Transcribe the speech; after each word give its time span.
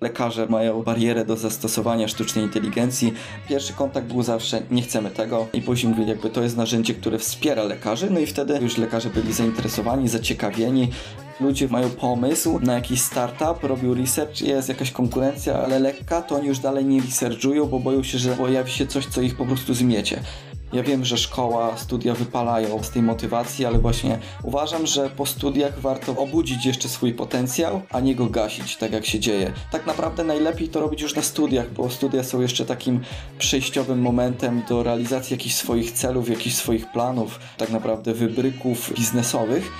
Lekarze 0.00 0.46
mają 0.46 0.82
barierę 0.82 1.24
do 1.24 1.36
zastosowania 1.36 2.08
sztucznej 2.08 2.44
inteligencji. 2.44 3.12
Pierwszy 3.48 3.72
kontakt 3.72 4.06
był 4.06 4.22
zawsze 4.22 4.62
nie 4.70 4.82
chcemy 4.82 5.10
tego 5.10 5.46
i 5.52 5.62
później 5.62 5.92
mówili 5.92 6.08
jakby 6.08 6.30
to 6.30 6.42
jest 6.42 6.56
narzędzie, 6.56 6.94
które 6.94 7.18
wspiera 7.18 7.62
lekarzy, 7.62 8.10
no 8.10 8.20
i 8.20 8.26
wtedy 8.26 8.58
już 8.62 8.78
lekarze 8.78 9.10
byli 9.10 9.32
zainteresowani, 9.32 10.08
zaciekawieni, 10.08 10.88
ludzie 11.40 11.68
mają 11.68 11.90
pomysł 11.90 12.60
na 12.60 12.74
jakiś 12.74 13.00
startup, 13.00 13.62
robią 13.64 13.94
research, 13.94 14.40
jest 14.40 14.68
jakaś 14.68 14.90
konkurencja, 14.90 15.62
ale 15.64 15.78
lekka, 15.78 16.22
to 16.22 16.36
oni 16.36 16.48
już 16.48 16.58
dalej 16.58 16.84
nie 16.84 17.00
researchują, 17.00 17.66
bo 17.66 17.80
boją 17.80 18.02
się, 18.02 18.18
że 18.18 18.36
pojawi 18.36 18.70
się 18.70 18.86
coś, 18.86 19.06
co 19.06 19.20
ich 19.20 19.36
po 19.36 19.46
prostu 19.46 19.74
zmiecie. 19.74 20.20
Ja 20.72 20.82
wiem, 20.82 21.04
że 21.04 21.18
szkoła, 21.18 21.76
studia 21.76 22.14
wypalają 22.14 22.82
z 22.82 22.90
tej 22.90 23.02
motywacji, 23.02 23.64
ale 23.64 23.78
właśnie 23.78 24.18
uważam, 24.42 24.86
że 24.86 25.10
po 25.10 25.26
studiach 25.26 25.80
warto 25.80 26.16
obudzić 26.16 26.66
jeszcze 26.66 26.88
swój 26.88 27.12
potencjał, 27.12 27.82
a 27.90 28.00
nie 28.00 28.14
go 28.14 28.26
gasić, 28.26 28.76
tak 28.76 28.92
jak 28.92 29.06
się 29.06 29.20
dzieje. 29.20 29.52
Tak 29.72 29.86
naprawdę 29.86 30.24
najlepiej 30.24 30.68
to 30.68 30.80
robić 30.80 31.00
już 31.00 31.14
na 31.14 31.22
studiach, 31.22 31.72
bo 31.72 31.90
studia 31.90 32.24
są 32.24 32.40
jeszcze 32.40 32.66
takim 32.66 33.00
przejściowym 33.38 34.00
momentem 34.00 34.62
do 34.68 34.82
realizacji 34.82 35.34
jakichś 35.34 35.54
swoich 35.54 35.92
celów, 35.92 36.28
jakichś 36.28 36.56
swoich 36.56 36.92
planów, 36.92 37.40
tak 37.56 37.70
naprawdę 37.70 38.14
wybryków 38.14 38.92
biznesowych. 38.94 39.72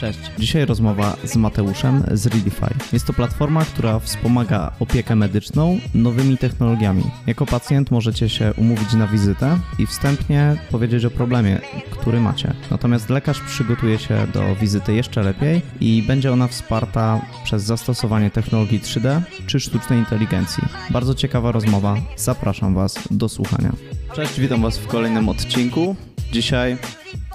Cześć. 0.00 0.18
Dzisiaj 0.38 0.66
rozmowa 0.66 1.16
z 1.24 1.36
Mateuszem 1.36 2.02
z 2.12 2.26
Readify. 2.26 2.74
Jest 2.92 3.06
to 3.06 3.12
platforma, 3.12 3.64
która 3.64 3.98
wspomaga 3.98 4.72
opiekę 4.80 5.16
medyczną 5.16 5.78
nowymi 5.94 6.38
technologiami. 6.38 7.04
Jako 7.26 7.46
pacjent 7.46 7.90
możecie 7.90 8.28
się 8.28 8.52
umówić 8.56 8.92
na 8.92 9.06
wizytę 9.06 9.58
i 9.78 9.86
wstępnie 9.86 10.56
powiedzieć 10.70 11.04
o 11.04 11.10
problemie, 11.10 11.60
który 11.90 12.20
macie. 12.20 12.54
Natomiast 12.70 13.10
lekarz 13.10 13.40
przygotuje 13.40 13.98
się 13.98 14.26
do 14.32 14.56
wizyty 14.56 14.94
jeszcze 14.94 15.22
lepiej 15.22 15.62
i 15.80 16.02
będzie 16.02 16.32
ona 16.32 16.48
wsparta 16.48 17.20
przez 17.44 17.62
zastosowanie 17.62 18.30
technologii 18.30 18.80
3D 18.80 19.20
czy 19.46 19.60
sztucznej 19.60 19.98
inteligencji. 19.98 20.64
Bardzo 20.90 21.14
ciekawa 21.14 21.52
rozmowa. 21.52 21.96
Zapraszam 22.16 22.74
Was 22.74 22.98
do 23.10 23.28
słuchania. 23.28 23.72
Cześć, 24.14 24.40
witam 24.40 24.62
Was 24.62 24.78
w 24.78 24.86
kolejnym 24.86 25.28
odcinku. 25.28 25.96
Dzisiaj 26.32 26.76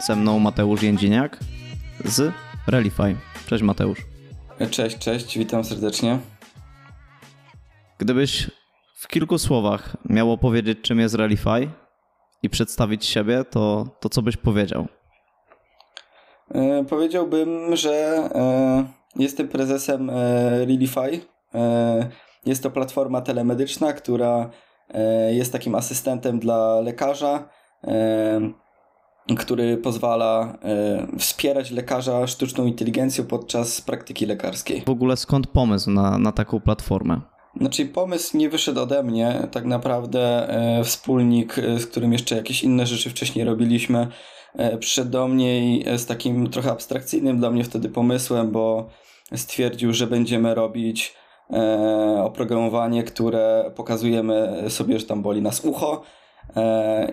ze 0.07 0.15
mną 0.15 0.39
Mateusz 0.39 0.83
Jędziniak 0.83 1.39
z 2.05 2.33
Relify. 2.67 3.15
Cześć 3.47 3.63
Mateusz. 3.63 3.99
Cześć, 4.71 4.97
cześć, 4.97 5.37
witam 5.37 5.63
serdecznie. 5.63 6.19
Gdybyś 7.97 8.51
w 8.95 9.07
kilku 9.07 9.37
słowach 9.37 9.97
miał 10.09 10.31
opowiedzieć, 10.31 10.77
czym 10.81 10.99
jest 10.99 11.15
Relify 11.15 11.69
i 12.43 12.49
przedstawić 12.49 13.05
siebie, 13.05 13.43
to, 13.43 13.87
to 13.99 14.09
co 14.09 14.21
byś 14.21 14.37
powiedział? 14.37 14.87
E, 16.55 16.85
powiedziałbym, 16.85 17.75
że 17.75 17.91
e, 18.35 18.85
jestem 19.15 19.47
prezesem 19.47 20.09
e, 20.09 20.65
Relify. 20.65 21.19
Jest 22.45 22.63
to 22.63 22.71
platforma 22.71 23.21
telemedyczna, 23.21 23.93
która 23.93 24.49
jest 25.29 25.51
takim 25.51 25.75
asystentem 25.75 26.39
dla 26.39 26.79
lekarza 26.81 27.49
który 29.37 29.77
pozwala 29.77 30.57
e, 30.63 31.07
wspierać 31.19 31.71
lekarza 31.71 32.27
sztuczną 32.27 32.65
inteligencją 32.65 33.25
podczas 33.25 33.81
praktyki 33.81 34.25
lekarskiej. 34.25 34.81
W 34.85 34.89
ogóle 34.89 35.17
skąd 35.17 35.47
pomysł 35.47 35.91
na, 35.91 36.17
na 36.17 36.31
taką 36.31 36.59
platformę? 36.59 37.21
Znaczy 37.59 37.85
pomysł 37.85 38.37
nie 38.37 38.49
wyszedł 38.49 38.81
ode 38.81 39.03
mnie, 39.03 39.47
tak 39.51 39.65
naprawdę 39.65 40.49
e, 40.49 40.83
wspólnik, 40.83 41.59
e, 41.59 41.79
z 41.79 41.87
którym 41.87 42.13
jeszcze 42.13 42.35
jakieś 42.35 42.63
inne 42.63 42.85
rzeczy 42.85 43.09
wcześniej 43.09 43.45
robiliśmy, 43.45 44.07
przyszedł 44.79 45.11
do 45.11 45.27
mnie 45.27 45.77
i, 45.77 45.97
z 45.97 46.05
takim 46.05 46.49
trochę 46.49 46.71
abstrakcyjnym 46.71 47.39
dla 47.39 47.51
mnie 47.51 47.63
wtedy 47.63 47.89
pomysłem, 47.89 48.51
bo 48.51 48.89
stwierdził, 49.35 49.93
że 49.93 50.07
będziemy 50.07 50.55
robić 50.55 51.15
oprogramowanie, 52.23 53.03
które 53.03 53.71
pokazujemy 53.75 54.63
sobie, 54.69 54.99
że 54.99 55.05
tam 55.05 55.21
boli 55.21 55.41
nas 55.41 55.65
ucho, 55.65 56.03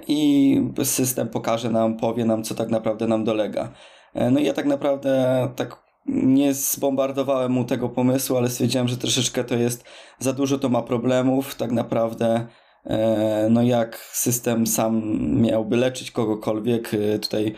i 0.08 0.60
system 0.84 1.28
pokaże 1.28 1.70
nam, 1.70 1.96
powie 1.96 2.24
nam, 2.24 2.42
co 2.42 2.54
tak 2.54 2.70
naprawdę 2.70 3.06
nam 3.06 3.24
dolega. 3.24 3.72
E, 4.14 4.30
no 4.30 4.40
i 4.40 4.44
ja 4.44 4.52
tak 4.52 4.66
naprawdę 4.66 5.48
tak 5.56 5.82
nie 6.06 6.54
zbombardowałem 6.54 7.52
mu 7.52 7.64
tego 7.64 7.88
pomysłu, 7.88 8.36
ale 8.36 8.48
stwierdziłem, 8.48 8.88
że 8.88 8.96
troszeczkę 8.96 9.44
to 9.44 9.54
jest 9.54 9.84
za 10.18 10.32
dużo, 10.32 10.58
to 10.58 10.68
ma 10.68 10.82
problemów. 10.82 11.54
Tak 11.54 11.72
naprawdę, 11.72 12.46
e, 12.84 13.48
no 13.50 13.62
jak 13.62 13.96
system 13.96 14.66
sam 14.66 15.02
miałby 15.40 15.76
leczyć 15.76 16.10
kogokolwiek, 16.10 16.90
tutaj 17.22 17.54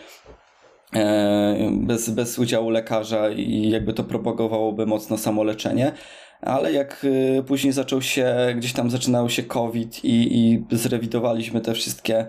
bez, 1.70 2.10
bez 2.10 2.38
udziału 2.38 2.70
lekarza 2.70 3.30
i 3.30 3.70
jakby 3.70 3.92
to 3.92 4.04
propagowałoby 4.04 4.86
mocno 4.86 5.18
samoleczenie 5.18 5.92
ale 6.42 6.72
jak 6.72 7.04
y, 7.04 7.42
później 7.46 7.72
zaczął 7.72 8.02
się, 8.02 8.36
gdzieś 8.56 8.72
tam 8.72 8.90
zaczynał 8.90 9.30
się 9.30 9.42
COVID 9.42 10.04
i, 10.04 10.38
i 10.38 10.64
zrewidowaliśmy 10.76 11.60
te 11.60 11.74
wszystkie 11.74 12.26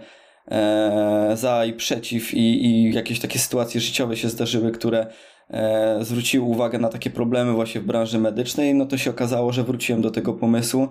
e, 0.52 1.32
za 1.34 1.66
i 1.66 1.74
przeciw 1.74 2.34
i, 2.34 2.66
i 2.66 2.94
jakieś 2.94 3.20
takie 3.20 3.40
sytuacje 3.40 3.82
życiowe 3.82 4.18
się 4.18 4.30
zdarzyły, 4.30 4.72
które 4.72 5.08
e, 5.50 5.98
zwróciły 6.02 6.46
uwagę 6.46 6.80
na 6.80 6.90
takie 6.90 7.10
problemy 7.10 7.54
właśnie 7.54 7.82
w 7.82 7.86
branży 7.86 8.20
medycznej, 8.20 8.76
no 8.76 8.86
to 8.86 8.98
się 8.98 9.10
okazało, 9.10 9.52
że 9.52 9.64
wróciłem 9.64 10.02
do 10.02 10.12
tego 10.12 10.34
pomysłu 10.34 10.88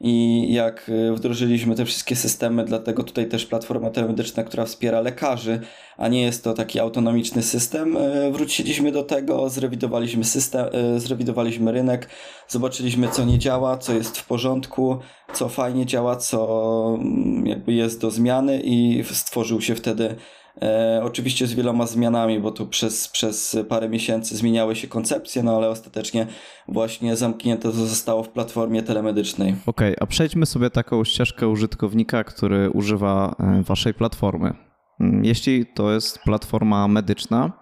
i 0.00 0.46
jak 0.52 0.88
y, 0.88 1.12
wdrożyliśmy 1.12 1.74
te 1.74 1.84
wszystkie 1.84 2.16
systemy, 2.16 2.64
dlatego 2.64 3.02
tutaj 3.02 3.28
też 3.28 3.46
platforma 3.46 3.90
telemedyczna, 3.90 4.44
która 4.44 4.64
wspiera 4.64 5.00
lekarzy, 5.00 5.60
a 5.96 6.08
nie 6.08 6.22
jest 6.22 6.44
to 6.44 6.54
taki 6.54 6.80
autonomiczny 6.80 7.42
system, 7.42 7.96
y, 7.96 8.30
wróciliśmy 8.32 8.92
do 8.92 9.02
tego, 9.02 9.48
zrewidowaliśmy 9.48 10.24
system, 10.24 10.66
y, 10.96 11.00
zrewidowaliśmy 11.00 11.72
rynek, 11.72 12.08
zobaczyliśmy 12.48 13.08
co 13.08 13.24
nie 13.24 13.38
działa, 13.38 13.78
co 13.78 13.92
jest 13.92 14.18
w 14.18 14.26
porządku, 14.26 14.98
co 15.32 15.48
fajnie 15.48 15.86
działa, 15.86 16.16
co 16.16 16.98
mm, 17.00 17.46
jakby 17.46 17.72
jest 17.72 18.00
do 18.00 18.10
zmiany 18.10 18.60
i 18.64 19.04
stworzył 19.12 19.60
się 19.60 19.74
wtedy 19.74 20.16
E, 20.62 21.00
oczywiście 21.04 21.46
z 21.46 21.54
wieloma 21.54 21.86
zmianami, 21.86 22.40
bo 22.40 22.50
tu 22.50 22.66
przez, 22.66 23.08
przez 23.08 23.58
parę 23.68 23.88
miesięcy 23.88 24.36
zmieniały 24.36 24.76
się 24.76 24.88
koncepcje, 24.88 25.42
no 25.42 25.56
ale 25.56 25.68
ostatecznie 25.68 26.26
właśnie 26.68 27.16
zamknięte 27.16 27.62
to 27.62 27.72
zostało 27.72 28.22
w 28.22 28.28
platformie 28.28 28.82
telemedycznej. 28.82 29.56
Okej, 29.66 29.94
okay, 29.94 29.96
a 30.00 30.06
przejdźmy 30.06 30.46
sobie 30.46 30.70
taką 30.70 31.04
ścieżkę 31.04 31.48
użytkownika, 31.48 32.24
który 32.24 32.70
używa 32.70 33.36
e, 33.40 33.62
waszej 33.62 33.94
platformy. 33.94 34.52
Mm, 35.00 35.24
jeśli 35.24 35.66
to 35.66 35.92
jest 35.92 36.18
platforma 36.18 36.88
medyczna, 36.88 37.52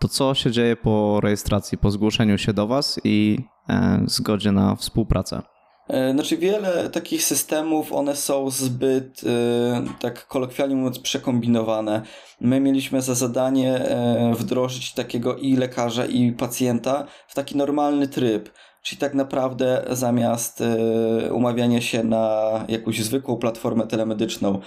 to 0.00 0.08
co 0.08 0.34
się 0.34 0.50
dzieje 0.50 0.76
po 0.76 1.20
rejestracji, 1.20 1.78
po 1.78 1.90
zgłoszeniu 1.90 2.38
się 2.38 2.52
do 2.52 2.66
was 2.66 3.00
i 3.04 3.38
e, 3.68 4.02
zgodzie 4.06 4.52
na 4.52 4.76
współpracę? 4.76 5.42
E, 5.92 6.12
znaczy 6.12 6.36
wiele 6.36 6.90
takich 6.90 7.24
systemów, 7.24 7.92
one 7.92 8.16
są 8.16 8.50
zbyt, 8.50 9.20
e, 9.24 9.84
tak 10.00 10.26
kolokwialnie 10.26 10.76
mówiąc, 10.76 10.98
przekombinowane. 10.98 12.02
My 12.40 12.60
mieliśmy 12.60 13.02
za 13.02 13.14
zadanie 13.14 13.74
e, 13.74 14.34
wdrożyć 14.34 14.92
takiego 14.92 15.36
i 15.36 15.56
lekarza, 15.56 16.06
i 16.06 16.32
pacjenta 16.32 17.06
w 17.28 17.34
taki 17.34 17.56
normalny 17.56 18.08
tryb. 18.08 18.50
Czyli 18.82 18.98
tak 18.98 19.14
naprawdę 19.14 19.84
zamiast 19.90 20.60
y, 20.60 21.32
umawiania 21.32 21.80
się 21.80 22.04
na 22.04 22.50
jakąś 22.68 23.02
zwykłą 23.02 23.36
platformę 23.36 23.86
telemedyczną, 23.86 24.58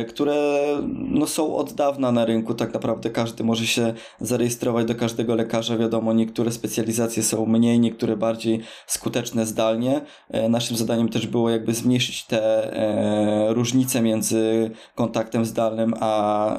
y, 0.00 0.04
które 0.04 0.34
no, 0.88 1.26
są 1.26 1.56
od 1.56 1.72
dawna 1.72 2.12
na 2.12 2.24
rynku, 2.24 2.54
tak 2.54 2.74
naprawdę 2.74 3.10
każdy 3.10 3.44
może 3.44 3.66
się 3.66 3.94
zarejestrować 4.20 4.86
do 4.86 4.94
każdego 4.94 5.34
lekarza. 5.34 5.76
Wiadomo, 5.76 6.12
niektóre 6.12 6.52
specjalizacje 6.52 7.22
są 7.22 7.46
mniej, 7.46 7.80
niektóre 7.80 8.16
bardziej 8.16 8.60
skuteczne 8.86 9.46
zdalnie. 9.46 10.00
Y, 10.34 10.48
naszym 10.48 10.76
zadaniem 10.76 11.08
też 11.08 11.26
było 11.26 11.50
jakby 11.50 11.74
zmniejszyć 11.74 12.24
te 12.24 12.40
różnice 13.48 14.02
między 14.02 14.70
kontaktem 14.94 15.44
zdalnym 15.44 15.94
a 16.00 16.56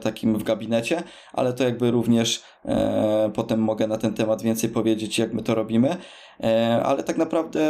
takim 0.00 0.38
w 0.38 0.42
gabinecie, 0.42 1.02
ale 1.32 1.52
to 1.52 1.64
jakby 1.64 1.90
również 1.90 2.42
potem 3.34 3.60
mogę 3.60 3.86
na 3.86 3.98
ten 3.98 4.14
temat 4.14 4.42
więcej 4.42 4.70
powiedzieć, 4.70 5.18
jak 5.18 5.32
my 5.32 5.42
to 5.42 5.54
robimy. 5.54 5.96
E, 6.40 6.82
ale 6.84 7.02
tak 7.02 7.16
naprawdę 7.16 7.60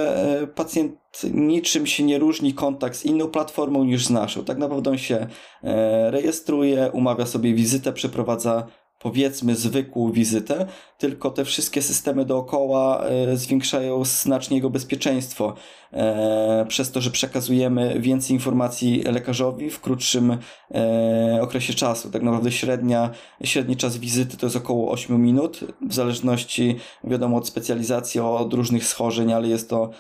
e, 0.43 0.47
pacjent 0.47 0.97
niczym 1.33 1.87
się 1.87 2.05
nie 2.05 2.19
różni 2.19 2.55
kontakt 2.55 2.97
z 2.97 3.05
inną 3.05 3.29
platformą 3.29 3.85
niż 3.85 4.07
z 4.07 4.11
naszą. 4.11 4.45
Tak 4.45 4.59
naprawdę 4.59 4.91
on 4.91 4.99
się 4.99 5.27
e, 5.65 6.11
rejestruje, 6.11 6.91
umawia 6.93 7.27
sobie 7.27 7.55
wizytę, 7.55 7.93
przeprowadza 7.93 8.67
powiedzmy 8.99 9.55
zwykłą 9.55 10.13
wizytę, 10.13 10.67
tylko 10.99 11.31
te 11.31 11.45
wszystkie 11.45 11.83
systemy 11.83 12.25
dookoła 12.25 13.05
e, 13.05 13.37
zwiększają 13.37 14.05
znacznie 14.05 14.57
jego 14.57 14.71
bezpieczeństwo 14.71 15.55
e, 15.93 16.67
przez 16.69 16.91
to, 16.91 17.01
że 17.01 17.11
przekazujemy 17.11 18.01
więcej 18.01 18.37
informacji 18.37 19.03
lekarzowi 19.03 19.71
w 19.71 19.81
krótszym 19.81 20.39
e, 20.75 21.39
okresie 21.43 21.75
czasu. 21.75 22.11
Tak 22.11 22.23
naprawdę 22.23 22.53
średnia, 22.53 23.11
średni 23.45 23.77
czas 23.77 23.97
wizyty 23.97 24.37
to 24.37 24.47
jest 24.47 24.57
około 24.57 24.93
8 24.93 25.23
minut, 25.23 25.61
w 25.89 25.95
zależności 25.95 26.77
wiadomo 27.05 27.37
od 27.37 27.49
specjalizacji, 27.49 28.21
od 28.21 28.55
różnych 28.55 28.85
schorzeń, 28.85 29.33
ale 29.33 29.49
jest 29.49 29.71
to 29.71 29.91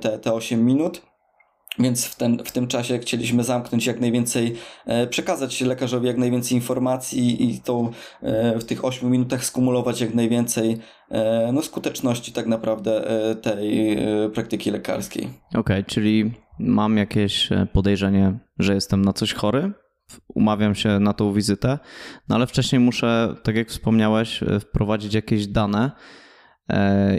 te, 0.00 0.18
te 0.18 0.32
8 0.34 0.66
minut. 0.66 1.11
Więc 1.78 2.06
w, 2.06 2.16
ten, 2.16 2.38
w 2.44 2.52
tym 2.52 2.66
czasie 2.66 2.98
chcieliśmy 2.98 3.44
zamknąć 3.44 3.86
jak 3.86 4.00
najwięcej, 4.00 4.54
e, 4.86 5.06
przekazać 5.06 5.60
lekarzowi 5.60 6.06
jak 6.06 6.18
najwięcej 6.18 6.56
informacji 6.56 7.50
i 7.50 7.60
tą, 7.60 7.90
e, 8.22 8.58
w 8.58 8.64
tych 8.64 8.84
8 8.84 9.10
minutach 9.10 9.44
skumulować 9.44 10.00
jak 10.00 10.14
najwięcej 10.14 10.78
e, 11.10 11.50
no, 11.52 11.62
skuteczności 11.62 12.32
tak 12.32 12.46
naprawdę 12.46 13.04
tej 13.42 13.98
praktyki 14.34 14.70
lekarskiej. 14.70 15.24
Okej, 15.48 15.60
okay, 15.60 15.84
czyli 15.84 16.32
mam 16.58 16.96
jakieś 16.96 17.48
podejrzenie, 17.72 18.38
że 18.58 18.74
jestem 18.74 19.04
na 19.04 19.12
coś 19.12 19.32
chory, 19.32 19.72
umawiam 20.34 20.74
się 20.74 21.00
na 21.00 21.12
tą 21.12 21.32
wizytę, 21.32 21.78
no 22.28 22.34
ale 22.34 22.46
wcześniej 22.46 22.80
muszę, 22.80 23.34
tak 23.42 23.56
jak 23.56 23.68
wspomniałeś, 23.68 24.40
wprowadzić 24.60 25.14
jakieś 25.14 25.46
dane 25.46 25.90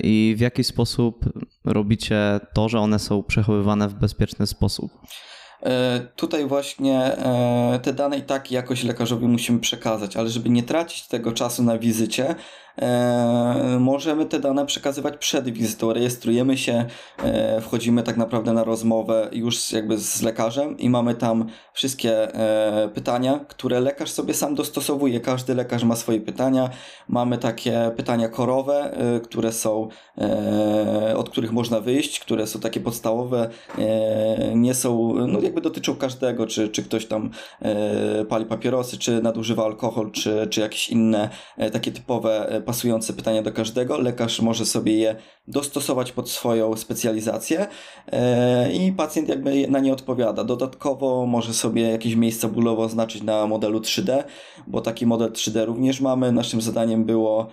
i 0.03 0.33
w 0.37 0.39
jaki 0.39 0.63
sposób 0.63 1.25
robicie 1.65 2.39
to, 2.53 2.69
że 2.69 2.79
one 2.79 2.99
są 2.99 3.23
przechowywane 3.23 3.87
w 3.87 3.93
bezpieczny 3.93 4.47
sposób? 4.47 4.91
E, 5.63 5.99
tutaj 6.15 6.45
właśnie 6.45 7.17
e, 7.17 7.79
te 7.83 7.93
dane 7.93 8.17
i 8.17 8.21
tak 8.21 8.51
jakoś 8.51 8.83
lekarzowi 8.83 9.27
musimy 9.27 9.59
przekazać, 9.59 10.17
ale 10.17 10.29
żeby 10.29 10.49
nie 10.49 10.63
tracić 10.63 11.07
tego 11.07 11.31
czasu 11.31 11.63
na 11.63 11.77
wizycie, 11.77 12.35
e, 12.77 13.77
możemy 13.79 14.25
te 14.25 14.39
dane 14.39 14.65
przekazywać 14.65 15.17
przed 15.17 15.49
wizytą. 15.49 15.93
Rejestrujemy 15.93 16.57
się, 16.57 16.85
e, 17.23 17.61
wchodzimy 17.61 18.03
tak 18.03 18.17
naprawdę 18.17 18.53
na 18.53 18.63
rozmowę 18.63 19.29
już 19.31 19.71
jakby 19.71 19.97
z 19.97 20.21
lekarzem 20.21 20.77
i 20.77 20.89
mamy 20.89 21.15
tam 21.15 21.45
wszystkie 21.73 22.35
e, 22.35 22.89
pytania, 22.89 23.39
które 23.47 23.79
lekarz 23.79 24.09
sobie 24.11 24.33
sam 24.33 24.55
dostosowuje. 24.55 25.19
Każdy 25.19 25.55
lekarz 25.55 25.83
ma 25.83 25.95
swoje 25.95 26.21
pytania. 26.21 26.69
Mamy 27.07 27.37
takie 27.37 27.91
pytania 27.97 28.29
korowe, 28.29 28.97
które 29.23 29.51
są, 29.51 29.87
od 31.15 31.29
których 31.29 31.51
można 31.51 31.79
wyjść, 31.79 32.19
które 32.19 32.47
są 32.47 32.59
takie 32.59 32.79
podstawowe, 32.79 33.49
nie 34.55 34.73
są, 34.73 35.13
no 35.27 35.39
jakby 35.39 35.61
dotyczą 35.61 35.95
każdego, 35.95 36.47
czy, 36.47 36.69
czy 36.69 36.83
ktoś 36.83 37.05
tam 37.05 37.29
pali 38.29 38.45
papierosy, 38.45 38.97
czy 38.97 39.21
nadużywa 39.21 39.65
alkohol, 39.65 40.11
czy, 40.11 40.47
czy 40.49 40.61
jakieś 40.61 40.89
inne 40.89 41.29
takie 41.73 41.91
typowe 41.91 42.61
pasujące 42.63 43.13
pytania 43.13 43.41
do 43.41 43.51
każdego. 43.51 43.97
Lekarz 43.97 44.41
może 44.41 44.65
sobie 44.65 44.97
je 44.97 45.15
dostosować 45.47 46.11
pod 46.11 46.29
swoją 46.29 46.77
specjalizację 46.77 47.67
e, 48.11 48.73
i 48.73 48.91
pacjent 48.91 49.29
jakby 49.29 49.67
na 49.67 49.79
nie 49.79 49.93
odpowiada. 49.93 50.43
Dodatkowo 50.43 51.25
może 51.25 51.53
sobie 51.53 51.81
jakieś 51.81 52.15
miejsca 52.15 52.47
bólowe 52.47 52.83
oznaczyć 52.83 53.23
na 53.23 53.47
modelu 53.47 53.79
3D, 53.79 54.23
bo 54.67 54.81
taki 54.81 55.05
model 55.05 55.31
3D 55.31 55.65
również 55.65 56.01
mamy. 56.01 56.31
Naszym 56.31 56.61
zadaniem 56.61 57.05
było 57.05 57.47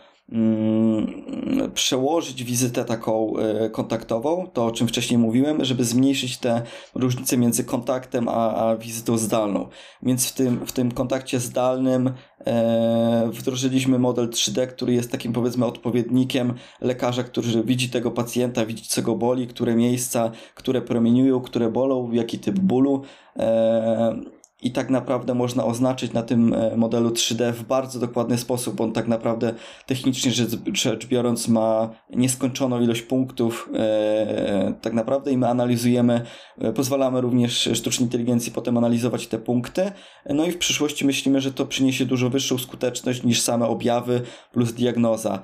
przełożyć 1.75 2.45
wizytę 2.45 2.85
taką 2.85 3.37
e, 3.37 3.71
kontaktową, 3.71 4.47
to 4.53 4.67
o 4.67 4.71
czym 4.71 4.89
wcześniej 4.89 5.19
mówiłem, 5.19 5.65
żeby 5.65 5.85
zmniejszyć 5.85 6.39
te 6.39 6.63
różnice 6.95 7.37
między 7.37 7.65
kontaktem 7.65 8.29
a, 8.29 8.55
a 8.55 8.77
wizytą 8.77 9.19
zdalną. 9.19 9.69
Więc 10.03 10.29
w 10.29 10.33
tym, 10.33 10.67
w 10.67 10.73
tym 10.73 10.93
kontakcie 10.93 11.41
zdalnym 11.41 12.13
e, 12.47 13.31
wdrożyliśmy 13.33 13.99
model 13.99 14.29
3D, 14.29 14.67
który 14.67 14.93
jest 14.93 15.13
takim 15.13 15.33
powiedzmy 15.33 15.67
odpowiednikiem 15.67 16.55
lekarza, 16.81 17.23
który 17.23 17.65
widzi 17.65 17.91
tego 17.91 18.11
pacjenta, 18.11 18.67
widzi 18.67 18.85
co 18.85 19.03
go 19.03 19.15
boli, 19.15 19.47
które 19.47 19.75
miejsca, 19.75 20.31
które 20.55 20.83
promieniują, 20.83 21.41
które 21.41 21.71
bolą, 21.71 22.13
jaki 22.13 22.39
typ 22.39 22.59
bólu. 22.59 23.03
E, 23.37 24.40
i 24.63 24.71
tak 24.73 24.91
naprawdę 24.91 25.35
można 25.35 25.65
oznaczyć 25.65 26.13
na 26.13 26.23
tym 26.23 26.55
e, 26.55 26.77
modelu 26.77 27.11
3D 27.11 27.53
w 27.53 27.65
bardzo 27.65 28.01
dokładny 28.01 28.39
sposób, 28.39 28.75
bo 28.75 28.85
on 28.85 28.93
tak 28.93 29.09
naprawdę 29.09 29.55
technicznie 29.87 30.33
rzecz 30.73 31.07
biorąc 31.07 31.49
ma 31.49 31.91
nieskończoną 32.11 32.81
ilość 32.81 33.03
punktów 33.03 33.69
e, 33.75 34.75
tak 34.81 34.93
naprawdę 34.93 35.33
i 35.33 35.37
my 35.37 35.49
analizujemy, 35.49 36.21
e, 36.59 36.73
pozwalamy 36.73 37.21
również 37.21 37.69
sztucznej 37.75 38.07
inteligencji 38.07 38.53
potem 38.53 38.79
analizować 38.79 39.27
te 39.27 39.39
punkty, 39.39 39.93
no 40.31 40.47
i 40.47 40.53
w 40.53 40.59
przyszłości 40.59 41.07
myślimy, 41.07 41.41
że 41.41 41.53
to 41.53 41.67
przyniesie 41.67 42.07
dużo 42.07 42.31
wyższą 42.31 42.59
skuteczność 42.59 43.23
niż 43.23 43.41
same 43.41 43.67
objawy 43.67 44.23
plus 44.53 44.73
diagnoza. 44.73 45.43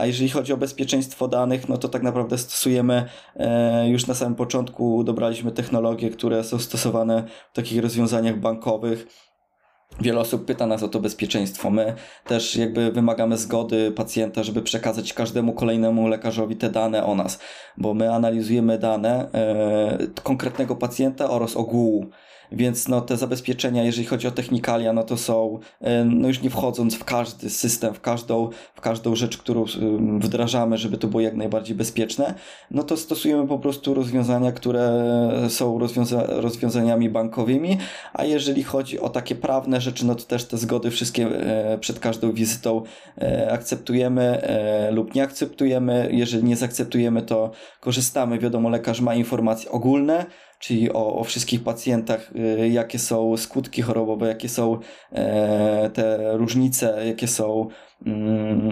A 0.00 0.06
jeżeli 0.06 0.30
chodzi 0.30 0.52
o 0.52 0.56
bezpieczeństwo 0.56 1.28
danych, 1.28 1.68
no 1.68 1.78
to 1.78 1.88
tak 1.88 2.02
naprawdę 2.02 2.38
stosujemy 2.38 3.04
już 3.88 4.06
na 4.06 4.14
samym 4.14 4.34
początku 4.34 5.04
dobraliśmy 5.04 5.52
technologie, 5.52 6.10
które 6.10 6.44
są 6.44 6.58
stosowane 6.58 7.24
w 7.52 7.56
takich 7.56 7.82
rozwiązaniach 7.82 8.40
bankowych. 8.42 9.06
Wiele 10.00 10.20
osób 10.20 10.44
pyta 10.44 10.66
nas 10.66 10.82
o 10.82 10.88
to 10.88 11.00
bezpieczeństwo. 11.00 11.70
My 11.70 11.94
też 12.24 12.56
jakby 12.56 12.92
wymagamy 12.92 13.36
zgody 13.36 13.90
pacjenta, 13.90 14.42
żeby 14.42 14.62
przekazać 14.62 15.12
każdemu 15.12 15.52
kolejnemu 15.52 16.08
lekarzowi 16.08 16.56
te 16.56 16.70
dane 16.70 17.04
o 17.04 17.14
nas, 17.14 17.38
bo 17.76 17.94
my 17.94 18.14
analizujemy 18.14 18.78
dane 18.78 19.32
e, 19.32 19.98
konkretnego 20.22 20.76
pacjenta 20.76 21.30
oraz 21.30 21.56
ogółu 21.56 22.06
więc 22.52 22.88
no, 22.88 23.00
te 23.00 23.16
zabezpieczenia, 23.16 23.84
jeżeli 23.84 24.06
chodzi 24.06 24.28
o 24.28 24.30
technikalia, 24.30 24.92
no 24.92 25.02
to 25.02 25.16
są, 25.16 25.58
no 26.04 26.28
już 26.28 26.42
nie 26.42 26.50
wchodząc 26.50 26.94
w 26.94 27.04
każdy 27.04 27.50
system, 27.50 27.94
w 27.94 28.00
każdą, 28.00 28.50
w 28.74 28.80
każdą 28.80 29.14
rzecz, 29.14 29.38
którą 29.38 29.64
wdrażamy, 30.18 30.78
żeby 30.78 30.98
to 30.98 31.08
było 31.08 31.20
jak 31.20 31.36
najbardziej 31.36 31.76
bezpieczne, 31.76 32.34
no 32.70 32.82
to 32.82 32.96
stosujemy 32.96 33.48
po 33.48 33.58
prostu 33.58 33.94
rozwiązania, 33.94 34.52
które 34.52 35.02
są 35.48 35.78
rozwiąza 35.78 36.26
rozwiązaniami 36.26 37.08
bankowymi, 37.08 37.78
a 38.12 38.24
jeżeli 38.24 38.62
chodzi 38.62 39.00
o 39.00 39.08
takie 39.08 39.34
prawne 39.34 39.80
rzeczy, 39.80 40.06
no 40.06 40.14
to 40.14 40.24
też 40.24 40.44
te 40.44 40.58
zgody 40.58 40.90
wszystkie 40.90 41.26
e, 41.26 41.78
przed 41.78 41.98
każdą 41.98 42.32
wizytą 42.32 42.82
e, 43.18 43.52
akceptujemy 43.52 44.22
e, 44.22 44.90
lub 44.90 45.14
nie 45.14 45.22
akceptujemy. 45.22 46.08
Jeżeli 46.12 46.44
nie 46.44 46.56
zaakceptujemy, 46.56 47.22
to 47.22 47.50
korzystamy. 47.80 48.38
Wiadomo, 48.38 48.68
lekarz 48.68 49.00
ma 49.00 49.14
informacje 49.14 49.70
ogólne, 49.70 50.26
czyli 50.62 50.92
o, 50.92 51.14
o 51.14 51.24
wszystkich 51.24 51.62
pacjentach, 51.62 52.30
y, 52.36 52.68
jakie 52.68 52.98
są 52.98 53.36
skutki 53.36 53.82
chorobowe, 53.82 54.28
jakie 54.28 54.48
są 54.48 54.78
e, 55.12 55.90
te 55.90 56.36
różnice, 56.36 57.06
jakie 57.06 57.28
są 57.28 57.68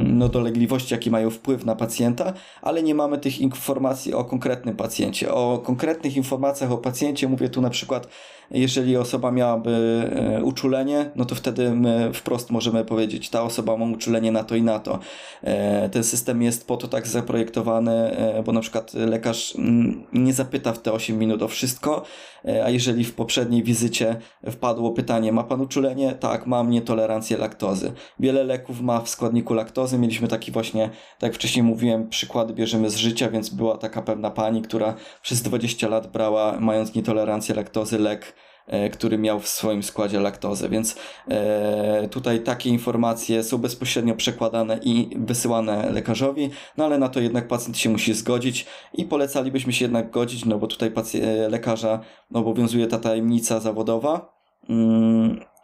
no, 0.05 0.29
dolegliwości, 0.29 0.95
jakie 0.95 1.11
mają 1.11 1.31
wpływ 1.31 1.65
na 1.65 1.77
pacjenta, 1.77 2.33
ale 2.63 2.83
nie 2.83 2.95
mamy 2.95 3.19
tych 3.19 3.41
informacji 3.41 4.15
o 4.15 4.25
konkretnym 4.25 4.77
pacjencie. 4.77 5.35
O 5.35 5.59
konkretnych 5.59 6.17
informacjach 6.17 6.73
o 6.73 6.79
pacjencie 6.79 7.29
mówię 7.29 7.49
tu 7.49 7.61
na 7.61 7.71
przykład 7.71 8.09
jeżeli 8.51 8.97
osoba 8.97 9.31
miałaby 9.31 10.11
e, 10.13 10.45
uczulenie, 10.45 11.11
no 11.17 11.25
to 11.25 11.35
wtedy 11.35 11.75
my 11.75 12.11
wprost 12.15 12.51
możemy 12.51 12.85
powiedzieć, 12.85 13.31
ta 13.31 13.43
osoba 13.43 13.77
ma 13.77 13.85
uczulenie 13.85 14.33
na 14.33 14.45
to 14.45 14.57
i 14.57 14.63
na 14.63 14.79
to. 14.79 14.99
E, 15.43 15.89
ten 15.89 16.05
system 16.05 16.43
jest 16.43 16.67
po 16.67 16.77
to 16.77 16.89
tak 16.89 17.07
zaprojektowany, 17.07 17.93
e, 17.93 18.43
bo 18.43 18.53
na 18.53 18.61
przykład 18.61 18.95
lekarz 18.95 19.57
mm, 19.57 20.05
nie 20.13 20.33
zapyta 20.33 20.73
w 20.73 20.79
te 20.79 20.93
8 20.93 21.19
minut 21.19 21.43
o 21.43 21.49
wszystko, 21.49 22.03
a 22.65 22.71
jeżeli 22.71 23.05
w 23.05 23.15
poprzedniej 23.15 23.63
wizycie 23.63 24.17
wpadło 24.51 24.91
pytanie, 24.91 25.33
ma 25.33 25.45
pan 25.45 25.61
uczulenie? 25.61 26.13
Tak, 26.13 26.47
mam 26.47 26.71
nietolerancję 26.71 27.37
laktozy. 27.37 27.93
Wiele 28.21 28.45
leków 28.45 28.81
ma 28.81 29.01
w 29.01 29.09
składniku 29.21 29.55
laktozy. 29.55 29.99
Mieliśmy 29.99 30.29
taki 30.29 30.53
właśnie, 30.53 30.91
tak 31.19 31.23
jak 31.23 31.35
wcześniej 31.35 31.63
mówiłem, 31.63 32.09
przykład 32.09 32.53
bierzemy 32.53 32.91
z 32.91 32.97
życia, 32.97 33.31
więc 33.31 33.49
była 33.49 33.79
taka 33.79 34.03
pewna 34.03 34.31
pani, 34.31 34.63
która 34.63 34.95
przez 35.23 35.43
20 35.43 35.89
lat 35.89 36.07
brała, 36.07 36.61
mając 36.61 36.95
nietolerancję 36.95 37.55
laktozy, 37.55 37.99
lek 37.99 38.35
E, 38.71 38.91
który 38.91 39.19
miał 39.19 39.41
w 39.41 39.49
swoim 39.49 39.83
składzie 39.83 40.21
laktozę, 40.21 40.69
więc 40.69 40.97
e, 41.29 42.09
tutaj 42.09 42.41
takie 42.41 42.71
informacje 42.71 43.43
są 43.43 43.59
bezpośrednio 43.59 44.15
przekładane 44.15 44.81
i 44.83 45.11
wysyłane 45.17 45.91
lekarzowi, 45.91 46.51
no 46.77 46.85
ale 46.85 46.99
na 46.99 47.09
to 47.09 47.21
jednak 47.21 47.49
pacjent 47.49 47.79
się 47.79 47.91
musi 47.91 48.15
zgodzić 48.15 48.67
i 48.95 49.05
polecalibyśmy 49.05 49.73
się 49.73 49.85
jednak 49.85 50.11
godzić, 50.11 50.45
no 50.45 50.59
bo 50.59 50.67
tutaj 50.67 50.93
e, 51.15 51.49
lekarza 51.49 52.01
obowiązuje 52.35 52.87
ta 52.87 52.99
tajemnica 52.99 53.61
zawodowa, 53.61 54.40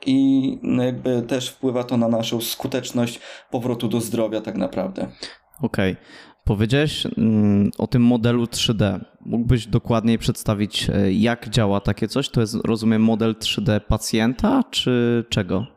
i 0.06 0.58
no 0.62 0.84
jakby 0.84 1.22
też 1.22 1.48
wpływa 1.48 1.84
to 1.84 1.96
na 1.96 2.08
naszą 2.08 2.40
skuteczność 2.40 3.20
powrotu 3.50 3.88
do 3.88 4.00
zdrowia 4.00 4.40
tak 4.40 4.56
naprawdę. 4.56 5.08
Okej. 5.62 5.92
Okay. 5.92 5.96
Powiedziałeś 6.44 7.06
mm, 7.06 7.70
o 7.78 7.86
tym 7.86 8.02
modelu 8.02 8.44
3D. 8.44 9.00
Mógłbyś 9.20 9.66
dokładniej 9.66 10.18
przedstawić, 10.18 10.90
e, 10.90 11.12
jak 11.12 11.48
działa 11.48 11.80
takie 11.80 12.08
coś? 12.08 12.28
To 12.28 12.40
jest, 12.40 12.54
rozumiem, 12.64 13.02
model 13.02 13.34
3D 13.34 13.80
pacjenta, 13.80 14.62
czy 14.70 15.24
czego? 15.30 15.75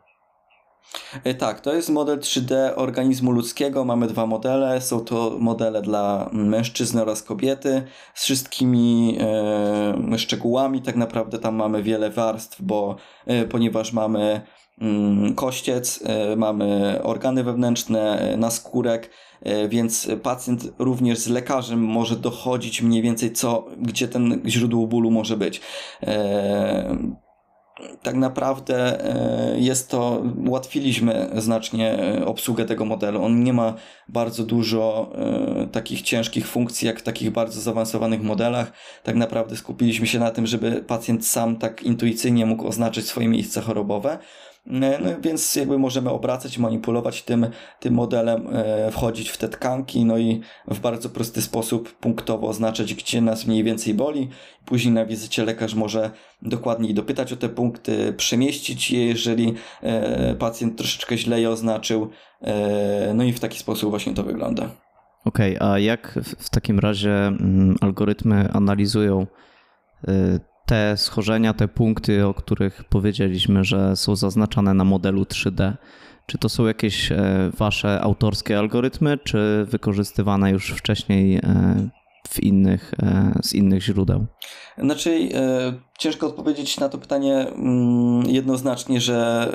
E, 1.24 1.34
tak, 1.34 1.60
to 1.60 1.74
jest 1.74 1.88
model 1.88 2.18
3D 2.18 2.72
organizmu 2.76 3.30
ludzkiego. 3.32 3.84
Mamy 3.84 4.06
dwa 4.06 4.26
modele. 4.26 4.80
Są 4.80 5.00
to 5.00 5.36
modele 5.38 5.82
dla 5.82 6.30
mężczyzny 6.32 7.02
oraz 7.02 7.22
kobiety 7.22 7.82
z 8.14 8.24
wszystkimi 8.24 9.18
e, 9.20 10.18
szczegółami. 10.18 10.82
Tak 10.82 10.96
naprawdę 10.96 11.38
tam 11.38 11.54
mamy 11.54 11.82
wiele 11.82 12.10
warstw, 12.10 12.62
bo 12.62 12.96
e, 13.26 13.44
ponieważ 13.44 13.92
mamy 13.92 14.40
mm, 14.80 15.34
kościec, 15.34 16.04
mamy 16.36 17.00
organy 17.02 17.44
wewnętrzne, 17.44 18.34
naskórek, 18.38 19.10
więc 19.68 20.08
pacjent 20.22 20.72
również 20.78 21.18
z 21.18 21.28
lekarzem 21.28 21.84
może 21.84 22.16
dochodzić 22.16 22.82
mniej 22.82 23.02
więcej 23.02 23.32
co, 23.32 23.66
gdzie 23.78 24.08
ten 24.08 24.42
źródło 24.46 24.86
bólu 24.86 25.10
może 25.10 25.36
być. 25.36 25.60
Tak 28.02 28.14
naprawdę 28.14 29.04
e, 29.04 29.60
jest 29.60 29.88
to, 29.90 30.22
ułatwiliśmy 30.46 31.30
znacznie 31.36 31.92
e, 31.92 32.26
obsługę 32.26 32.64
tego 32.64 32.84
modelu. 32.84 33.24
On 33.24 33.44
nie 33.44 33.52
ma 33.52 33.74
bardzo 34.08 34.44
dużo 34.44 35.12
e, 35.14 35.66
takich 35.66 36.02
ciężkich 36.02 36.48
funkcji, 36.48 36.86
jak 36.86 37.00
w 37.00 37.02
takich 37.02 37.30
bardzo 37.30 37.60
zaawansowanych 37.60 38.22
modelach. 38.22 38.72
Tak 39.02 39.16
naprawdę 39.16 39.56
skupiliśmy 39.56 40.06
się 40.06 40.18
na 40.18 40.30
tym, 40.30 40.46
żeby 40.46 40.84
pacjent 40.86 41.26
sam 41.26 41.56
tak 41.56 41.82
intuicyjnie 41.82 42.46
mógł 42.46 42.66
oznaczyć 42.66 43.06
swoje 43.06 43.28
miejsce 43.28 43.60
chorobowe. 43.60 44.18
No, 44.66 44.86
więc 45.20 45.56
jakby 45.56 45.78
możemy 45.78 46.10
obracać, 46.10 46.58
manipulować 46.58 47.22
tym, 47.22 47.46
tym 47.80 47.94
modelem, 47.94 48.48
wchodzić 48.90 49.28
w 49.28 49.38
te 49.38 49.48
tkanki, 49.48 50.04
no 50.04 50.18
i 50.18 50.40
w 50.68 50.80
bardzo 50.80 51.08
prosty 51.08 51.42
sposób 51.42 51.92
punktowo 51.92 52.48
oznaczać, 52.48 52.94
gdzie 52.94 53.20
nas 53.20 53.46
mniej 53.46 53.64
więcej 53.64 53.94
boli. 53.94 54.28
Później 54.64 54.94
na 54.94 55.06
wizycie 55.06 55.44
lekarz 55.44 55.74
może 55.74 56.10
dokładniej 56.42 56.94
dopytać 56.94 57.32
o 57.32 57.36
te 57.36 57.48
punkty, 57.48 58.12
przemieścić 58.12 58.90
je, 58.90 59.06
jeżeli 59.06 59.54
e, 59.82 60.34
pacjent 60.34 60.78
troszeczkę 60.78 61.18
źle 61.18 61.40
je 61.40 61.50
oznaczył. 61.50 62.10
E, 62.42 63.14
no 63.14 63.24
i 63.24 63.32
w 63.32 63.40
taki 63.40 63.58
sposób 63.58 63.90
właśnie 63.90 64.14
to 64.14 64.22
wygląda. 64.22 64.70
Okej, 65.24 65.56
okay, 65.56 65.70
a 65.70 65.78
jak 65.78 66.18
w 66.38 66.50
takim 66.50 66.78
razie 66.78 67.12
mm, 67.12 67.76
algorytmy 67.80 68.48
analizują 68.52 69.26
e, 70.08 70.40
te 70.70 70.96
schorzenia, 70.96 71.54
te 71.54 71.68
punkty, 71.68 72.26
o 72.26 72.34
których 72.34 72.84
powiedzieliśmy, 72.84 73.64
że 73.64 73.96
są 73.96 74.16
zaznaczane 74.16 74.74
na 74.74 74.84
modelu 74.84 75.22
3D? 75.22 75.72
Czy 76.26 76.38
to 76.38 76.48
są 76.48 76.66
jakieś 76.66 77.12
wasze 77.58 78.00
autorskie 78.00 78.58
algorytmy, 78.58 79.18
czy 79.24 79.66
wykorzystywane 79.68 80.50
już 80.50 80.70
wcześniej 80.72 81.40
w 82.28 82.42
innych, 82.42 82.94
z 83.42 83.54
innych 83.54 83.82
źródeł? 83.82 84.26
Znaczy, 84.78 85.28
ciężko 85.98 86.26
odpowiedzieć 86.26 86.80
na 86.80 86.88
to 86.88 86.98
pytanie 86.98 87.36
mm, 87.36 88.22
jednoznacznie, 88.26 89.00
że 89.00 89.48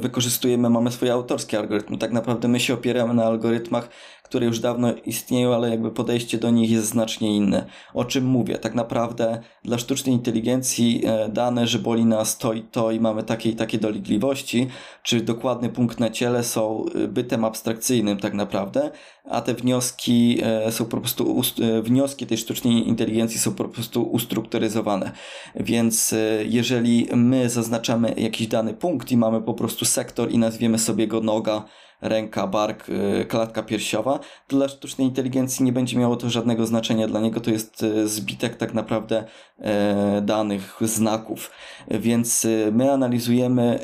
wykorzystujemy, 0.00 0.70
mamy 0.70 0.90
swoje 0.90 1.12
autorskie 1.12 1.58
algorytmy. 1.58 1.98
Tak 1.98 2.12
naprawdę 2.12 2.48
my 2.48 2.60
się 2.60 2.74
opieramy 2.74 3.14
na 3.14 3.24
algorytmach, 3.24 3.88
które 4.34 4.46
już 4.46 4.60
dawno 4.60 4.94
istnieją, 5.06 5.54
ale 5.54 5.70
jakby 5.70 5.90
podejście 5.90 6.38
do 6.38 6.50
nich 6.50 6.70
jest 6.70 6.86
znacznie 6.86 7.36
inne. 7.36 7.66
O 7.94 8.04
czym 8.04 8.24
mówię? 8.24 8.58
Tak 8.58 8.74
naprawdę 8.74 9.40
dla 9.64 9.78
sztucznej 9.78 10.14
inteligencji 10.14 11.02
e, 11.06 11.28
dane, 11.28 11.66
że 11.66 11.78
boli 11.78 12.04
nas 12.04 12.38
to 12.38 12.52
i 12.52 12.62
to 12.62 12.90
i 12.90 13.00
mamy 13.00 13.22
takie 13.22 13.50
i 13.50 13.56
takie 13.56 13.78
dolegliwości, 13.78 14.68
czy 15.02 15.20
dokładny 15.20 15.68
punkt 15.68 16.00
na 16.00 16.10
ciele 16.10 16.44
są 16.44 16.84
e, 16.94 17.08
bytem 17.08 17.44
abstrakcyjnym 17.44 18.18
tak 18.18 18.34
naprawdę, 18.34 18.90
a 19.24 19.40
te 19.40 19.54
wnioski 19.54 20.38
e, 20.42 20.72
są 20.72 20.84
po 20.84 21.00
prostu, 21.00 21.42
wnioski 21.82 22.26
tej 22.26 22.38
sztucznej 22.38 22.88
inteligencji 22.88 23.40
są 23.40 23.54
po 23.54 23.68
prostu 23.68 24.02
ustrukturyzowane. 24.02 25.12
Więc 25.54 26.14
jeżeli 26.44 27.08
my 27.12 27.50
zaznaczamy 27.50 28.14
jakiś 28.16 28.46
dany 28.46 28.74
punkt 28.74 29.12
i 29.12 29.16
mamy 29.16 29.42
po 29.42 29.54
prostu 29.54 29.84
sektor 29.84 30.30
i 30.30 30.38
nazwiemy 30.38 30.78
sobie 30.78 31.06
go 31.06 31.20
noga, 31.20 31.64
ręka, 32.00 32.46
bark, 32.46 32.88
y, 32.88 33.24
klatka 33.24 33.62
piersiowa, 33.62 34.20
dla 34.48 34.68
sztucznej 34.68 35.06
inteligencji 35.06 35.64
nie 35.64 35.72
będzie 35.72 35.98
miało 35.98 36.16
to 36.16 36.30
żadnego 36.30 36.66
znaczenia. 36.66 37.08
Dla 37.08 37.20
niego 37.20 37.40
to 37.40 37.50
jest 37.50 37.82
y, 37.82 38.08
zbitek 38.08 38.56
tak 38.56 38.74
naprawdę 38.74 39.24
e, 39.58 40.22
danych, 40.22 40.78
znaków. 40.80 41.50
Więc 41.88 42.44
y, 42.44 42.70
my 42.72 42.92
analizujemy 42.92 43.78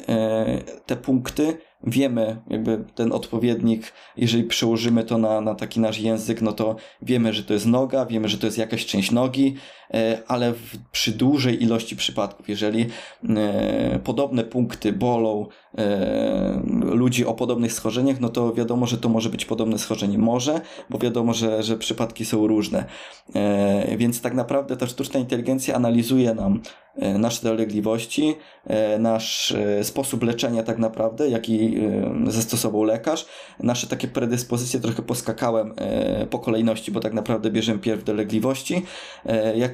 te 0.86 0.96
punkty, 0.96 1.58
wiemy 1.84 2.42
jakby 2.50 2.84
ten 2.94 3.12
odpowiednik, 3.12 3.92
jeżeli 4.16 4.44
przełożymy 4.44 5.04
to 5.04 5.18
na, 5.18 5.40
na 5.40 5.54
taki 5.54 5.80
nasz 5.80 5.98
język, 5.98 6.42
no 6.42 6.52
to 6.52 6.76
wiemy, 7.02 7.32
że 7.32 7.44
to 7.44 7.52
jest 7.52 7.66
noga, 7.66 8.06
wiemy, 8.06 8.28
że 8.28 8.38
to 8.38 8.46
jest 8.46 8.58
jakaś 8.58 8.86
część 8.86 9.10
nogi, 9.10 9.56
ale 10.28 10.52
w, 10.52 10.76
przy 10.92 11.12
dużej 11.12 11.62
ilości 11.62 11.96
przypadków, 11.96 12.48
jeżeli 12.48 12.86
e, 13.28 13.98
podobne 14.04 14.44
punkty 14.44 14.92
bolą 14.92 15.46
e, 15.78 16.62
ludzi 16.82 17.26
o 17.26 17.34
podobnych 17.34 17.72
schorzeniach, 17.72 18.20
no 18.20 18.28
to 18.28 18.52
wiadomo, 18.52 18.86
że 18.86 18.98
to 18.98 19.08
może 19.08 19.30
być 19.30 19.44
podobne 19.44 19.78
schorzenie. 19.78 20.18
Może, 20.18 20.60
bo 20.90 20.98
wiadomo, 20.98 21.34
że, 21.34 21.62
że 21.62 21.76
przypadki 21.76 22.24
są 22.24 22.46
różne. 22.46 22.84
Więc 23.96 24.20
tak 24.20 24.34
naprawdę 24.34 24.76
ta 24.76 24.86
sztuczna 24.86 25.20
inteligencja 25.20 25.74
analizuje 25.74 26.34
nam 26.34 26.60
E, 26.96 27.18
nasze 27.18 27.42
dolegliwości, 27.42 28.36
e, 28.66 28.98
nasz 28.98 29.52
e, 29.52 29.84
sposób 29.84 30.22
leczenia 30.22 30.62
tak 30.62 30.78
naprawdę, 30.78 31.28
jaki 31.28 31.74
zastosował 32.26 32.82
lekarz, 32.82 33.26
nasze 33.60 33.86
takie 33.86 34.08
predyspozycje 34.08 34.80
trochę 34.80 35.02
poskakałem 35.02 35.74
po 36.30 36.38
kolejności, 36.38 36.92
bo 36.92 37.00
tak 37.00 37.12
naprawdę 37.12 37.50
bierzemy 37.50 37.78
pierw 37.78 38.04
dolegliwości, 38.04 38.82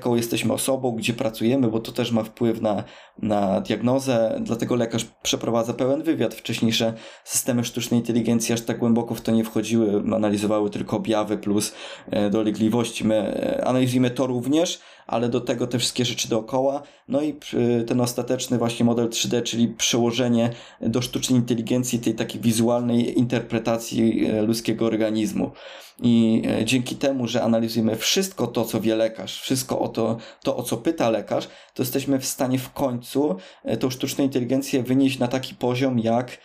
jaką 0.07 0.17
jesteśmy 0.17 0.53
osobą, 0.53 0.93
gdzie 0.93 1.13
pracujemy, 1.13 1.69
bo 1.69 1.81
to 1.81 1.93
też 1.93 2.13
ma 2.13 2.23
wpływ 2.23 2.61
na, 2.61 2.85
na 3.23 3.61
diagnozę, 3.61 4.39
dlatego 4.41 4.77
lekarz 4.77 5.07
przeprowadza 5.23 5.75
pełen 5.75 6.03
wywiad. 6.03 6.35
Wcześniejsze 6.35 6.95
systemy 7.25 7.65
sztucznej 7.65 8.01
inteligencji 8.01 8.55
aż 8.55 8.61
tak 8.61 8.79
głęboko 8.79 9.15
w 9.15 9.21
to 9.21 9.33
nie 9.33 9.45
wchodziły, 9.45 10.03
analizowały 10.15 10.71
tylko 10.71 10.97
objawy 10.97 11.39
plus 11.39 11.75
dolegliwości. 12.31 13.05
My 13.05 13.65
analizujemy 13.65 14.11
to 14.11 14.27
również, 14.27 14.81
ale 15.07 15.29
do 15.29 15.41
tego 15.41 15.67
te 15.67 15.79
wszystkie 15.79 16.05
rzeczy 16.05 16.29
dookoła. 16.29 16.83
No 17.09 17.23
i 17.23 17.35
ten 17.87 18.01
ostateczny 18.01 18.59
właśnie 18.59 18.87
model 18.87 19.09
3D, 19.09 19.43
czyli 19.43 19.69
przełożenie 19.69 20.51
do 20.81 21.03
sztucznej 21.03 21.39
inteligencji 21.39 21.99
tej 21.99 22.15
takiej 22.15 22.41
wizualnej 22.41 23.19
interpretacji 23.19 24.27
e, 24.27 24.43
ludzkiego 24.43 24.87
organizmu. 24.87 25.51
I 26.03 26.43
e, 26.61 26.65
dzięki 26.65 26.97
temu, 26.97 27.27
że 27.27 27.43
analizujemy 27.43 27.97
wszystko 27.97 28.47
to, 28.47 28.65
co 28.65 28.81
wie 28.81 28.97
lekarz, 28.97 29.41
wszystko 29.41 29.79
o 29.79 29.89
to, 29.89 30.17
to 30.43 30.57
o 30.57 30.63
co 30.63 30.77
pyta 30.77 31.11
lekarz, 31.11 31.49
to 31.75 31.83
jesteśmy 31.83 32.19
w 32.19 32.27
stanie 32.27 32.59
w 32.59 32.73
końcu 32.73 33.37
e, 33.65 33.77
tą 33.77 33.91
sztuczną 33.91 34.25
inteligencję 34.25 34.83
wynieść 34.83 35.19
na 35.19 35.29
taki 35.29 35.55
poziom, 35.55 35.99
jak 35.99 36.39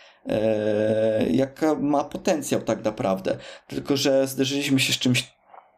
jaka 1.30 1.74
ma 1.74 2.04
potencjał 2.04 2.62
tak 2.62 2.84
naprawdę. 2.84 3.36
Tylko, 3.66 3.96
że 3.96 4.26
zderzyliśmy 4.26 4.80
się 4.80 4.92
z 4.92 4.98
czymś 4.98 5.32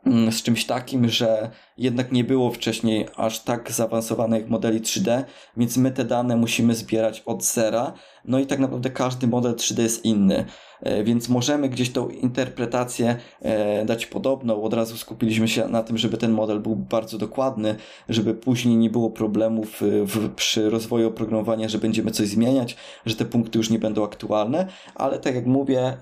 Mm, 0.07 0.33
z 0.33 0.43
czymś 0.43 0.65
takim, 0.65 1.09
że 1.09 1.51
jednak 1.77 2.13
nie 2.13 2.25
było 2.25 2.51
wcześniej 2.51 3.07
aż 3.17 3.41
tak 3.41 3.73
zaawansowanych 3.73 4.49
modeli 4.49 4.81
3D, 4.81 5.25
więc 5.57 5.77
my 5.77 5.91
te 5.91 6.05
dane 6.05 6.37
musimy 6.37 6.75
zbierać 6.75 7.23
od 7.27 7.45
zera. 7.45 7.93
No 8.25 8.39
i 8.39 8.47
tak 8.47 8.59
naprawdę 8.59 8.91
każdy 8.91 9.27
model 9.27 9.55
3D 9.55 9.83
jest 9.83 10.05
inny. 10.05 10.45
E, 10.85 11.05
więc 11.05 11.29
możemy 11.29 11.69
gdzieś 11.69 11.93
tą 11.93 12.09
interpretację 12.09 13.17
e, 13.43 13.85
dać 13.85 14.07
podobną. 14.07 14.63
Od 14.63 14.75
razu 14.75 14.97
skupiliśmy 14.97 15.49
się 15.49 15.69
na 15.69 15.83
tym, 15.83 15.99
żeby 15.99 16.17
ten 16.17 16.33
model 16.33 16.61
był 16.61 16.77
bardzo 16.77 17.19
dokładny, 17.19 17.75
żeby 18.09 18.35
później 18.35 18.77
nie 18.77 18.91
było 18.91 19.11
problemów 19.11 19.83
e, 19.83 19.87
w, 20.07 20.35
przy 20.35 20.71
rozwoju 20.71 21.09
oprogramowania, 21.09 21.69
że 21.69 21.79
będziemy 21.79 22.11
coś 22.11 22.29
zmieniać, 22.29 22.77
że 23.07 23.17
te 23.17 23.25
punkty 23.25 23.59
już 23.59 23.71
nie 23.71 23.79
będą 23.79 24.05
aktualne, 24.05 24.67
ale 24.95 25.19
tak 25.19 25.35
jak 25.35 25.47
mówię, 25.47 25.97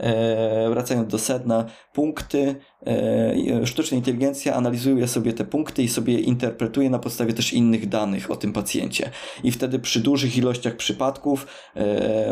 wracając 0.70 1.08
do 1.08 1.18
sedna, 1.18 1.64
punkty, 1.92 2.54
sztuczna 3.64 3.96
inteligencja 3.96 4.54
analizuje 4.54 5.08
sobie 5.08 5.32
te 5.32 5.44
punkty 5.44 5.61
i 5.82 5.88
sobie 5.88 6.20
interpretuje 6.20 6.90
na 6.90 6.98
podstawie 6.98 7.32
też 7.32 7.52
innych 7.52 7.88
danych 7.88 8.30
o 8.30 8.36
tym 8.36 8.52
pacjencie. 8.52 9.10
I 9.44 9.52
wtedy 9.52 9.78
przy 9.78 10.00
dużych 10.00 10.36
ilościach 10.36 10.76
przypadków 10.76 11.46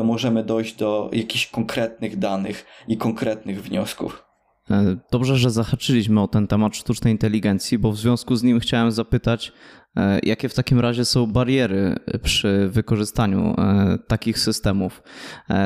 możemy 0.04 0.44
dojść 0.44 0.76
do 0.76 1.10
jakichś 1.12 1.46
konkretnych 1.46 2.18
danych 2.18 2.40
danych 2.40 2.66
i 2.88 2.96
konkretnych 2.96 3.62
wniosków. 3.62 4.24
E, 4.70 4.96
dobrze, 5.12 5.36
że 5.36 5.50
zahaczyliśmy 5.50 6.20
o 6.20 6.28
ten 6.28 6.46
temat 6.46 6.76
sztucznej 6.76 7.12
inteligencji, 7.12 7.78
bo 7.78 7.92
w 7.92 7.96
związku 7.96 8.36
z 8.36 8.42
nim 8.42 8.60
chciałem 8.60 8.92
zapytać, 8.92 9.52
e, 9.96 10.20
jakie 10.22 10.48
w 10.48 10.54
takim 10.54 10.80
razie 10.80 11.04
są 11.04 11.26
bariery 11.26 11.96
przy 12.22 12.68
wykorzystaniu 12.72 13.54
e, 13.58 13.98
takich 14.08 14.38
systemów. 14.38 15.02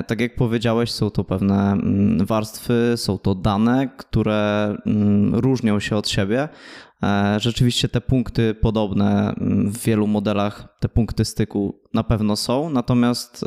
Tak 0.07 0.21
jak 0.21 0.35
powiedziałeś, 0.35 0.91
są 0.91 1.11
to 1.11 1.25
pewne 1.25 1.73
mm, 1.73 2.27
warstwy, 2.27 2.93
są 2.97 3.19
to 3.19 3.35
dane, 3.35 3.89
które 3.97 4.77
mm, 4.87 5.35
różnią 5.35 5.81
się 5.81 5.97
od 5.97 6.09
siebie. 6.09 6.49
Rzeczywiście 7.39 7.89
te 7.89 8.01
punkty 8.01 8.55
podobne 8.55 9.35
mm, 9.41 9.71
w 9.71 9.79
wielu 9.79 10.07
modelach, 10.07 10.77
te 10.81 10.89
punkty 10.89 11.25
styku 11.25 11.83
na 11.95 12.05
pewno 12.05 12.37
są, 12.37 12.71
natomiast 12.71 13.45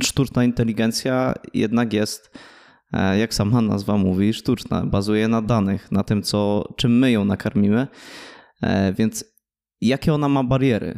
sztuczna 0.00 0.44
inteligencja 0.44 1.34
jednak 1.54 1.92
jest 1.92 2.30
E, 2.92 3.18
jak 3.18 3.34
sama 3.34 3.60
nazwa 3.60 3.96
mówi, 3.96 4.32
sztuczna, 4.32 4.86
bazuje 4.86 5.28
na 5.28 5.42
danych, 5.42 5.92
na 5.92 6.02
tym, 6.02 6.22
co, 6.22 6.68
czym 6.76 6.98
my 6.98 7.10
ją 7.10 7.24
nakarmimy. 7.24 7.86
E, 8.62 8.92
więc 8.92 9.24
jakie 9.88 10.14
ona 10.14 10.28
ma 10.28 10.44
bariery? 10.44 10.94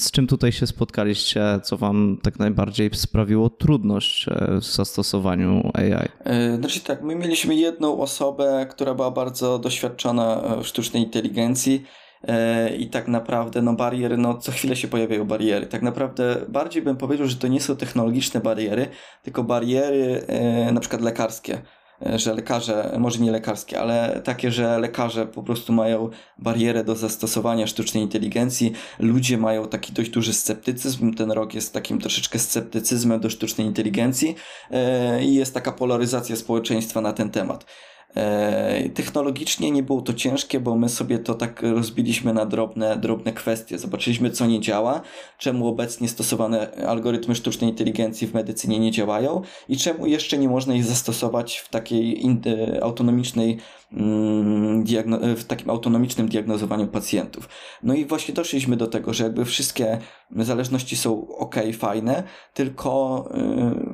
Z 0.00 0.10
czym 0.10 0.26
tutaj 0.26 0.52
się 0.52 0.66
spotkaliście, 0.66 1.42
co 1.62 1.76
wam 1.76 2.18
tak 2.22 2.38
najbardziej 2.38 2.90
sprawiło 2.94 3.50
trudność 3.50 4.28
e, 4.28 4.60
w 4.60 4.64
zastosowaniu 4.64 5.70
AI? 5.74 6.08
Znaczy 6.58 6.80
tak, 6.80 7.02
my 7.02 7.14
mieliśmy 7.14 7.54
jedną 7.54 8.00
osobę, 8.00 8.66
która 8.70 8.94
była 8.94 9.10
bardzo 9.10 9.58
doświadczona 9.58 10.42
w 10.62 10.66
sztucznej 10.66 11.02
inteligencji 11.02 11.84
E, 12.24 12.76
i 12.76 12.90
tak 12.90 13.08
naprawdę 13.08 13.62
no 13.62 13.72
bariery, 13.72 14.16
no 14.16 14.38
co 14.38 14.52
chwilę 14.52 14.76
się 14.76 14.88
pojawiają 14.88 15.24
bariery. 15.24 15.66
Tak 15.66 15.82
naprawdę 15.82 16.36
bardziej 16.48 16.82
bym 16.82 16.96
powiedział, 16.96 17.26
że 17.26 17.36
to 17.36 17.48
nie 17.48 17.60
są 17.60 17.76
technologiczne 17.76 18.40
bariery, 18.40 18.88
tylko 19.22 19.44
bariery 19.44 20.22
e, 20.26 20.72
na 20.72 20.80
przykład 20.80 21.02
lekarskie. 21.02 21.62
Że 22.16 22.34
lekarze, 22.34 22.96
może 22.98 23.18
nie 23.18 23.30
lekarskie, 23.30 23.80
ale 23.80 24.20
takie, 24.24 24.50
że 24.50 24.78
lekarze 24.78 25.26
po 25.26 25.42
prostu 25.42 25.72
mają 25.72 26.10
barierę 26.38 26.84
do 26.84 26.94
zastosowania 26.94 27.66
sztucznej 27.66 28.02
inteligencji, 28.02 28.72
ludzie 28.98 29.38
mają 29.38 29.68
taki 29.68 29.92
dość 29.92 30.10
duży 30.10 30.32
sceptycyzm, 30.32 31.14
ten 31.14 31.32
rok 31.32 31.54
jest 31.54 31.72
takim 31.72 32.00
troszeczkę 32.00 32.38
sceptycyzmem 32.38 33.20
do 33.20 33.30
sztucznej 33.30 33.66
inteligencji 33.66 34.34
i 35.20 35.34
jest 35.34 35.54
taka 35.54 35.72
polaryzacja 35.72 36.36
społeczeństwa 36.36 37.00
na 37.00 37.12
ten 37.12 37.30
temat. 37.30 37.64
E, 38.16 38.88
technologicznie 38.94 39.70
nie 39.70 39.82
było 39.82 40.02
to 40.02 40.14
ciężkie, 40.14 40.60
bo 40.60 40.76
my 40.76 40.88
sobie 40.88 41.18
to 41.18 41.34
tak 41.34 41.62
rozbiliśmy 41.62 42.34
na 42.34 42.46
drobne, 42.46 42.96
drobne 42.96 43.32
kwestie. 43.32 43.78
Zobaczyliśmy, 43.78 44.30
co 44.30 44.46
nie 44.46 44.60
działa, 44.60 45.00
czemu 45.38 45.68
obecnie 45.68 46.08
stosowane 46.08 46.84
algorytmy 46.86 47.34
sztucznej 47.34 47.70
inteligencji 47.70 48.26
w 48.26 48.34
medycynie 48.34 48.78
nie 48.78 48.90
działają 48.90 49.42
i 49.68 49.76
czemu 49.76 50.06
jeszcze 50.06 50.38
nie 50.38 50.48
można 50.48 50.74
ich 50.74 50.84
zastosować 50.84 51.58
w 51.58 51.68
takiej 51.68 52.26
e, 52.46 52.84
autonomicznej 52.84 53.58
Mm, 53.92 54.84
w 55.36 55.44
takim 55.44 55.70
autonomicznym 55.70 56.28
diagnozowaniu 56.28 56.86
pacjentów. 56.86 57.48
No 57.82 57.94
i 57.94 58.04
właśnie 58.04 58.34
doszliśmy 58.34 58.76
do 58.76 58.86
tego, 58.86 59.14
że 59.14 59.24
jakby 59.24 59.44
wszystkie 59.44 59.98
zależności 60.36 60.96
są 60.96 61.28
ok, 61.36 61.56
fajne, 61.78 62.22
tylko 62.54 63.24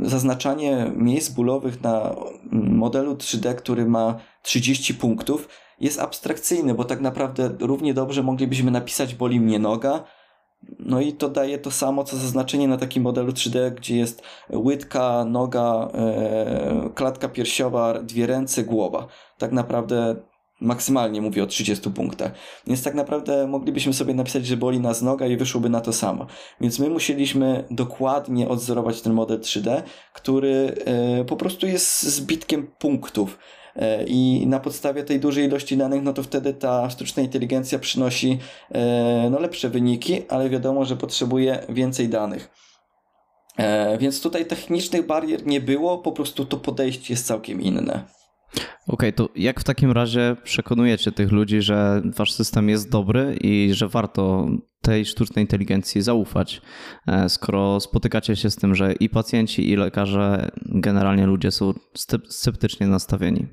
y, 0.02 0.08
zaznaczanie 0.08 0.92
miejsc 0.96 1.30
bólowych 1.30 1.82
na 1.82 2.14
modelu 2.52 3.14
3D, 3.14 3.54
który 3.54 3.86
ma 3.86 4.03
30 4.42 4.94
punktów, 4.94 5.48
jest 5.80 6.00
abstrakcyjny, 6.00 6.74
bo 6.74 6.84
tak 6.84 7.00
naprawdę 7.00 7.50
równie 7.60 7.94
dobrze 7.94 8.22
moglibyśmy 8.22 8.70
napisać 8.70 9.14
boli 9.14 9.40
mnie 9.40 9.58
noga, 9.58 10.04
no 10.78 11.00
i 11.00 11.12
to 11.12 11.28
daje 11.28 11.58
to 11.58 11.70
samo, 11.70 12.04
co 12.04 12.16
zaznaczenie 12.16 12.68
na 12.68 12.76
takim 12.76 13.02
modelu 13.02 13.32
3D, 13.32 13.74
gdzie 13.74 13.96
jest 13.96 14.22
łydka, 14.52 15.24
noga, 15.24 15.88
e, 15.94 16.90
klatka 16.94 17.28
piersiowa, 17.28 18.02
dwie 18.02 18.26
ręce, 18.26 18.64
głowa. 18.64 19.06
Tak 19.38 19.52
naprawdę 19.52 20.16
maksymalnie 20.60 21.20
mówię 21.20 21.42
o 21.42 21.46
30 21.46 21.90
punktach. 21.90 22.32
Więc 22.66 22.82
tak 22.82 22.94
naprawdę 22.94 23.46
moglibyśmy 23.46 23.92
sobie 23.92 24.14
napisać, 24.14 24.46
że 24.46 24.56
boli 24.56 24.80
nas 24.80 25.02
noga 25.02 25.26
i 25.26 25.36
wyszłoby 25.36 25.68
na 25.68 25.80
to 25.80 25.92
samo. 25.92 26.26
Więc 26.60 26.78
my 26.78 26.88
musieliśmy 26.88 27.64
dokładnie 27.70 28.48
odzorować 28.48 29.02
ten 29.02 29.12
model 29.12 29.40
3D, 29.40 29.82
który 30.12 30.74
e, 30.84 31.24
po 31.24 31.36
prostu 31.36 31.66
jest 31.66 32.02
zbitkiem 32.02 32.66
punktów. 32.78 33.38
E, 33.76 34.04
i 34.04 34.46
na 34.46 34.60
podstawie 34.60 35.04
tej 35.04 35.20
dużej 35.20 35.46
ilości 35.46 35.76
danych, 35.76 36.02
no 36.02 36.12
to 36.12 36.22
wtedy 36.22 36.54
ta 36.54 36.90
sztuczna 36.90 37.22
inteligencja 37.22 37.78
przynosi 37.78 38.38
e, 38.70 39.28
no, 39.30 39.40
lepsze 39.40 39.68
wyniki, 39.70 40.22
ale 40.28 40.50
wiadomo, 40.50 40.84
że 40.84 40.96
potrzebuje 40.96 41.66
więcej 41.68 42.08
danych. 42.08 42.50
E, 43.56 43.98
więc 43.98 44.22
tutaj 44.22 44.46
technicznych 44.46 45.06
barier 45.06 45.46
nie 45.46 45.60
było, 45.60 45.98
po 45.98 46.12
prostu 46.12 46.44
to 46.44 46.56
podejście 46.56 47.14
jest 47.14 47.26
całkiem 47.26 47.60
inne. 47.60 48.04
Okej, 48.52 48.64
okay, 48.86 49.12
to 49.12 49.28
jak 49.36 49.60
w 49.60 49.64
takim 49.64 49.92
razie 49.92 50.36
przekonujecie 50.44 51.12
tych 51.12 51.32
ludzi, 51.32 51.62
że 51.62 52.02
wasz 52.04 52.32
system 52.32 52.68
jest 52.68 52.90
dobry 52.90 53.36
i 53.40 53.70
że 53.72 53.88
warto 53.88 54.48
tej 54.80 55.06
sztucznej 55.06 55.44
inteligencji 55.44 56.02
zaufać, 56.02 56.62
skoro 57.28 57.80
spotykacie 57.80 58.36
się 58.36 58.50
z 58.50 58.56
tym, 58.56 58.74
że 58.74 58.92
i 58.92 59.08
pacjenci, 59.08 59.70
i 59.70 59.76
lekarze, 59.76 60.50
generalnie 60.66 61.26
ludzie 61.26 61.50
są 61.50 61.72
sceptycznie 62.28 62.86
nastawieni? 62.86 63.46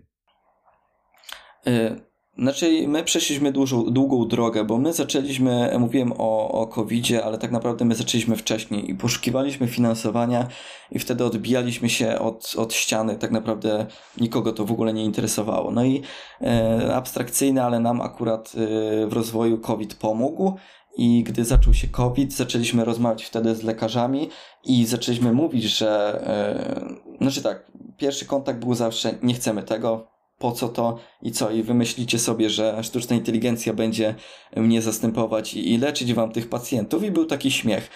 Y, 1.67 2.11
znaczy, 2.37 2.87
my 2.87 3.03
przeszliśmy 3.03 3.51
dużą, 3.51 3.83
długą 3.85 4.27
drogę, 4.27 4.63
bo 4.63 4.77
my 4.77 4.93
zaczęliśmy, 4.93 5.75
mówiłem 5.79 6.13
o, 6.17 6.51
o 6.51 6.67
COVID-zie, 6.67 7.23
ale 7.23 7.37
tak 7.37 7.51
naprawdę 7.51 7.85
my 7.85 7.95
zaczęliśmy 7.95 8.35
wcześniej 8.35 8.91
i 8.91 8.95
poszukiwaliśmy 8.95 9.67
finansowania 9.67 10.47
i 10.91 10.99
wtedy 10.99 11.25
odbijaliśmy 11.25 11.89
się 11.89 12.19
od, 12.19 12.53
od 12.57 12.73
ściany. 12.73 13.15
Tak 13.15 13.31
naprawdę 13.31 13.85
nikogo 14.21 14.53
to 14.53 14.65
w 14.65 14.71
ogóle 14.71 14.93
nie 14.93 15.05
interesowało. 15.05 15.71
No 15.71 15.83
i 15.83 16.01
e, 16.41 16.95
abstrakcyjne, 16.95 17.63
ale 17.63 17.79
nam 17.79 18.01
akurat 18.01 18.53
e, 18.55 19.07
w 19.07 19.13
rozwoju 19.13 19.57
COVID 19.57 19.95
pomógł. 19.95 20.53
I 20.97 21.23
gdy 21.23 21.45
zaczął 21.45 21.73
się 21.73 21.87
COVID, 21.87 22.33
zaczęliśmy 22.33 22.85
rozmawiać 22.85 23.23
wtedy 23.23 23.55
z 23.55 23.63
lekarzami 23.63 24.29
i 24.63 24.85
zaczęliśmy 24.85 25.33
mówić, 25.33 25.63
że, 25.63 26.21
e, 26.27 27.17
znaczy 27.21 27.43
tak, 27.43 27.71
pierwszy 27.97 28.25
kontakt 28.25 28.59
był 28.59 28.73
zawsze, 28.73 29.13
nie 29.23 29.33
chcemy 29.33 29.63
tego, 29.63 30.10
po 30.41 30.51
co 30.51 30.69
to 30.69 30.99
i 31.21 31.31
co, 31.31 31.51
i 31.51 31.63
wymyślicie 31.63 32.19
sobie, 32.19 32.49
że 32.49 32.83
sztuczna 32.83 33.15
inteligencja 33.15 33.73
będzie 33.73 34.15
mnie 34.55 34.81
zastępować 34.81 35.53
i, 35.53 35.73
i 35.73 35.77
leczyć 35.77 36.13
wam 36.13 36.31
tych 36.31 36.49
pacjentów. 36.49 37.03
I 37.03 37.11
był 37.11 37.25
taki 37.25 37.51
śmiech. 37.51 37.89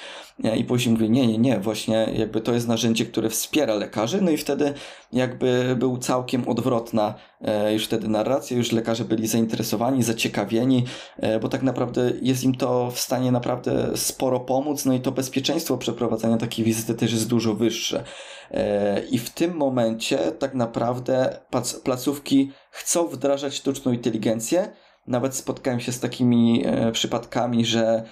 I 0.43 0.63
później 0.63 0.93
mówię, 0.93 1.09
nie, 1.09 1.27
nie, 1.27 1.37
nie, 1.37 1.59
właśnie 1.59 2.09
jakby 2.15 2.41
to 2.41 2.53
jest 2.53 2.67
narzędzie, 2.67 3.05
które 3.05 3.29
wspiera 3.29 3.75
lekarzy, 3.75 4.21
no 4.21 4.31
i 4.31 4.37
wtedy 4.37 4.73
jakby 5.13 5.75
był 5.79 5.97
całkiem 5.97 6.47
odwrotna 6.47 7.13
e, 7.41 7.73
już 7.73 7.85
wtedy 7.85 8.07
narracja, 8.07 8.57
już 8.57 8.71
lekarze 8.71 9.05
byli 9.05 9.27
zainteresowani, 9.27 10.03
zaciekawieni, 10.03 10.85
e, 11.17 11.39
bo 11.39 11.49
tak 11.49 11.63
naprawdę 11.63 12.11
jest 12.21 12.43
im 12.43 12.55
to 12.55 12.91
w 12.91 12.99
stanie 12.99 13.31
naprawdę 13.31 13.97
sporo 13.97 14.39
pomóc, 14.39 14.85
no 14.85 14.93
i 14.93 14.99
to 14.99 15.11
bezpieczeństwo 15.11 15.77
przeprowadzania 15.77 16.37
takiej 16.37 16.65
wizyty 16.65 16.93
też 16.93 17.11
jest 17.11 17.27
dużo 17.27 17.53
wyższe. 17.53 18.03
E, 18.51 18.99
I 19.05 19.17
w 19.17 19.29
tym 19.29 19.53
momencie 19.53 20.17
tak 20.17 20.53
naprawdę 20.53 21.39
placówki 21.83 22.51
chcą 22.71 23.07
wdrażać 23.07 23.53
sztuczną 23.53 23.91
inteligencję, 23.91 24.67
nawet 25.07 25.35
spotkałem 25.35 25.79
się 25.79 25.91
z 25.91 25.99
takimi 25.99 26.63
przypadkami, 26.91 27.65
że 27.65 28.03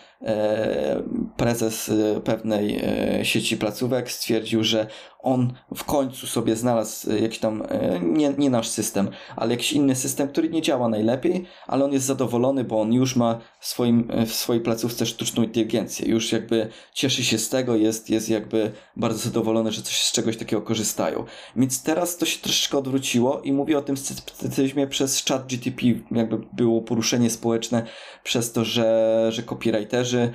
prezes 1.38 1.90
e, 1.90 2.22
pewnej 2.22 2.80
e, 2.84 3.26
sieci 3.26 3.58
placówek 3.58 4.12
stwierdził, 4.12 4.64
że 4.64 4.88
on 5.24 5.54
w 5.76 5.84
końcu 5.84 6.28
sobie 6.28 6.56
znalazł 6.56 7.12
e, 7.12 7.20
jakiś 7.20 7.40
tam, 7.40 7.64
e, 7.70 8.00
nie, 8.00 8.34
nie 8.38 8.50
nasz 8.50 8.68
system, 8.68 9.10
ale 9.36 9.52
jakiś 9.52 9.74
inny 9.74 9.96
system, 9.96 10.28
który 10.28 10.50
nie 10.50 10.62
działa 10.62 10.90
najlepiej, 10.90 11.46
ale 11.68 11.86
on 11.86 11.94
jest 11.94 12.06
zadowolony, 12.06 12.64
bo 12.64 12.82
on 12.82 12.94
już 12.94 13.16
ma 13.16 13.40
w, 13.60 13.68
swoim, 13.68 14.08
w 14.26 14.34
swojej 14.34 14.62
placówce 14.62 15.06
sztuczną 15.06 15.44
inteligencję. 15.44 16.08
Już 16.08 16.32
jakby 16.32 16.70
cieszy 16.94 17.24
się 17.24 17.38
z 17.38 17.50
tego, 17.50 17.76
jest, 17.76 18.10
jest 18.10 18.30
jakby 18.30 18.72
bardzo 18.96 19.20
zadowolony, 19.20 19.72
że 19.72 19.82
coś 19.82 20.04
z 20.04 20.12
czegoś 20.12 20.38
takiego 20.38 20.62
korzystają. 20.62 21.26
Więc 21.56 21.84
teraz 21.84 22.18
to 22.18 22.26
się 22.26 22.40
troszeczkę 22.40 22.78
odwróciło 22.78 23.42
i 23.42 23.52
mówię 23.52 23.78
o 23.78 23.82
tym 23.82 23.98
sceptycyzmie 23.98 24.88
przez 24.88 25.26
chat 25.26 25.48
GTP, 25.48 25.86
jakby 26.12 26.38
było 26.54 26.82
poruszenie 26.82 27.30
społeczne 27.30 27.86
przez 28.24 28.52
to, 28.52 28.66
że, 28.66 29.28
że 29.30 29.44
copywriterzy 29.44 30.13
E, 30.14 30.32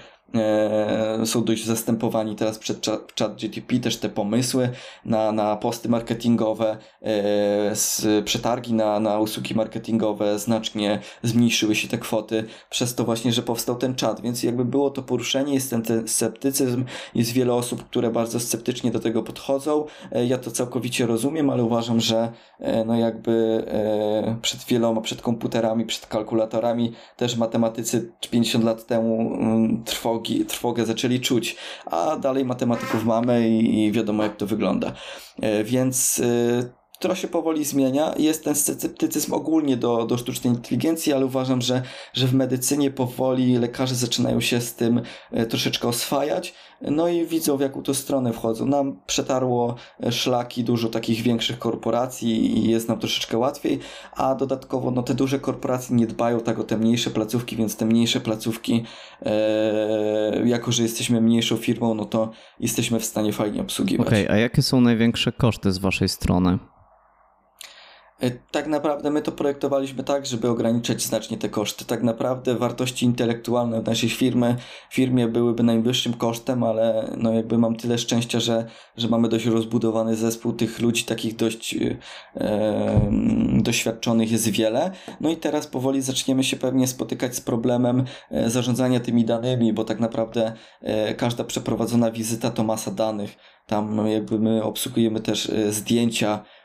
są 1.25 1.45
dość 1.45 1.65
zastępowani 1.65 2.37
teraz 2.37 2.59
przed 2.59 2.87
chat 3.19 3.37
GTP, 3.37 3.79
też 3.79 3.97
te 3.97 4.09
pomysły 4.09 4.71
na, 5.05 5.33
na 5.33 5.57
posty 5.57 5.89
marketingowe, 5.89 6.77
e, 7.03 7.77
z 7.77 8.07
przetargi 8.25 8.75
na, 8.75 9.01
na 9.01 9.19
usługi 9.19 9.55
marketingowe 9.55 10.39
znacznie 10.39 11.01
zmniejszyły 11.23 11.75
się 11.75 11.89
te 11.89 11.99
kwoty 11.99 12.45
przez 12.71 12.95
to 12.95 13.05
właśnie, 13.05 13.33
że 13.33 13.43
powstał 13.43 13.77
ten 13.77 13.95
czat, 13.95 14.21
więc 14.21 14.43
jakby 14.43 14.65
było 14.65 14.91
to 14.91 15.03
poruszenie, 15.03 15.55
jest 15.55 15.71
ten, 15.71 15.83
ten 15.83 16.09
sceptycyzm, 16.09 16.85
jest 17.15 17.33
wiele 17.33 17.55
osób, 17.55 17.85
które 17.85 18.11
bardzo 18.11 18.41
sceptycznie 18.41 18.91
do 18.91 19.01
tego 19.01 19.23
podchodzą, 19.23 19.85
e, 20.13 20.27
ja 20.27 20.39
to 20.39 20.51
całkowicie 20.51 21.07
rozumiem, 21.07 21.51
ale 21.51 21.65
uważam, 21.65 22.01
że 22.01 22.33
no 22.87 22.97
jakby 22.97 23.65
przed 24.43 24.65
wieloma, 24.65 25.01
przed 25.01 25.23
komputerami, 25.23 25.87
przed 25.87 26.07
kalkulatorami 26.07 26.93
też 27.17 27.37
matematycy 27.37 28.13
50 28.31 28.65
lat 28.65 28.87
temu 28.87 29.21
mm, 29.21 29.85
trwało 29.85 30.18
trwogi, 30.19 30.45
trwogę 30.45 30.87
zaczęli 30.87 31.21
czuć, 31.21 31.57
a 31.87 32.17
dalej 32.17 32.45
matematyków 32.45 33.05
mamy 33.05 33.49
i, 33.49 33.85
i 33.85 33.93
wiadomo 33.93 34.23
jak 34.23 34.37
to 34.37 34.47
wygląda. 34.47 34.93
E, 35.43 35.65
więc 35.65 36.23
to 36.99 37.15
się 37.15 37.29
powoli 37.29 37.65
zmienia. 37.65 38.15
Jest 38.19 38.45
ten 38.45 38.55
sceptycyzm 38.55 39.35
ogólnie 39.35 39.77
do, 39.77 40.07
do 40.07 40.19
sztucznej 40.19 40.55
inteligencji, 40.55 41.13
ale 41.13 41.27
uważam, 41.27 41.63
że, 41.63 41.83
że 42.13 42.27
w 42.27 42.35
medycynie 42.35 42.91
powoli 42.91 43.59
lekarze 43.59 43.95
zaczynają 43.95 44.41
się 44.41 44.61
z 44.61 44.75
tym 44.75 45.03
e, 45.31 45.47
troszeczkę 45.47 45.89
oswajać. 45.89 46.55
No 46.81 47.09
i 47.09 47.27
widzą, 47.27 47.57
w 47.57 47.61
jaką 47.61 47.83
to 47.83 47.95
stronę 47.95 48.33
wchodzą. 48.33 48.67
Nam 48.67 49.01
przetarło 49.07 49.75
e, 50.03 50.13
szlaki 50.13 50.65
dużo 50.65 50.89
takich 50.89 51.23
większych 51.23 51.59
korporacji 51.59 52.59
i 52.59 52.71
jest 52.71 52.89
nam 52.89 52.99
troszeczkę 52.99 53.39
łatwiej, 53.39 53.79
a 54.17 54.35
dodatkowo 54.35 54.91
no, 54.91 55.03
te 55.03 55.15
duże 55.15 55.39
korporacje 55.39 55.97
nie 55.97 56.07
dbają 56.07 56.41
tak 56.41 56.59
o 56.59 56.65
te 56.65 56.77
mniejsze 56.77 57.11
placówki, 57.11 57.57
więc 57.57 57.77
te 57.77 57.87
mniejsze 57.87 58.21
placówki, 58.21 58.85
e, 59.23 60.43
jako 60.45 60.73
że 60.73 60.83
jesteśmy 60.83 61.21
mniejszą 61.21 61.57
firmą, 61.57 61.95
no 61.95 62.05
to 62.05 62.31
jesteśmy 62.61 63.01
w 63.01 63.05
stanie 63.05 63.33
fajnie 63.33 63.61
obsługiwać. 63.61 64.07
Okej, 64.07 64.25
okay, 64.25 64.37
a 64.37 64.39
jakie 64.39 64.63
są 64.63 64.81
największe 64.81 65.33
koszty 65.33 65.73
z 65.73 65.79
Waszej 65.79 66.09
strony? 66.09 66.59
E, 68.23 68.31
tak 68.31 68.67
naprawdę 68.67 69.11
my 69.11 69.23
to 69.23 69.33
projektowaliśmy 69.33 70.05
tak, 70.05 70.27
żeby 70.27 70.49
ograniczać 70.49 71.03
znacznie 71.03 71.39
te 71.39 71.49
koszty. 71.49 71.85
Tak 71.85 72.03
naprawdę 72.03 72.55
wartości 72.55 73.07
intelektualne 73.07 73.83
w 73.83 73.87
naszej 73.87 74.09
firmy, 74.09 74.57
firmie 74.91 75.29
byłyby 75.29 75.63
najwyższym 75.63 76.15
kosztem, 76.15 76.63
ale 76.63 77.15
no 77.17 77.33
jakby 77.33 77.59
mam 77.59 77.77
tyle 77.77 77.99
szczęścia, 77.99 78.41
że, 78.41 78.67
że 78.97 79.09
mamy 79.09 79.29
dość 79.29 79.47
rozbudowany 79.47 80.17
zespół 80.17 80.53
tych 80.53 80.81
ludzi, 80.81 81.05
takich 81.05 81.37
dość 81.37 81.77
e, 82.37 83.01
doświadczonych 83.63 84.33
jest 84.33 84.49
wiele. 84.49 84.91
No 85.21 85.31
i 85.31 85.37
teraz 85.37 85.67
powoli 85.67 86.03
zaczniemy 86.03 86.45
się 86.45 86.57
pewnie 86.57 86.87
spotykać 86.87 87.37
z 87.37 87.41
problemem 87.41 88.05
e, 88.31 88.51
zarządzania 88.51 89.01
tymi 89.01 89.25
danymi, 89.25 89.73
bo 89.73 89.85
tak 89.85 90.01
naprawdę 90.01 90.53
e, 90.81 91.15
każda 91.15 91.45
przeprowadzona 91.45 92.11
wizyta 92.11 92.51
to 92.51 92.65
masa 92.65 92.91
danych. 92.91 93.37
Tam 93.67 94.07
jakby 94.07 94.39
my 94.39 94.63
obsługujemy 94.63 95.21
też 95.21 95.53
zdjęcia, 95.71 96.45
e, 96.45 96.58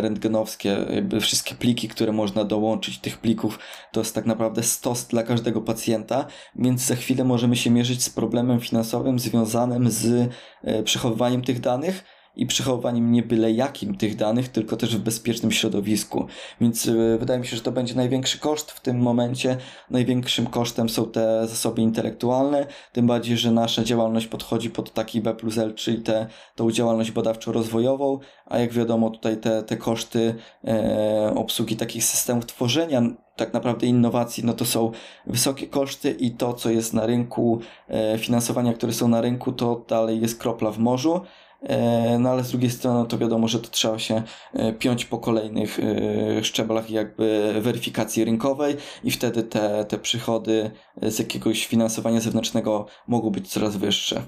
rentgenowskie, 0.00 0.76
jakby 0.90 1.20
wszystkie 1.20 1.54
pliki, 1.54 1.88
które 1.88 2.12
można 2.12 2.44
dołączyć 2.44 2.98
tych 2.98 3.18
plików, 3.18 3.58
to 3.92 4.00
jest 4.00 4.14
tak 4.14 4.26
naprawdę 4.26 4.62
stos 4.62 5.04
dla 5.06 5.22
każdego 5.22 5.60
pacjenta, 5.60 6.26
więc 6.54 6.80
za 6.80 6.96
chwilę 6.96 7.24
możemy 7.24 7.56
się 7.56 7.70
mierzyć 7.70 8.02
z 8.02 8.10
problemem 8.10 8.60
finansowym 8.60 9.18
związanym 9.18 9.90
z 9.90 10.30
e, 10.64 10.82
przechowywaniem 10.82 11.42
tych 11.42 11.60
danych, 11.60 12.04
i 12.36 12.46
przechowywaniem 12.46 13.12
nie 13.12 13.22
byle 13.22 13.52
jakim 13.52 13.96
tych 13.96 14.16
danych, 14.16 14.48
tylko 14.48 14.76
też 14.76 14.96
w 14.96 15.00
bezpiecznym 15.00 15.52
środowisku. 15.52 16.26
Więc 16.60 16.88
e, 16.88 17.18
wydaje 17.18 17.40
mi 17.40 17.46
się, 17.46 17.56
że 17.56 17.62
to 17.62 17.72
będzie 17.72 17.94
największy 17.94 18.38
koszt 18.38 18.70
w 18.70 18.80
tym 18.80 18.98
momencie. 18.98 19.56
Największym 19.90 20.46
kosztem 20.46 20.88
są 20.88 21.06
te 21.06 21.46
zasoby 21.46 21.82
intelektualne, 21.82 22.66
tym 22.92 23.06
bardziej, 23.06 23.36
że 23.36 23.50
nasza 23.50 23.84
działalność 23.84 24.26
podchodzi 24.26 24.70
pod 24.70 24.92
taki 24.92 25.20
B 25.20 25.34
plus 25.34 25.58
L, 25.58 25.74
czyli 25.74 26.02
te, 26.02 26.26
tą 26.54 26.70
działalność 26.70 27.12
badawczo-rozwojową, 27.12 28.18
a 28.46 28.58
jak 28.58 28.72
wiadomo 28.72 29.10
tutaj 29.10 29.36
te, 29.36 29.62
te 29.62 29.76
koszty 29.76 30.34
e, 30.64 31.32
obsługi 31.36 31.76
takich 31.76 32.04
systemów 32.04 32.46
tworzenia 32.46 33.02
tak 33.38 33.52
naprawdę 33.52 33.86
innowacji, 33.86 34.44
no 34.44 34.52
to 34.52 34.64
są 34.64 34.90
wysokie 35.26 35.66
koszty 35.66 36.10
i 36.10 36.30
to, 36.30 36.54
co 36.54 36.70
jest 36.70 36.94
na 36.94 37.06
rynku, 37.06 37.60
e, 37.88 38.18
finansowania, 38.18 38.72
które 38.72 38.92
są 38.92 39.08
na 39.08 39.20
rynku, 39.20 39.52
to 39.52 39.84
dalej 39.88 40.20
jest 40.20 40.38
kropla 40.38 40.70
w 40.70 40.78
morzu. 40.78 41.20
E, 41.62 42.18
no 42.18 42.30
ale 42.30 42.44
z 42.44 42.50
drugiej 42.50 42.70
strony 42.70 43.08
to 43.08 43.18
wiadomo, 43.18 43.48
że 43.48 43.58
to 43.58 43.68
trzeba 43.68 43.98
się 43.98 44.22
e, 44.52 44.72
piąć 44.72 45.04
po 45.04 45.18
kolejnych 45.18 45.78
e, 45.80 46.44
szczeblach 46.44 46.90
jakby 46.90 47.54
weryfikacji 47.60 48.24
rynkowej 48.24 48.76
i 49.04 49.10
wtedy 49.10 49.42
te, 49.42 49.84
te 49.84 49.98
przychody 49.98 50.70
z 51.02 51.18
jakiegoś 51.18 51.66
finansowania 51.66 52.20
zewnętrznego 52.20 52.86
mogą 53.08 53.30
być 53.30 53.48
coraz 53.48 53.76
wyższe. 53.76 54.22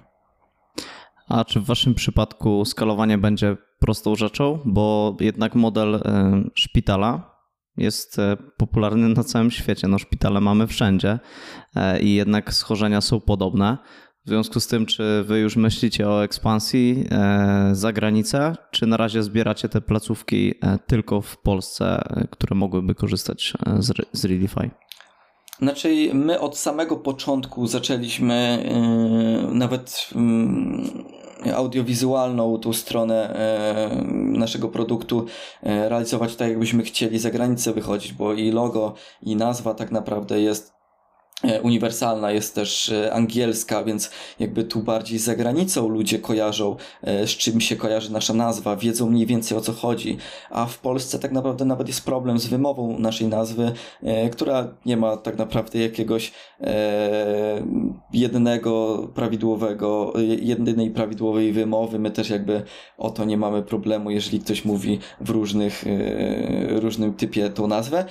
A 1.29 1.45
czy 1.45 1.61
w 1.61 1.65
Waszym 1.65 1.95
przypadku 1.95 2.65
skalowanie 2.65 3.19
będzie 3.19 3.57
prostą 3.79 4.15
rzeczą? 4.15 4.59
Bo 4.65 5.17
jednak 5.21 5.55
model 5.55 6.03
szpitala 6.55 7.37
jest 7.77 8.17
popularny 8.57 9.09
na 9.09 9.25
całym 9.25 9.51
świecie. 9.51 9.89
No, 9.89 9.99
szpitale 9.99 10.41
mamy 10.41 10.67
wszędzie 10.67 11.19
i 12.01 12.15
jednak 12.15 12.55
schorzenia 12.55 13.01
są 13.01 13.21
podobne. 13.21 13.79
W 14.27 14.29
związku 14.29 14.61
z 14.61 14.67
tym, 14.67 14.87
czy 14.87 15.25
wy 15.25 15.39
już 15.39 15.57
myślicie 15.57 16.09
o 16.09 16.25
ekspansji 16.25 17.05
e, 17.11 17.71
za 17.73 17.93
granicę, 17.93 18.57
czy 18.71 18.87
na 18.87 18.97
razie 18.97 19.23
zbieracie 19.23 19.69
te 19.69 19.81
placówki 19.81 20.55
e, 20.63 20.79
tylko 20.87 21.21
w 21.21 21.37
Polsce, 21.37 22.03
e, 22.11 22.29
które 22.31 22.57
mogłyby 22.57 22.95
korzystać 22.95 23.53
z, 23.79 23.93
z 24.13 24.25
Readify? 24.25 24.71
Znaczy, 25.59 26.11
my 26.15 26.41
od 26.41 26.59
samego 26.59 26.97
początku 26.97 27.67
zaczęliśmy 27.67 28.65
nawet 29.53 30.11
yy, 31.45 31.57
audiowizualną 31.57 32.59
tą 32.59 32.73
stronę 32.73 33.37
naszego 34.13 34.69
produktu 34.69 35.27
realizować 35.63 36.37
tak, 36.37 36.49
jakbyśmy 36.49 36.83
chcieli 36.83 37.19
za 37.19 37.31
granicę 37.31 37.73
wychodzić, 37.73 38.13
bo 38.13 38.35
i 38.35 38.51
logo, 38.51 38.95
i 39.23 39.37
nazwa 39.37 39.75
tak 39.75 39.91
naprawdę 39.91 40.41
jest 40.41 40.73
E, 40.73 40.80
uniwersalna, 41.63 42.31
jest 42.31 42.55
też 42.55 42.89
e, 42.89 43.13
angielska, 43.13 43.85
więc 43.85 44.11
jakby 44.39 44.65
tu 44.65 44.81
bardziej 44.83 45.19
za 45.19 45.37
granicą 45.37 45.89
ludzie 45.89 46.19
kojarzą, 46.19 46.77
e, 47.03 47.27
z 47.27 47.31
czym 47.31 47.61
się 47.61 47.77
kojarzy 47.77 48.13
nasza 48.13 48.35
nazwa, 48.35 48.77
wiedzą 48.77 49.11
mniej 49.11 49.27
więcej 49.27 49.59
o 49.59 49.61
co 49.61 49.73
chodzi, 49.73 50.17
a 50.51 50.67
w 50.67 50.79
Polsce 50.79 51.19
tak 51.19 51.33
naprawdę 51.33 51.65
nawet 51.65 51.89
jest 51.89 52.05
problem 52.05 52.39
z 52.39 52.47
wymową 52.47 52.99
naszej 52.99 53.29
nazwy, 53.29 53.73
która 54.33 54.69
nie 54.87 54.97
ma 54.97 55.17
tak 55.17 55.39
naprawdę 55.39 55.79
jakiegoś 55.79 56.33
jednego 58.13 58.99
prawidłowego, 59.15 60.13
jedynej 60.41 60.91
prawidłowej 60.91 61.53
wymowy. 61.53 61.99
My 61.99 62.11
też 62.11 62.31
jakby 62.31 62.63
o 62.99 63.11
to 63.11 63.25
nie 63.25 63.37
mamy 63.37 63.63
problemu, 63.63 64.11
jeżeli 64.11 64.41
ktoś 64.41 64.65
mówi 64.65 64.99
w 65.21 65.31
różnych, 65.31 65.85
różnym 66.69 67.15
typie 67.15 67.51
tą 67.51 67.67
nazwę, 67.67 68.05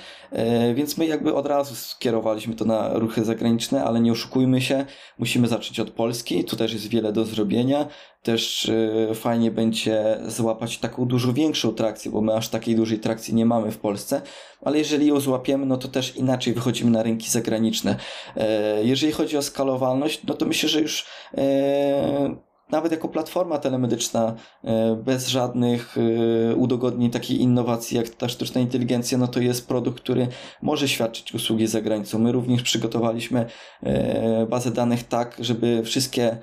więc 0.74 0.98
my 0.98 1.06
jakby 1.06 1.34
od 1.34 1.46
razu 1.46 1.74
skierowaliśmy 1.74 2.54
to 2.54 2.64
na 2.64 2.98
ruchy 2.98 3.19
zagraniczne, 3.24 3.84
ale 3.84 4.00
nie 4.00 4.12
oszukujmy 4.12 4.60
się, 4.60 4.86
musimy 5.18 5.48
zacząć 5.48 5.80
od 5.80 5.90
Polski, 5.90 6.44
tu 6.44 6.56
też 6.56 6.72
jest 6.72 6.88
wiele 6.88 7.12
do 7.12 7.24
zrobienia, 7.24 7.86
też 8.22 8.64
y, 8.64 9.14
fajnie 9.14 9.50
będzie 9.50 10.18
złapać 10.26 10.78
taką 10.78 11.06
dużo 11.06 11.32
większą 11.32 11.74
trakcję, 11.74 12.10
bo 12.10 12.20
my 12.20 12.34
aż 12.34 12.48
takiej 12.48 12.76
dużej 12.76 12.98
trakcji 12.98 13.34
nie 13.34 13.46
mamy 13.46 13.70
w 13.70 13.78
Polsce, 13.78 14.22
ale 14.62 14.78
jeżeli 14.78 15.06
ją 15.06 15.20
złapiemy, 15.20 15.66
no 15.66 15.76
to 15.76 15.88
też 15.88 16.16
inaczej 16.16 16.54
wychodzimy 16.54 16.90
na 16.90 17.02
rynki 17.02 17.30
zagraniczne. 17.30 17.96
E, 18.36 18.84
jeżeli 18.84 19.12
chodzi 19.12 19.36
o 19.36 19.42
skalowalność, 19.42 20.20
no 20.24 20.34
to 20.34 20.46
myślę, 20.46 20.68
że 20.68 20.80
już 20.80 21.06
e, 21.38 22.49
nawet 22.70 22.92
jako 22.92 23.08
platforma 23.08 23.58
telemedyczna, 23.58 24.34
e, 24.64 24.96
bez 24.96 25.28
żadnych 25.28 25.96
e, 25.98 26.56
udogodnień, 26.56 27.10
takiej 27.10 27.40
innowacji 27.40 27.96
jak 27.96 28.08
ta 28.08 28.28
sztuczna 28.28 28.60
inteligencja, 28.60 29.18
no 29.18 29.28
to 29.28 29.40
jest 29.40 29.68
produkt, 29.68 30.02
który 30.02 30.28
może 30.62 30.88
świadczyć 30.88 31.34
usługi 31.34 31.66
za 31.66 31.80
granicą. 31.80 32.18
My 32.18 32.32
również 32.32 32.62
przygotowaliśmy 32.62 33.46
e, 33.82 34.46
bazę 34.46 34.70
danych 34.70 35.04
tak, 35.04 35.36
żeby 35.38 35.82
wszystkie 35.84 36.38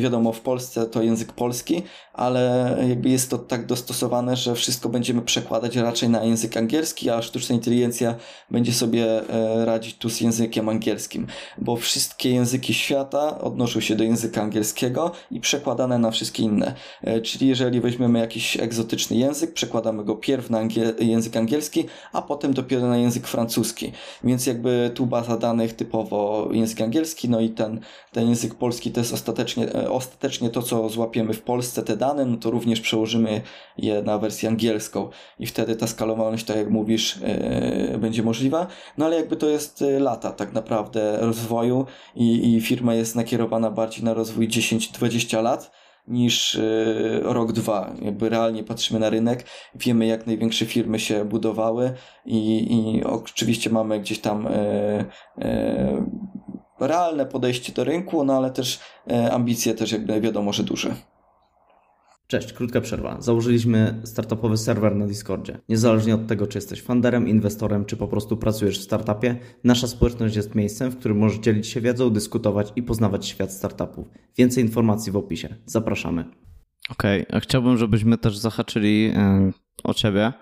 wiadomo, 0.00 0.32
w 0.32 0.40
Polsce 0.40 0.86
to 0.86 1.02
język 1.02 1.32
polski, 1.32 1.82
ale 2.12 2.76
jakby 2.88 3.08
jest 3.08 3.30
to 3.30 3.38
tak 3.38 3.66
dostosowane, 3.66 4.36
że 4.36 4.54
wszystko 4.54 4.88
będziemy 4.88 5.22
przekładać 5.22 5.76
raczej 5.76 6.08
na 6.08 6.24
język 6.24 6.56
angielski, 6.56 7.10
a 7.10 7.22
sztuczna 7.22 7.54
inteligencja 7.54 8.14
będzie 8.50 8.72
sobie 8.72 9.28
e, 9.28 9.64
radzić 9.64 9.98
tu 9.98 10.10
z 10.10 10.20
językiem 10.20 10.68
angielskim, 10.68 11.26
bo 11.58 11.76
wszystkie 11.76 12.30
języki 12.30 12.74
świata 12.74 13.40
odnoszą 13.40 13.80
się 13.80 13.96
do 13.96 14.04
języka 14.04 14.42
angielskiego 14.42 15.12
i 15.30 15.40
przekładane 15.40 15.98
na 15.98 16.10
wszystkie 16.10 16.42
inne. 16.42 16.74
E, 17.02 17.20
czyli 17.20 17.48
jeżeli 17.48 17.80
weźmiemy 17.80 18.18
jakiś 18.18 18.56
egzotyczny 18.56 19.16
język, 19.16 19.52
przekładamy 19.52 20.04
go 20.04 20.16
pierw 20.16 20.50
na 20.50 20.58
angiel 20.58 20.94
język 21.00 21.36
angielski, 21.36 21.86
a 22.12 22.22
potem 22.22 22.54
dopiero 22.54 22.88
na 22.88 22.96
język 22.96 23.26
francuski. 23.26 23.92
Więc 24.24 24.46
jakby 24.46 24.90
tu 24.94 25.06
baza 25.06 25.36
danych 25.36 25.72
typowo 25.72 26.48
język 26.52 26.80
angielski, 26.80 27.28
no 27.28 27.40
i 27.40 27.50
ten, 27.50 27.80
ten 28.12 28.28
język 28.28 28.54
polski 28.54 28.90
to 28.92 29.00
jest 29.00 29.12
ostatecznie 29.12 29.43
ostatecznie, 29.44 29.74
e, 29.74 29.90
ostatecznie 29.90 30.50
to, 30.50 30.62
co 30.62 30.88
złapiemy 30.88 31.34
w 31.34 31.42
Polsce, 31.42 31.82
te 31.82 31.96
dane, 31.96 32.26
no 32.26 32.36
to 32.36 32.50
również 32.50 32.80
przełożymy 32.80 33.40
je 33.78 34.02
na 34.02 34.18
wersję 34.18 34.48
angielską 34.48 35.08
i 35.38 35.46
wtedy 35.46 35.76
ta 35.76 35.86
skalowalność, 35.86 36.44
tak 36.44 36.56
jak 36.56 36.70
mówisz, 36.70 37.18
yy, 37.90 37.98
będzie 37.98 38.22
możliwa. 38.22 38.66
No 38.98 39.04
ale 39.04 39.16
jakby 39.16 39.36
to 39.36 39.48
jest 39.48 39.82
e, 39.82 40.00
lata 40.00 40.30
tak 40.30 40.52
naprawdę 40.52 41.18
rozwoju 41.20 41.86
i, 42.16 42.54
i 42.54 42.60
firma 42.60 42.94
jest 42.94 43.16
nakierowana 43.16 43.70
bardziej 43.70 44.04
na 44.04 44.14
rozwój 44.14 44.48
10-20 44.48 45.42
lat 45.42 45.70
niż 46.08 46.58
rok, 47.22 47.52
dwa. 47.52 47.94
Jakby 48.02 48.28
realnie 48.28 48.64
patrzymy 48.64 49.00
na 49.00 49.10
rynek, 49.10 49.44
wiemy 49.74 50.06
jak 50.06 50.26
największe 50.26 50.66
firmy 50.66 50.98
się 51.00 51.24
budowały 51.24 51.92
i, 52.26 52.66
i 52.74 53.04
oczywiście 53.04 53.70
mamy 53.70 54.00
gdzieś 54.00 54.18
tam 54.18 54.48
realne 56.80 57.26
podejście 57.26 57.72
do 57.72 57.84
rynku, 57.84 58.24
no 58.24 58.36
ale 58.36 58.50
też 58.50 58.80
e, 59.10 59.32
ambicje 59.32 59.74
też 59.74 59.92
jakby 59.92 60.20
wiadomo, 60.20 60.52
że 60.52 60.62
duże. 60.62 60.94
Cześć, 62.26 62.52
krótka 62.52 62.80
przerwa. 62.80 63.20
Założyliśmy 63.20 64.00
startupowy 64.04 64.56
serwer 64.56 64.96
na 64.96 65.06
Discordzie. 65.06 65.58
Niezależnie 65.68 66.14
od 66.14 66.26
tego, 66.26 66.46
czy 66.46 66.58
jesteś 66.58 66.82
funderem, 66.82 67.28
inwestorem, 67.28 67.84
czy 67.84 67.96
po 67.96 68.08
prostu 68.08 68.36
pracujesz 68.36 68.78
w 68.78 68.82
startupie, 68.82 69.36
nasza 69.64 69.86
społeczność 69.86 70.36
jest 70.36 70.54
miejscem, 70.54 70.90
w 70.90 70.98
którym 70.98 71.18
możesz 71.18 71.38
dzielić 71.38 71.66
się 71.66 71.80
wiedzą, 71.80 72.10
dyskutować 72.10 72.72
i 72.76 72.82
poznawać 72.82 73.26
świat 73.26 73.52
startupów. 73.52 74.06
Więcej 74.36 74.64
informacji 74.64 75.12
w 75.12 75.16
opisie. 75.16 75.56
Zapraszamy. 75.66 76.24
Okej, 76.90 77.22
okay, 77.22 77.36
a 77.36 77.40
chciałbym, 77.40 77.76
żebyśmy 77.76 78.18
też 78.18 78.36
zahaczyli 78.36 79.12
e, 79.14 79.50
o 79.84 79.94
ciebie. 79.94 80.32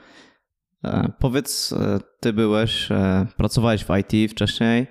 E, 0.85 1.13
powiedz, 1.19 1.75
ty 2.21 2.33
byłeś, 2.33 2.89
pracowałeś 3.37 3.85
w 3.85 3.91
IT 3.99 4.31
wcześniej. 4.31 4.87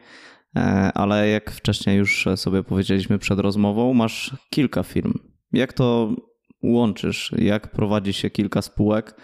E, 0.56 0.92
ale 0.94 1.30
jak 1.30 1.52
wcześniej 1.52 1.98
już 1.98 2.28
sobie 2.36 2.64
powiedzieliśmy 2.64 3.20
przed 3.20 3.40
rozmową, 3.40 3.94
masz 3.94 4.36
kilka 4.50 4.84
firm. 4.84 5.14
Jak 5.54 5.74
to 5.74 6.16
łączysz? 6.64 7.32
Jak 7.38 7.72
prowadzi 7.72 8.14
się 8.14 8.30
kilka 8.30 8.62
spółek? 8.62 9.22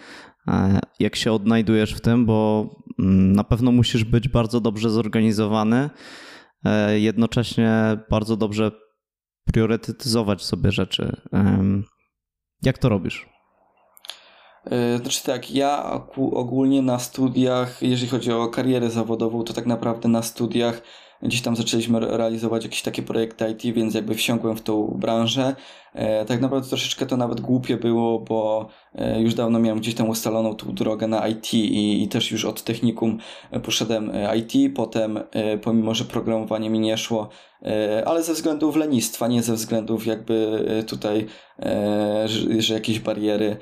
E, 0.48 0.80
jak 0.98 1.16
się 1.16 1.32
odnajdujesz 1.32 1.94
w 1.94 2.00
tym, 2.00 2.26
bo 2.26 2.68
mm, 2.98 3.32
na 3.32 3.44
pewno 3.44 3.72
musisz 3.72 4.04
być 4.04 4.28
bardzo 4.28 4.60
dobrze 4.60 4.90
zorganizowany, 4.90 5.90
e, 6.64 7.00
jednocześnie 7.00 7.98
bardzo 8.10 8.36
dobrze 8.36 8.72
priorytetyzować 9.44 10.42
sobie 10.42 10.72
rzeczy. 10.72 11.16
Jak 12.62 12.78
to 12.78 12.88
robisz? 12.88 13.28
Znaczy 14.96 15.24
tak, 15.24 15.50
ja 15.50 16.00
ogólnie 16.16 16.82
na 16.82 16.98
studiach, 16.98 17.82
jeżeli 17.82 18.08
chodzi 18.08 18.32
o 18.32 18.48
karierę 18.48 18.90
zawodową, 18.90 19.44
to 19.44 19.52
tak 19.52 19.66
naprawdę 19.66 20.08
na 20.08 20.22
studiach 20.22 20.82
gdzieś 21.22 21.42
tam 21.42 21.56
zaczęliśmy 21.56 22.00
realizować 22.00 22.64
jakieś 22.64 22.82
takie 22.82 23.02
projekty 23.02 23.50
IT, 23.50 23.74
więc 23.74 23.94
jakby 23.94 24.14
wsiąkłem 24.14 24.56
w 24.56 24.62
tą 24.62 24.86
branżę. 24.86 25.56
E, 25.94 26.24
tak 26.24 26.40
naprawdę 26.40 26.68
troszeczkę 26.68 27.06
to 27.06 27.16
nawet 27.16 27.40
głupie 27.40 27.76
było, 27.76 28.18
bo 28.18 28.68
e, 28.94 29.20
już 29.22 29.34
dawno 29.34 29.58
miałem 29.58 29.78
gdzieś 29.78 29.94
tam 29.94 30.08
ustaloną 30.08 30.54
tą 30.54 30.74
drogę 30.74 31.06
na 31.06 31.28
IT 31.28 31.54
i, 31.54 32.02
i 32.02 32.08
też 32.08 32.30
już 32.30 32.44
od 32.44 32.62
technikum 32.62 33.18
poszedłem 33.62 34.12
IT, 34.36 34.76
potem 34.76 35.20
pomimo, 35.62 35.94
że 35.94 36.04
programowanie 36.04 36.70
mi 36.70 36.80
nie 36.80 36.98
szło, 36.98 37.28
ale 38.06 38.22
ze 38.22 38.32
względów 38.32 38.76
lenistwa, 38.76 39.28
nie 39.28 39.42
ze 39.42 39.54
względów 39.54 40.06
jakby 40.06 40.64
tutaj, 40.86 41.26
że, 42.26 42.62
że 42.62 42.74
jakieś 42.74 43.00
bariery 43.00 43.56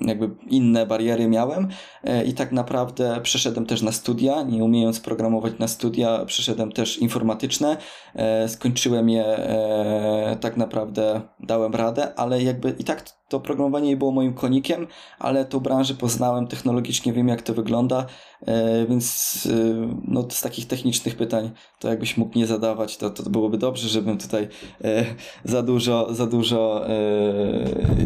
jakby 0.00 0.30
inne 0.46 0.86
bariery 0.86 1.28
miałem. 1.28 1.68
E, 2.04 2.24
i 2.24 2.34
tak 2.34 2.52
naprawdę 2.52 3.20
przeszedłem 3.22 3.66
też 3.66 3.82
na 3.82 3.92
studia, 3.92 4.42
nie 4.42 4.64
umiejąc 4.64 5.00
programować 5.00 5.58
na 5.58 5.68
studia, 5.68 6.24
przeszedłem 6.24 6.72
też 6.72 6.98
informatyczne, 6.98 7.76
e, 8.14 8.48
skończyłem 8.48 9.08
je, 9.10 9.24
e, 9.24 10.36
tak 10.40 10.56
naprawdę 10.56 11.20
dałem 11.40 11.74
radę, 11.74 12.14
ale 12.14 12.42
jakby 12.42 12.74
i 12.78 12.84
tak 12.84 13.02
to 13.34 13.40
programowanie 13.40 13.88
nie 13.88 13.96
było 13.96 14.12
moim 14.12 14.34
konikiem, 14.34 14.86
ale 15.18 15.44
tą 15.44 15.60
branżę 15.60 15.94
poznałem 15.94 16.46
technologicznie, 16.46 17.12
wiem 17.12 17.28
jak 17.28 17.42
to 17.42 17.54
wygląda, 17.54 18.06
e, 18.46 18.86
więc 18.86 19.48
e, 19.50 19.88
no, 20.08 20.26
z 20.30 20.40
takich 20.40 20.66
technicznych 20.66 21.16
pytań 21.16 21.50
to 21.78 21.88
jakbyś 21.88 22.16
mógł 22.16 22.38
nie 22.38 22.46
zadawać, 22.46 22.96
to, 22.96 23.10
to 23.10 23.30
byłoby 23.30 23.58
dobrze, 23.58 23.88
żebym 23.88 24.18
tutaj 24.18 24.48
e, 24.84 25.04
za 25.44 25.62
dużo, 25.62 26.14
za 26.14 26.26
dużo 26.26 26.84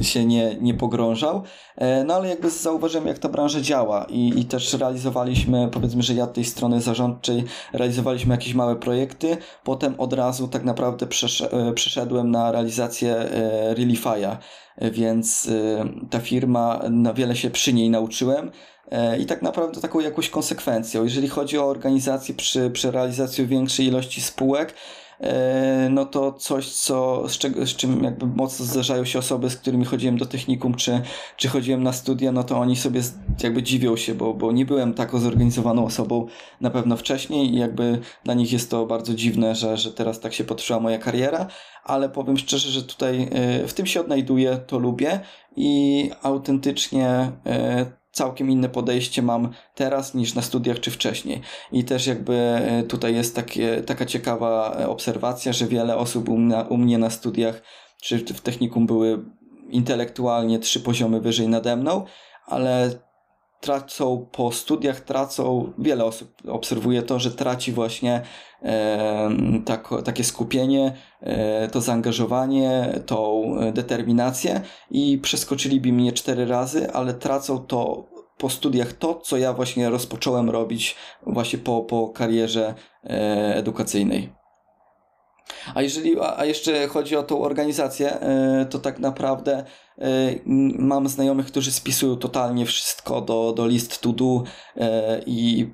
się 0.02 0.24
nie, 0.24 0.56
nie 0.60 0.74
pogrążał. 0.74 1.42
No 2.06 2.14
ale 2.14 2.28
jakby 2.28 2.50
zauważyłem 2.50 3.06
jak 3.06 3.18
ta 3.18 3.28
branża 3.28 3.60
działa 3.60 4.06
i, 4.08 4.40
i 4.40 4.44
też 4.44 4.72
realizowaliśmy, 4.72 5.68
powiedzmy, 5.72 6.02
że 6.02 6.14
ja 6.14 6.26
tej 6.26 6.44
strony 6.44 6.80
zarządczej 6.80 7.44
realizowaliśmy 7.72 8.34
jakieś 8.34 8.54
małe 8.54 8.76
projekty, 8.76 9.36
potem 9.64 9.94
od 9.98 10.12
razu 10.12 10.48
tak 10.48 10.64
naprawdę 10.64 11.06
przeszedłem 11.74 12.30
na 12.30 12.52
realizację 12.52 13.28
Realify'a 13.74 14.36
więc 14.80 15.46
y, 15.46 15.78
ta 16.10 16.20
firma, 16.20 16.80
na 16.90 17.14
wiele 17.14 17.36
się 17.36 17.50
przy 17.50 17.72
niej 17.72 17.90
nauczyłem 17.90 18.50
e, 18.90 19.18
i 19.18 19.26
tak 19.26 19.42
naprawdę 19.42 19.80
taką 19.80 20.00
jakąś 20.00 20.30
konsekwencją. 20.30 21.04
Jeżeli 21.04 21.28
chodzi 21.28 21.58
o 21.58 21.66
organizację 21.66 22.34
przy, 22.34 22.70
przy 22.70 22.90
realizacji 22.90 23.46
większej 23.46 23.86
ilości 23.86 24.20
spółek, 24.20 24.74
no 25.90 26.04
to 26.04 26.32
coś, 26.32 26.72
co, 26.72 27.28
z, 27.28 27.38
czego, 27.38 27.66
z 27.66 27.76
czym 27.76 28.04
jakby 28.04 28.26
mocno 28.26 28.64
zdarzają 28.64 29.04
się 29.04 29.18
osoby, 29.18 29.50
z 29.50 29.56
którymi 29.56 29.84
chodziłem 29.84 30.18
do 30.18 30.26
technikum, 30.26 30.74
czy, 30.74 31.00
czy 31.36 31.48
chodziłem 31.48 31.82
na 31.82 31.92
studia, 31.92 32.32
no 32.32 32.44
to 32.44 32.58
oni 32.58 32.76
sobie 32.76 33.00
jakby 33.42 33.62
dziwią 33.62 33.96
się, 33.96 34.14
bo, 34.14 34.34
bo 34.34 34.52
nie 34.52 34.66
byłem 34.66 34.94
taką 34.94 35.18
zorganizowaną 35.18 35.84
osobą 35.84 36.26
na 36.60 36.70
pewno 36.70 36.96
wcześniej 36.96 37.54
i 37.54 37.58
jakby 37.58 38.00
dla 38.24 38.34
nich 38.34 38.52
jest 38.52 38.70
to 38.70 38.86
bardzo 38.86 39.14
dziwne, 39.14 39.54
że, 39.54 39.76
że 39.76 39.92
teraz 39.92 40.20
tak 40.20 40.34
się 40.34 40.44
potoczyła 40.44 40.80
moja 40.80 40.98
kariera, 40.98 41.46
ale 41.84 42.08
powiem 42.08 42.38
szczerze, 42.38 42.70
że 42.70 42.82
tutaj 42.82 43.28
e, 43.32 43.66
w 43.66 43.74
tym 43.74 43.86
się 43.86 44.00
odnajduję, 44.00 44.56
to 44.56 44.78
lubię 44.78 45.20
i 45.56 46.10
autentycznie 46.22 47.32
e, 47.46 47.97
całkiem 48.18 48.50
inne 48.50 48.68
podejście 48.68 49.22
mam 49.22 49.50
teraz 49.74 50.14
niż 50.14 50.34
na 50.34 50.42
studiach 50.42 50.80
czy 50.80 50.90
wcześniej. 50.90 51.40
I 51.72 51.84
też 51.84 52.06
jakby 52.06 52.34
e, 52.34 52.82
tutaj 52.82 53.14
jest 53.14 53.36
takie, 53.36 53.82
taka 53.82 54.06
ciekawa 54.06 54.76
obserwacja, 54.86 55.52
że 55.52 55.66
wiele 55.66 55.96
osób 55.96 56.28
u 56.28 56.38
u 56.68 56.76
mnie 56.76 56.98
na 56.98 57.10
studiach 57.10 57.62
czy 58.02 58.18
w 58.18 58.40
technikum 58.40 58.86
były 58.86 59.24
intelektualnie 59.70 60.58
trzy 60.58 60.80
poziomy 60.80 61.20
wyżej 61.20 61.48
nade 61.48 61.76
mną, 61.76 62.04
ale 62.46 62.90
tracą 63.60 64.26
po 64.32 64.52
studiach, 64.52 65.00
tracą, 65.00 65.72
wiele 65.78 66.04
osób 66.04 66.34
obserwuje 66.48 67.02
to, 67.02 67.18
że 67.18 67.30
traci 67.30 67.72
właśnie 67.72 68.22
e, 68.62 69.30
tak, 69.64 69.88
takie 70.04 70.24
skupienie, 70.24 70.96
e, 71.20 71.68
to 71.68 71.80
zaangażowanie, 71.80 73.00
tą 73.06 73.54
determinację 73.72 74.60
i 74.90 75.18
przeskoczyliby 75.18 75.92
mnie 75.92 76.12
cztery 76.12 76.46
razy, 76.46 76.92
ale 76.92 77.14
tracą 77.14 77.58
to 77.58 78.08
po 78.38 78.50
studiach 78.50 78.92
to, 78.92 79.14
co 79.14 79.36
ja 79.36 79.52
właśnie 79.52 79.90
rozpocząłem 79.90 80.50
robić 80.50 80.96
właśnie 81.26 81.58
po, 81.58 81.82
po 81.82 82.08
karierze 82.08 82.74
e, 83.04 83.56
edukacyjnej. 83.56 84.32
A 85.74 85.82
jeżeli, 85.82 86.16
a 86.36 86.44
jeszcze 86.44 86.88
chodzi 86.88 87.16
o 87.16 87.22
tą 87.22 87.42
organizację, 87.42 88.20
e, 88.20 88.66
to 88.70 88.78
tak 88.78 88.98
naprawdę 88.98 89.64
mam 90.78 91.08
znajomych, 91.08 91.46
którzy 91.46 91.72
spisują 91.72 92.16
totalnie 92.16 92.66
wszystko 92.66 93.20
do, 93.20 93.52
do 93.56 93.66
list 93.66 94.00
to 94.00 94.12
do 94.12 94.42
e, 94.76 95.22
i 95.26 95.70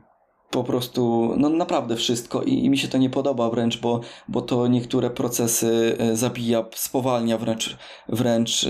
po 0.50 0.64
prostu, 0.64 1.34
no 1.36 1.48
naprawdę 1.48 1.96
wszystko 1.96 2.42
I, 2.42 2.64
i, 2.64 2.70
mi 2.70 2.78
się 2.78 2.88
to 2.88 2.98
nie 2.98 3.10
podoba 3.10 3.50
wręcz, 3.50 3.80
bo, 3.80 4.00
bo 4.28 4.42
to 4.42 4.66
niektóre 4.66 5.10
procesy 5.10 5.96
zabija, 6.12 6.64
spowalnia 6.74 7.38
wręcz, 7.38 7.76
wręcz 8.08 8.66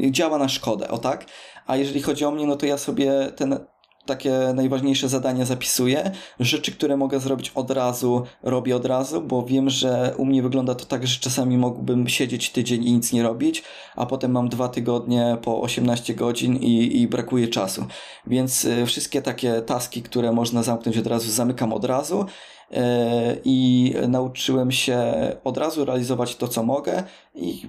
działa 0.00 0.38
na 0.38 0.48
szkodę, 0.48 0.88
o 0.88 0.98
tak? 0.98 1.26
A 1.66 1.76
jeżeli 1.76 2.02
chodzi 2.02 2.24
o 2.24 2.30
mnie, 2.30 2.46
no 2.46 2.56
to 2.56 2.66
ja 2.66 2.78
sobie 2.78 3.12
ten 3.36 3.58
takie 4.06 4.52
najważniejsze 4.54 5.08
zadania 5.08 5.44
zapisuję. 5.44 6.10
Rzeczy, 6.40 6.72
które 6.72 6.96
mogę 6.96 7.20
zrobić 7.20 7.52
od 7.54 7.70
razu, 7.70 8.22
robię 8.42 8.76
od 8.76 8.86
razu, 8.86 9.20
bo 9.20 9.42
wiem, 9.42 9.70
że 9.70 10.14
u 10.16 10.24
mnie 10.24 10.42
wygląda 10.42 10.74
to 10.74 10.84
tak, 10.84 11.06
że 11.06 11.20
czasami 11.20 11.58
mógłbym 11.58 12.08
siedzieć 12.08 12.50
tydzień 12.50 12.84
i 12.84 12.92
nic 12.92 13.12
nie 13.12 13.22
robić, 13.22 13.62
a 13.96 14.06
potem 14.06 14.30
mam 14.30 14.48
dwa 14.48 14.68
tygodnie 14.68 15.36
po 15.42 15.60
18 15.60 16.14
godzin 16.14 16.56
i, 16.56 17.00
i 17.00 17.08
brakuje 17.08 17.48
czasu. 17.48 17.86
Więc 18.26 18.64
y, 18.64 18.86
wszystkie 18.86 19.22
takie 19.22 19.62
taski, 19.62 20.02
które 20.02 20.32
można 20.32 20.62
zamknąć 20.62 20.98
od 20.98 21.06
razu, 21.06 21.30
zamykam 21.30 21.72
od 21.72 21.84
razu 21.84 22.20
y, 22.20 22.76
i 23.44 23.94
nauczyłem 24.08 24.72
się 24.72 25.02
od 25.44 25.58
razu 25.58 25.84
realizować 25.84 26.36
to, 26.36 26.48
co 26.48 26.62
mogę 26.62 27.02
i 27.34 27.62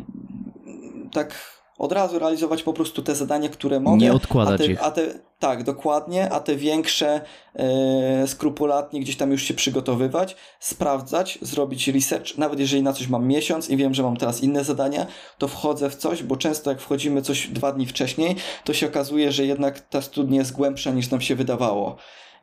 tak 1.12 1.55
od 1.78 1.92
razu 1.92 2.20
realizować 2.20 2.64
po 2.64 2.74
prostu 2.74 3.02
te 3.02 3.16
zadania, 3.16 3.50
które 3.50 3.80
mogę. 3.80 3.98
Nie 3.98 4.14
odkładać 4.14 4.62
a 4.62 4.64
te, 4.64 4.72
ich. 4.72 4.84
A 4.84 4.92
te, 4.92 5.02
tak, 5.40 5.64
dokładnie, 5.64 6.30
a 6.30 6.40
te 6.40 6.56
większe 6.56 7.22
e, 7.56 8.28
skrupulatnie 8.28 9.00
gdzieś 9.00 9.18
tam 9.18 9.32
już 9.32 9.44
się 9.44 9.54
przygotowywać, 9.54 10.36
sprawdzać, 10.60 11.40
zrobić 11.42 11.88
research, 11.88 12.38
nawet 12.38 12.60
jeżeli 12.60 12.84
na 12.84 12.94
coś 12.94 13.08
mam 13.08 13.28
miesiąc 13.28 13.70
i 13.70 13.78
wiem, 13.78 13.94
że 13.94 14.04
mam 14.04 14.18
teraz 14.18 14.44
inne 14.44 14.64
zadania, 14.64 15.06
to 15.38 15.48
wchodzę 15.48 15.90
w 15.90 15.96
coś, 15.96 16.24
bo 16.24 16.36
często 16.36 16.70
jak 16.70 16.82
wchodzimy 16.82 17.22
coś 17.22 17.48
dwa 17.48 17.72
dni 17.72 17.86
wcześniej, 17.86 18.36
to 18.64 18.74
się 18.74 18.88
okazuje, 18.88 19.32
że 19.32 19.46
jednak 19.46 19.80
ta 19.80 20.02
studnia 20.02 20.40
jest 20.40 20.54
głębsza 20.54 20.92
niż 20.92 21.12
nam 21.12 21.22
się 21.22 21.36
wydawało 21.36 21.96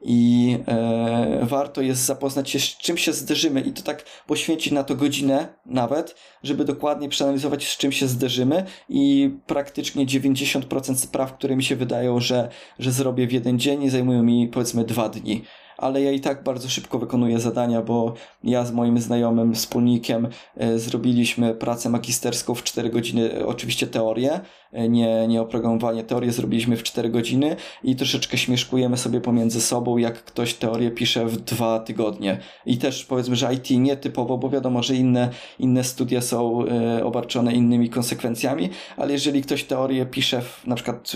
i 0.04 0.58
e, 0.68 1.38
warto 1.42 1.80
jest 1.80 2.04
zapoznać 2.04 2.50
się 2.50 2.60
z 2.60 2.76
czym 2.76 2.96
się 2.96 3.12
zderzymy. 3.12 3.60
I 3.60 3.72
to 3.72 3.82
tak 3.82 4.04
poświęcić 4.26 4.72
na 4.72 4.84
to 4.84 4.94
godzinę 4.94 5.48
nawet, 5.66 6.16
żeby 6.42 6.64
dokładnie 6.64 7.08
przeanalizować 7.08 7.68
z 7.68 7.76
czym 7.76 7.92
się 7.92 8.08
zderzymy. 8.08 8.64
I 8.88 9.30
praktycznie 9.46 10.06
90% 10.06 10.94
spraw, 10.96 11.34
które 11.34 11.56
mi 11.56 11.64
się 11.64 11.76
wydają, 11.76 12.20
że, 12.20 12.48
że 12.78 12.92
zrobię 12.92 13.26
w 13.26 13.32
jeden 13.32 13.58
dzień 13.58 13.90
zajmują 13.90 14.22
mi 14.22 14.48
powiedzmy 14.48 14.84
dwa 14.84 15.08
dni. 15.08 15.44
Ale 15.76 16.02
ja 16.02 16.12
i 16.12 16.20
tak 16.20 16.42
bardzo 16.42 16.68
szybko 16.68 16.98
wykonuję 16.98 17.40
zadania, 17.40 17.82
bo 17.82 18.14
ja 18.44 18.64
z 18.64 18.72
moim 18.72 19.00
znajomym, 19.00 19.54
wspólnikiem 19.54 20.28
e, 20.56 20.78
zrobiliśmy 20.78 21.54
pracę 21.54 21.88
magisterską 21.88 22.54
w 22.54 22.62
4 22.62 22.90
godziny, 22.90 23.46
oczywiście 23.46 23.86
teorię, 23.86 24.32
e, 24.32 24.40
nie, 24.72 25.28
nie 25.28 25.42
oprogramowanie, 25.42 26.04
teorię 26.04 26.32
zrobiliśmy 26.32 26.76
w 26.76 26.82
4 26.82 27.10
godziny 27.10 27.56
i 27.84 27.96
troszeczkę 27.96 28.38
śmieszkujemy 28.38 28.96
sobie 28.96 29.20
pomiędzy 29.20 29.60
sobą, 29.60 29.96
jak 29.96 30.24
ktoś 30.24 30.54
teorię 30.54 30.90
pisze 30.90 31.26
w 31.26 31.36
dwa 31.36 31.80
tygodnie. 31.80 32.38
I 32.66 32.78
też 32.78 33.04
powiedzmy, 33.04 33.36
że 33.36 33.54
IT 33.54 33.70
nietypowo, 33.70 34.38
bo 34.38 34.50
wiadomo, 34.50 34.82
że 34.82 34.94
inne, 34.94 35.30
inne 35.58 35.84
studia 35.84 36.20
są 36.20 36.64
e, 36.66 37.04
obarczone 37.04 37.52
innymi 37.52 37.90
konsekwencjami, 37.90 38.70
ale 38.96 39.12
jeżeli 39.12 39.42
ktoś 39.42 39.64
teorię 39.64 40.06
pisze 40.06 40.42
w, 40.42 40.66
na 40.66 40.74
przykład 40.74 41.12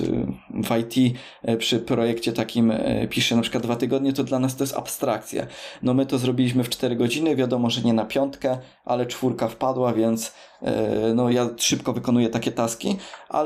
w 0.51 0.77
IT 0.79 1.17
przy 1.59 1.79
projekcie 1.79 2.33
takim 2.33 2.73
pisze 3.11 3.37
na 3.37 3.43
przykład 3.43 3.63
dwa 3.63 3.77
tygodnie, 3.77 4.13
to 4.13 4.25
dla 4.25 4.39
nas 4.39 4.57
to 4.57 4.65
jest 4.65 4.77
abstrakcja. 4.77 5.47
No 5.83 5.95
my 5.95 6.07
to 6.07 6.19
zrobiliśmy 6.19 6.65
w 6.65 6.69
4 6.69 6.97
godziny, 6.97 7.37
wiadomo, 7.37 7.71
że 7.71 7.83
nie 7.83 7.93
na 7.93 8.05
piątkę, 8.05 8.59
ale 8.85 9.07
czwórka 9.07 9.49
wpadła, 9.49 9.93
więc 9.93 10.35
e, 10.63 11.15
no 11.15 11.31
ja 11.31 11.49
szybko 11.57 11.93
wykonuję 11.93 12.29
takie 12.29 12.53
taski, 12.53 12.97
ale 13.29 13.46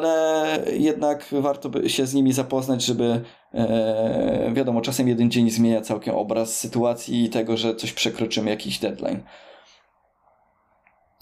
jednak 0.73 1.27
warto 1.33 1.89
się 1.89 2.07
z 2.07 2.15
nimi 2.15 2.33
zapoznać, 2.33 2.85
żeby 2.85 3.21
e, 3.55 4.53
wiadomo, 4.55 4.81
czasem 4.81 5.09
jeden 5.09 5.31
dzień 5.31 5.51
zmienia 5.51 5.81
całkiem 5.81 6.15
obraz 6.15 6.57
sytuacji 6.57 7.25
i 7.25 7.31
tego, 7.31 7.57
że 7.57 7.77
coś 7.77 7.93
przekroczymy 7.93 8.51
jakiś 8.51 8.79
deadline. 8.79 9.23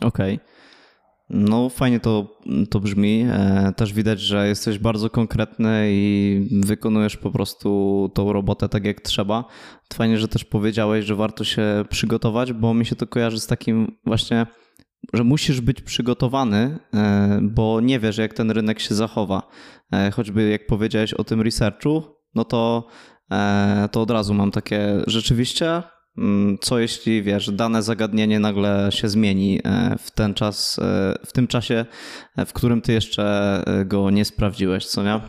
Okej. 0.03 0.35
Okay. 0.35 0.59
No, 1.31 1.69
fajnie 1.69 2.01
to, 2.01 2.39
to 2.71 2.81
brzmi. 2.81 3.27
E, 3.33 3.73
też 3.77 3.93
widać, 3.93 4.21
że 4.21 4.49
jesteś 4.49 4.79
bardzo 4.79 5.11
konkretny 5.11 5.87
i 5.91 6.49
wykonujesz 6.67 7.17
po 7.17 7.31
prostu 7.31 8.11
tą 8.15 8.33
robotę 8.33 8.69
tak 8.69 8.85
jak 8.85 9.01
trzeba. 9.01 9.45
Fajnie, 9.95 10.19
że 10.19 10.29
też 10.29 10.45
powiedziałeś, 10.45 11.05
że 11.05 11.15
warto 11.15 11.45
się 11.45 11.85
przygotować, 11.91 12.53
bo 12.53 12.75
mi 12.75 12.87
się 12.87 12.97
to 12.97 13.07
kojarzy 13.07 13.41
z 13.41 13.47
takim 13.47 13.97
właśnie, 14.07 14.47
że 15.13 15.25
musisz 15.25 15.61
być 15.61 15.81
przygotowany, 15.81 16.79
e, 16.95 17.39
bo 17.43 17.81
nie 17.81 18.01
wiesz, 18.01 18.19
jak 18.19 18.35
ten 18.35 18.51
rynek 18.51 18.81
się 18.81 18.95
zachowa. 18.95 19.43
E, 19.93 20.11
choćby 20.11 20.49
jak 20.49 20.67
powiedziałeś 20.67 21.15
o 21.15 21.25
tym 21.25 21.43
researchu, 21.43 22.03
no 22.35 22.45
to 22.45 22.87
e, 23.33 23.89
to 23.93 24.03
od 24.03 24.11
razu 24.11 24.35
mam 24.35 24.51
takie 24.51 25.03
rzeczywiście. 25.07 25.83
Mm, 26.19 26.59
co 26.61 26.79
jeśli 26.79 27.23
wiesz, 27.23 27.51
dane 27.51 27.83
zagadnienie 27.83 28.41
nagle 28.41 28.89
się 28.93 29.09
zmieni 29.09 29.61
w 29.99 30.11
ten 30.11 30.35
czas, 30.35 30.81
w 31.27 31.33
tym 31.33 31.47
czasie, 31.47 31.87
w 32.47 32.53
którym 32.53 32.81
ty 32.81 32.93
jeszcze 32.93 33.63
go 33.87 34.11
nie 34.11 34.25
sprawdziłeś, 34.25 34.87
co 34.87 35.03
nie? 35.03 35.21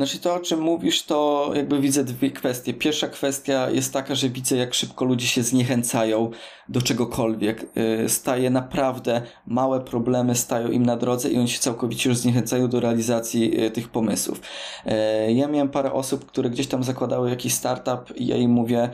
Znaczy 0.00 0.18
to, 0.18 0.34
o 0.34 0.40
czym 0.40 0.60
mówisz, 0.60 1.02
to 1.02 1.50
jakby 1.54 1.80
widzę 1.80 2.04
dwie 2.04 2.30
kwestie. 2.30 2.74
Pierwsza 2.74 3.08
kwestia 3.08 3.70
jest 3.70 3.92
taka, 3.92 4.14
że 4.14 4.28
widzę, 4.28 4.56
jak 4.56 4.74
szybko 4.74 5.04
ludzie 5.04 5.26
się 5.26 5.42
zniechęcają 5.42 6.30
do 6.68 6.82
czegokolwiek. 6.82 7.66
Y, 8.04 8.08
staje 8.08 8.50
naprawdę, 8.50 9.22
małe 9.46 9.80
problemy 9.80 10.34
stają 10.34 10.68
im 10.68 10.86
na 10.86 10.96
drodze 10.96 11.30
i 11.30 11.38
oni 11.38 11.48
się 11.48 11.58
całkowicie 11.58 12.08
już 12.08 12.18
zniechęcają 12.18 12.68
do 12.68 12.80
realizacji 12.80 13.64
y, 13.64 13.70
tych 13.70 13.88
pomysłów. 13.88 14.40
Y, 14.86 15.32
ja 15.32 15.48
miałem 15.48 15.68
parę 15.68 15.92
osób, 15.92 16.26
które 16.26 16.50
gdzieś 16.50 16.66
tam 16.66 16.84
zakładały 16.84 17.30
jakiś 17.30 17.54
startup 17.54 18.16
i 18.16 18.26
ja 18.26 18.36
im 18.36 18.50
mówię, 18.50 18.90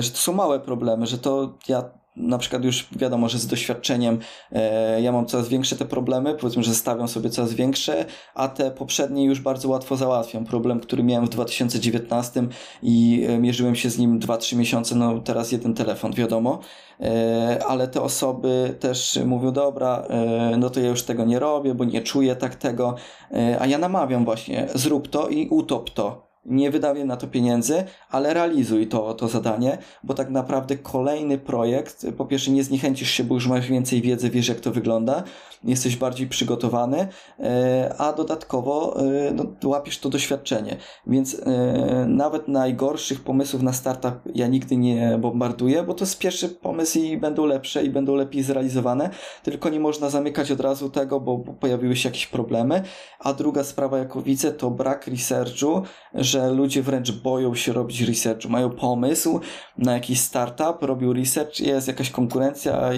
że 0.00 0.10
to 0.10 0.16
są 0.16 0.32
małe 0.32 0.60
problemy, 0.60 1.06
że 1.06 1.18
to 1.18 1.58
ja 1.68 1.99
na 2.22 2.38
przykład 2.38 2.64
już 2.64 2.88
wiadomo, 2.96 3.28
że 3.28 3.38
z 3.38 3.46
doświadczeniem 3.46 4.18
e, 4.52 5.02
ja 5.02 5.12
mam 5.12 5.26
coraz 5.26 5.48
większe 5.48 5.76
te 5.76 5.84
problemy, 5.84 6.34
powiedzmy, 6.34 6.62
że 6.62 6.74
stawiam 6.74 7.08
sobie 7.08 7.30
coraz 7.30 7.54
większe, 7.54 8.04
a 8.34 8.48
te 8.48 8.70
poprzednie 8.70 9.24
już 9.24 9.40
bardzo 9.40 9.68
łatwo 9.68 9.96
załatwiam. 9.96 10.44
Problem, 10.44 10.80
który 10.80 11.02
miałem 11.02 11.26
w 11.26 11.30
2019 11.30 12.46
i 12.82 13.26
e, 13.28 13.38
mierzyłem 13.38 13.76
się 13.76 13.90
z 13.90 13.98
nim 13.98 14.20
2-3 14.20 14.56
miesiące, 14.56 14.94
no 14.94 15.18
teraz 15.18 15.52
jeden 15.52 15.74
telefon, 15.74 16.12
wiadomo, 16.12 16.58
e, 17.00 17.62
ale 17.68 17.88
te 17.88 18.02
osoby 18.02 18.74
też 18.80 19.18
mówią, 19.26 19.52
dobra, 19.52 20.04
e, 20.10 20.56
no 20.58 20.70
to 20.70 20.80
ja 20.80 20.88
już 20.88 21.02
tego 21.02 21.24
nie 21.24 21.38
robię, 21.38 21.74
bo 21.74 21.84
nie 21.84 22.02
czuję 22.02 22.36
tak 22.36 22.54
tego, 22.54 22.94
e, 23.32 23.56
a 23.60 23.66
ja 23.66 23.78
namawiam 23.78 24.24
właśnie, 24.24 24.68
zrób 24.74 25.08
to 25.08 25.28
i 25.28 25.48
utop 25.48 25.90
to 25.90 26.29
nie 26.44 26.70
wydawaj 26.70 27.04
na 27.04 27.16
to 27.16 27.26
pieniędzy, 27.26 27.84
ale 28.10 28.34
realizuj 28.34 28.86
to, 28.86 29.14
to 29.14 29.28
zadanie, 29.28 29.78
bo 30.04 30.14
tak 30.14 30.30
naprawdę 30.30 30.76
kolejny 30.76 31.38
projekt, 31.38 32.06
po 32.16 32.26
pierwsze 32.26 32.50
nie 32.50 32.64
zniechęcisz 32.64 33.10
się, 33.10 33.24
bo 33.24 33.34
już 33.34 33.46
masz 33.46 33.66
więcej 33.66 34.02
wiedzy, 34.02 34.30
wiesz 34.30 34.48
jak 34.48 34.60
to 34.60 34.70
wygląda, 34.70 35.22
jesteś 35.64 35.96
bardziej 35.96 36.26
przygotowany, 36.26 37.08
e, 37.40 37.94
a 37.98 38.12
dodatkowo 38.12 38.96
e, 39.00 39.32
no, 39.34 39.44
łapiesz 39.64 39.98
to 39.98 40.08
doświadczenie. 40.08 40.76
Więc 41.06 41.34
e, 41.34 42.06
nawet 42.08 42.48
najgorszych 42.48 43.20
pomysłów 43.20 43.62
na 43.62 43.72
startup 43.72 44.14
ja 44.34 44.46
nigdy 44.46 44.76
nie 44.76 45.18
bombarduję, 45.20 45.82
bo 45.82 45.94
to 45.94 46.04
jest 46.04 46.18
pierwszy 46.18 46.48
pomysł 46.48 46.98
i 46.98 47.16
będą 47.16 47.46
lepsze 47.46 47.84
i 47.84 47.90
będą 47.90 48.14
lepiej 48.14 48.42
zrealizowane, 48.42 49.10
tylko 49.42 49.68
nie 49.68 49.80
można 49.80 50.10
zamykać 50.10 50.50
od 50.50 50.60
razu 50.60 50.90
tego, 50.90 51.20
bo 51.20 51.38
pojawiły 51.38 51.96
się 51.96 52.08
jakieś 52.08 52.26
problemy. 52.26 52.82
A 53.18 53.32
druga 53.32 53.64
sprawa, 53.64 53.98
jaką 53.98 54.22
widzę, 54.22 54.52
to 54.52 54.70
brak 54.70 55.06
researchu, 55.06 55.82
że 56.30 56.50
ludzie 56.50 56.82
wręcz 56.82 57.12
boją 57.12 57.54
się 57.54 57.72
robić 57.72 58.00
researchu. 58.00 58.48
Mają 58.48 58.70
pomysł 58.70 59.40
na 59.78 59.94
jakiś 59.94 60.20
startup, 60.20 60.82
robią 60.82 61.12
research, 61.12 61.60
jest 61.60 61.88
jakaś 61.88 62.10
konkurencja 62.10 62.90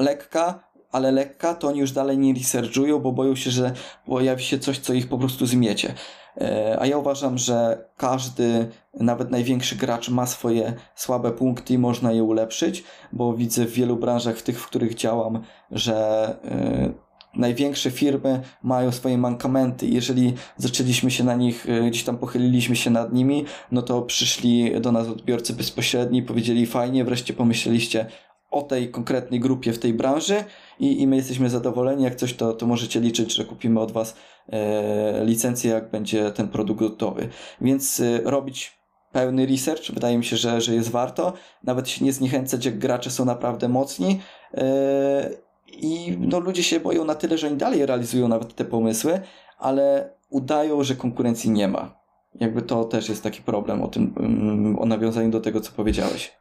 lekka, 0.00 0.70
ale 0.92 1.12
lekka, 1.12 1.54
to 1.54 1.68
oni 1.68 1.80
już 1.80 1.92
dalej 1.92 2.18
nie 2.18 2.34
researchują, 2.34 2.98
bo 2.98 3.12
boją 3.12 3.36
się, 3.36 3.50
że 3.50 3.72
pojawi 4.06 4.44
się 4.44 4.58
coś, 4.58 4.78
co 4.78 4.92
ich 4.92 5.08
po 5.08 5.18
prostu 5.18 5.46
zmiecie. 5.46 5.94
E, 6.40 6.76
a 6.80 6.86
ja 6.86 6.98
uważam, 6.98 7.38
że 7.38 7.84
każdy, 7.96 8.68
nawet 8.94 9.30
największy 9.30 9.76
gracz 9.76 10.08
ma 10.08 10.26
swoje 10.26 10.74
słabe 10.94 11.32
punkty 11.32 11.74
i 11.74 11.78
można 11.78 12.12
je 12.12 12.24
ulepszyć, 12.24 12.84
bo 13.12 13.34
widzę 13.34 13.64
w 13.64 13.72
wielu 13.72 13.96
branżach, 13.96 14.36
w 14.36 14.42
tych, 14.42 14.60
w 14.60 14.66
których 14.66 14.94
działam, 14.94 15.42
że 15.70 15.96
e, 16.44 17.09
największe 17.34 17.90
firmy 17.90 18.40
mają 18.62 18.92
swoje 18.92 19.18
mankamenty. 19.18 19.86
Jeżeli 19.86 20.34
zaczęliśmy 20.56 21.10
się 21.10 21.24
na 21.24 21.34
nich, 21.34 21.66
e, 21.68 21.90
gdzieś 21.90 22.04
tam 22.04 22.18
pochyliliśmy 22.18 22.76
się 22.76 22.90
nad 22.90 23.12
nimi, 23.12 23.44
no 23.72 23.82
to 23.82 24.02
przyszli 24.02 24.80
do 24.80 24.92
nas 24.92 25.08
odbiorcy 25.08 25.52
bezpośredni 25.52 26.22
powiedzieli 26.22 26.66
fajnie, 26.66 27.04
wreszcie 27.04 27.34
pomyśleliście 27.34 28.06
o 28.50 28.62
tej 28.62 28.90
konkretnej 28.90 29.40
grupie 29.40 29.72
w 29.72 29.78
tej 29.78 29.94
branży 29.94 30.44
i, 30.80 31.02
i 31.02 31.06
my 31.06 31.16
jesteśmy 31.16 31.50
zadowoleni. 31.50 32.04
Jak 32.04 32.14
coś, 32.14 32.34
to, 32.34 32.52
to 32.52 32.66
możecie 32.66 33.00
liczyć, 33.00 33.34
że 33.34 33.44
kupimy 33.44 33.80
od 33.80 33.92
Was 33.92 34.16
e, 34.48 35.24
licencję, 35.24 35.70
jak 35.70 35.90
będzie 35.90 36.30
ten 36.30 36.48
produkt 36.48 36.80
gotowy. 36.80 37.28
Więc 37.60 38.00
e, 38.00 38.20
robić 38.24 38.80
pełny 39.12 39.46
research, 39.46 39.90
wydaje 39.90 40.18
mi 40.18 40.24
się, 40.24 40.36
że, 40.36 40.60
że 40.60 40.74
jest 40.74 40.90
warto. 40.90 41.32
Nawet 41.64 41.88
się 41.88 42.04
nie 42.04 42.12
zniechęcać, 42.12 42.64
jak 42.64 42.78
gracze 42.78 43.10
są 43.10 43.24
naprawdę 43.24 43.68
mocni. 43.68 44.20
E, 44.54 45.49
I 45.72 46.16
no, 46.20 46.40
ludzie 46.40 46.62
się 46.62 46.80
boją 46.80 47.04
na 47.04 47.14
tyle, 47.14 47.38
że 47.38 47.46
oni 47.46 47.56
dalej 47.56 47.86
realizują 47.86 48.28
nawet 48.28 48.54
te 48.54 48.64
pomysły, 48.64 49.20
ale 49.58 50.14
udają, 50.30 50.82
że 50.82 50.96
konkurencji 50.96 51.50
nie 51.50 51.68
ma. 51.68 52.00
Jakby 52.34 52.62
to 52.62 52.84
też 52.84 53.08
jest 53.08 53.22
taki 53.22 53.42
problem 53.42 53.82
o 53.82 53.88
tym, 53.88 54.14
mm, 54.16 54.78
o 54.78 54.86
nawiązaniu 54.86 55.30
do 55.30 55.40
tego, 55.40 55.60
co 55.60 55.72
powiedziałeś. 55.72 56.32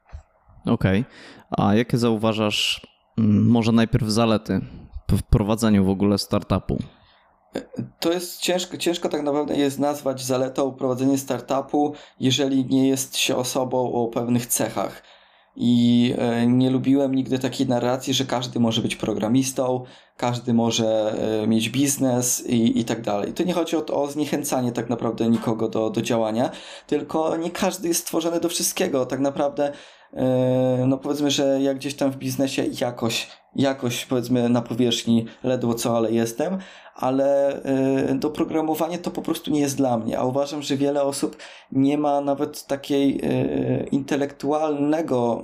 Okej. 0.65 1.00
Okay. 1.00 1.65
A 1.68 1.76
jakie 1.76 1.98
zauważasz 1.98 2.88
mm, 3.18 3.50
może 3.50 3.72
najpierw 3.72 4.08
zalety 4.08 4.62
w 5.12 5.24
prowadzeniu 5.24 5.86
w 5.86 5.89
ogóle 5.89 6.18
startupu? 6.18 6.78
To 8.00 8.12
jest 8.12 8.39
ciężko, 8.39 8.78
ciężko 8.78 9.10
tak 9.10 9.24
naprawdę 9.24 9.56
jest 9.56 9.80
nazwać 9.80 10.26
zaletą 10.26 10.72
prowadzenie 10.72 11.18
startupu, 11.18 11.94
jeżeli 12.20 12.65
nie 12.65 12.88
jest 12.88 13.18
się 13.18 13.36
osobą 13.36 13.94
o 13.94 14.08
pewnych 14.08 14.46
cechach. 14.46 15.04
I 15.60 16.13
e, 16.17 16.48
nie 16.48 16.69
lubiłem 16.69 17.15
nigdy 17.15 17.39
takiej 17.39 17.67
narracji, 17.67 18.13
że 18.13 18.26
każdy 18.26 18.60
może 18.60 18.82
być 18.82 18.95
programistą, 18.95 19.84
każdy 20.19 20.53
może 20.53 21.13
e, 21.43 21.47
mieć 21.47 21.69
biznes 21.69 22.47
i, 22.47 22.79
i 22.79 22.86
tak 22.86 23.01
dalej. 23.01 23.34
To 23.34 23.43
nie 23.43 23.53
chodzi 23.53 23.75
o, 23.75 23.86
o 23.86 24.08
zniechęcanie 24.08 24.71
tak 24.71 24.89
naprawdę 24.89 25.29
nikogo 25.29 25.67
do, 25.67 25.89
do 25.89 26.01
działania, 26.01 26.49
tylko 26.88 27.38
nie 27.38 27.51
każdy 27.51 27.88
jest 27.88 28.01
stworzony 28.01 28.39
do 28.39 28.49
wszystkiego. 28.49 29.05
Tak 29.05 29.19
naprawdę 29.19 29.73
E, 30.13 30.86
no 30.88 30.97
powiedzmy, 30.97 31.32
że 31.32 31.62
jak 31.62 31.77
gdzieś 31.77 31.95
tam 31.95 32.12
w 32.12 32.17
biznesie 32.17 32.65
jakoś, 32.82 33.27
jakoś 33.55 34.05
powiedzmy 34.05 34.49
na 34.49 34.62
powierzchni 34.62 35.25
ledwo 35.43 35.73
co, 35.73 35.97
ale 35.97 36.12
jestem, 36.12 36.58
ale 36.95 37.53
e, 37.63 38.15
do 38.15 38.29
programowania 38.29 38.97
to 38.97 39.12
po 39.12 39.21
prostu 39.21 39.51
nie 39.51 39.60
jest 39.60 39.77
dla 39.77 39.97
mnie, 39.97 40.19
a 40.19 40.23
uważam, 40.23 40.62
że 40.62 40.77
wiele 40.77 41.03
osób 41.03 41.38
nie 41.71 41.97
ma 41.97 42.21
nawet 42.21 42.67
takiej 42.67 43.21
intelektualnego, 43.91 45.43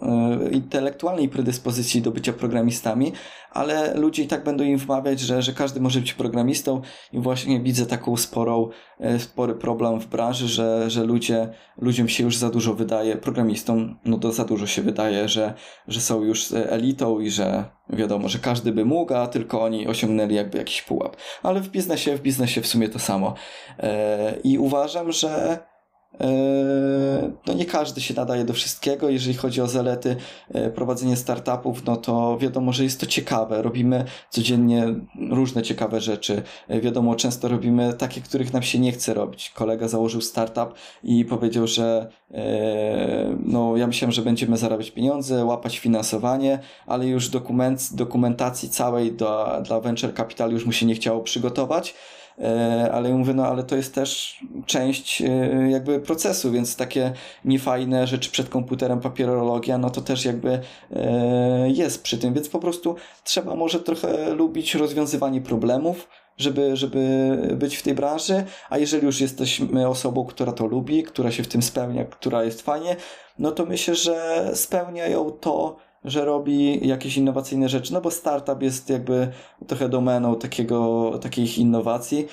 intelektualnej 0.52 1.30
predyspozycji 1.30 2.02
do 2.02 2.12
bycia 2.12 2.34
programistami, 2.34 3.14
ale 3.52 3.94
ludzie 3.94 4.24
i 4.24 4.28
tak 4.28 4.44
będą 4.44 4.64
im 4.66 4.78
wmawiać, 4.78 5.20
że, 5.20 5.42
że 5.42 5.54
każdy 5.54 5.82
może 5.82 6.00
być 6.00 6.14
programistą 6.14 6.82
i 7.14 7.20
właśnie 7.20 7.60
widzę 7.60 7.86
taką 7.86 8.18
sporą, 8.18 8.70
spory 9.20 9.56
problem 9.56 10.00
w 10.00 10.08
branży, 10.08 10.48
że, 10.48 10.90
że 10.90 11.04
ludzie, 11.04 11.50
ludziom 11.78 12.10
się 12.10 12.24
już 12.24 12.38
za 12.38 12.50
dużo 12.50 12.74
wydaje, 12.74 13.16
programistom 13.16 14.00
no 14.06 14.18
to 14.18 14.32
za 14.32 14.46
dużo 14.46 14.68
się 14.68 14.82
wydaje, 14.82 15.30
że, 15.30 15.54
że 15.88 16.02
są 16.02 16.24
już 16.24 16.52
elitą 16.52 17.20
i 17.20 17.30
że 17.30 17.66
wiadomo, 17.90 18.30
że 18.30 18.40
każdy 18.40 18.72
by 18.72 18.86
mógł, 18.86 19.14
a 19.14 19.28
tylko 19.28 19.62
oni 19.62 19.88
osiągnęli 19.88 20.36
jakby 20.36 20.58
jakiś 20.58 20.82
pułap. 20.82 21.18
Ale 21.44 21.62
w 21.62 21.70
biznesie, 21.70 22.18
w 22.18 22.22
biznesie 22.22 22.62
w 22.62 22.68
sumie 22.68 22.90
to 22.90 23.00
samo. 23.00 23.34
E, 23.80 24.36
I 24.44 24.58
uważam, 24.58 25.12
że 25.12 25.36
E, 25.36 25.75
no 27.48 27.54
nie 27.54 27.66
każdy 27.66 28.02
się 28.02 28.14
nadaje 28.14 28.46
do 28.46 28.54
wszystkiego. 28.54 29.10
Jeżeli 29.10 29.36
chodzi 29.36 29.62
o 29.62 29.68
zalety 29.68 30.16
e, 30.54 30.70
prowadzenia 30.70 31.16
startupów, 31.16 31.86
no 31.86 31.98
to 31.98 32.38
wiadomo, 32.38 32.74
że 32.74 32.84
jest 32.84 33.00
to 33.00 33.06
ciekawe. 33.06 33.62
Robimy 33.62 34.06
codziennie 34.30 34.96
różne 35.30 35.64
ciekawe 35.64 36.02
rzeczy. 36.02 36.42
E, 36.68 36.82
wiadomo, 36.82 37.16
często 37.16 37.48
robimy 37.48 37.94
takie, 37.94 38.22
których 38.22 38.54
nam 38.54 38.64
się 38.64 38.80
nie 38.80 38.92
chce 38.92 39.14
robić. 39.14 39.50
Kolega 39.50 39.88
założył 39.88 40.22
startup 40.22 40.74
i 41.04 41.26
powiedział, 41.26 41.68
że 41.68 42.10
no 43.40 43.78
ja 43.78 43.88
myślałem, 43.88 44.12
że 44.12 44.22
będziemy 44.22 44.58
zarabiać 44.58 44.92
pieniądze, 44.92 45.46
łapać 45.46 45.80
finansowanie, 45.80 46.60
ale 46.88 47.08
już 47.08 47.30
dokument, 47.30 47.90
dokumentacji 47.94 48.70
całej 48.70 49.12
do, 49.12 49.48
dla 49.64 49.80
Venture 49.80 50.14
Capital 50.14 50.52
już 50.52 50.66
mu 50.66 50.72
się 50.72 50.86
nie 50.86 50.96
chciało 50.96 51.22
przygotować 51.22 51.96
E, 52.25 52.25
ale 52.92 53.10
ja 53.10 53.18
mówię, 53.18 53.34
no 53.34 53.48
ale 53.48 53.64
to 53.64 53.76
jest 53.76 53.96
też 53.96 54.40
część 54.66 55.22
e, 55.22 55.28
jakby 55.70 56.00
procesu, 56.00 56.52
więc 56.52 56.76
takie 56.76 57.14
niefajne 57.46 58.08
rzeczy 58.08 58.32
przed 58.32 58.50
komputerem, 58.50 59.00
papierologia, 59.00 59.78
no 59.78 59.90
to 59.90 60.02
też 60.02 60.26
jakby 60.26 60.60
e, 60.96 61.70
jest 61.70 62.04
przy 62.04 62.18
tym, 62.18 62.34
więc 62.34 62.50
po 62.50 62.60
prostu 62.60 62.96
trzeba 63.24 63.56
może 63.56 63.80
trochę 63.80 64.34
lubić 64.34 64.76
rozwiązywanie 64.76 65.42
problemów, 65.42 66.08
żeby, 66.38 66.76
żeby 66.76 67.38
być 67.56 67.78
w 67.78 67.84
tej 67.84 67.94
branży, 67.94 68.44
a 68.70 68.78
jeżeli 68.78 69.06
już 69.06 69.22
jesteśmy 69.22 69.88
osobą, 69.88 70.26
która 70.26 70.52
to 70.52 70.66
lubi, 70.66 71.04
która 71.04 71.32
się 71.32 71.44
w 71.44 71.48
tym 71.48 71.62
spełnia, 71.62 72.06
która 72.06 72.44
jest 72.44 72.62
fajnie, 72.62 72.96
no 73.40 73.52
to 73.52 73.66
myślę, 73.66 73.96
że 73.96 74.50
spełniają 74.54 75.32
to 75.32 75.85
że 76.06 76.26
robi 76.26 76.88
jakieś 76.88 77.18
innowacyjne 77.18 77.70
rzeczy, 77.70 77.94
no 77.94 78.02
bo 78.02 78.12
startup 78.12 78.62
jest 78.62 78.90
jakby 78.90 79.28
trochę 79.68 79.90
domeną 79.90 80.36
takiego, 80.36 81.12
takich 81.22 81.58
innowacji. 81.58 82.28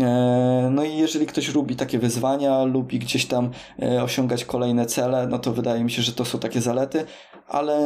E, 0.00 0.68
no 0.72 0.84
i 0.84 0.96
jeżeli 0.96 1.26
ktoś 1.26 1.54
lubi 1.54 1.76
takie 1.76 1.98
wyzwania, 1.98 2.64
lubi 2.64 2.98
gdzieś 2.98 3.26
tam 3.26 3.50
e, 3.82 4.02
osiągać 4.02 4.44
kolejne 4.44 4.86
cele, 4.86 5.26
no 5.26 5.38
to 5.38 5.52
wydaje 5.52 5.84
mi 5.84 5.90
się, 5.90 6.02
że 6.02 6.12
to 6.12 6.24
są 6.24 6.38
takie 6.38 6.60
zalety, 6.60 7.04
ale 7.48 7.76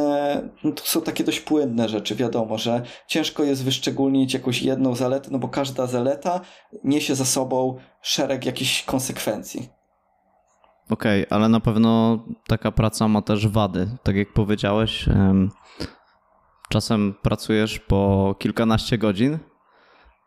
no 0.63 0.71
to 0.71 0.83
są 0.83 1.01
takie 1.01 1.23
dość 1.23 1.39
płynne 1.39 1.89
rzeczy. 1.89 2.15
Wiadomo, 2.15 2.57
że 2.57 2.81
ciężko 3.07 3.43
jest 3.43 3.63
wyszczególnić 3.63 4.33
jakąś 4.33 4.61
jedną 4.61 4.95
zaletę, 4.95 5.29
no 5.31 5.39
bo 5.39 5.47
każda 5.47 5.87
zaleta 5.87 6.41
niesie 6.83 7.15
za 7.15 7.25
sobą 7.25 7.75
szereg 8.01 8.45
jakichś 8.45 8.83
konsekwencji. 8.83 9.82
Okej, 10.89 11.25
okay, 11.25 11.37
ale 11.37 11.49
na 11.49 11.59
pewno 11.59 12.19
taka 12.47 12.71
praca 12.71 13.07
ma 13.07 13.21
też 13.21 13.47
wady. 13.47 13.89
Tak 14.03 14.15
jak 14.15 14.33
powiedziałeś, 14.33 15.05
czasem 16.69 17.15
pracujesz 17.21 17.79
po 17.79 18.35
kilkanaście 18.39 18.97
godzin. 18.97 19.39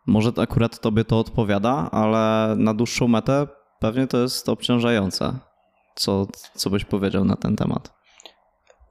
Może 0.07 0.33
akurat 0.37 0.81
tobie 0.81 1.05
to 1.05 1.19
odpowiada, 1.19 1.91
ale 1.93 2.55
na 2.57 2.75
dłuższą 2.75 3.09
metę 3.09 3.47
pewnie 3.81 4.07
to 4.07 4.19
jest 4.19 4.49
obciążające. 4.49 5.39
Co, 5.95 6.27
co 6.55 6.71
byś 6.71 6.85
powiedział 6.85 7.25
na 7.25 7.37
ten 7.37 7.57
temat? 7.57 7.95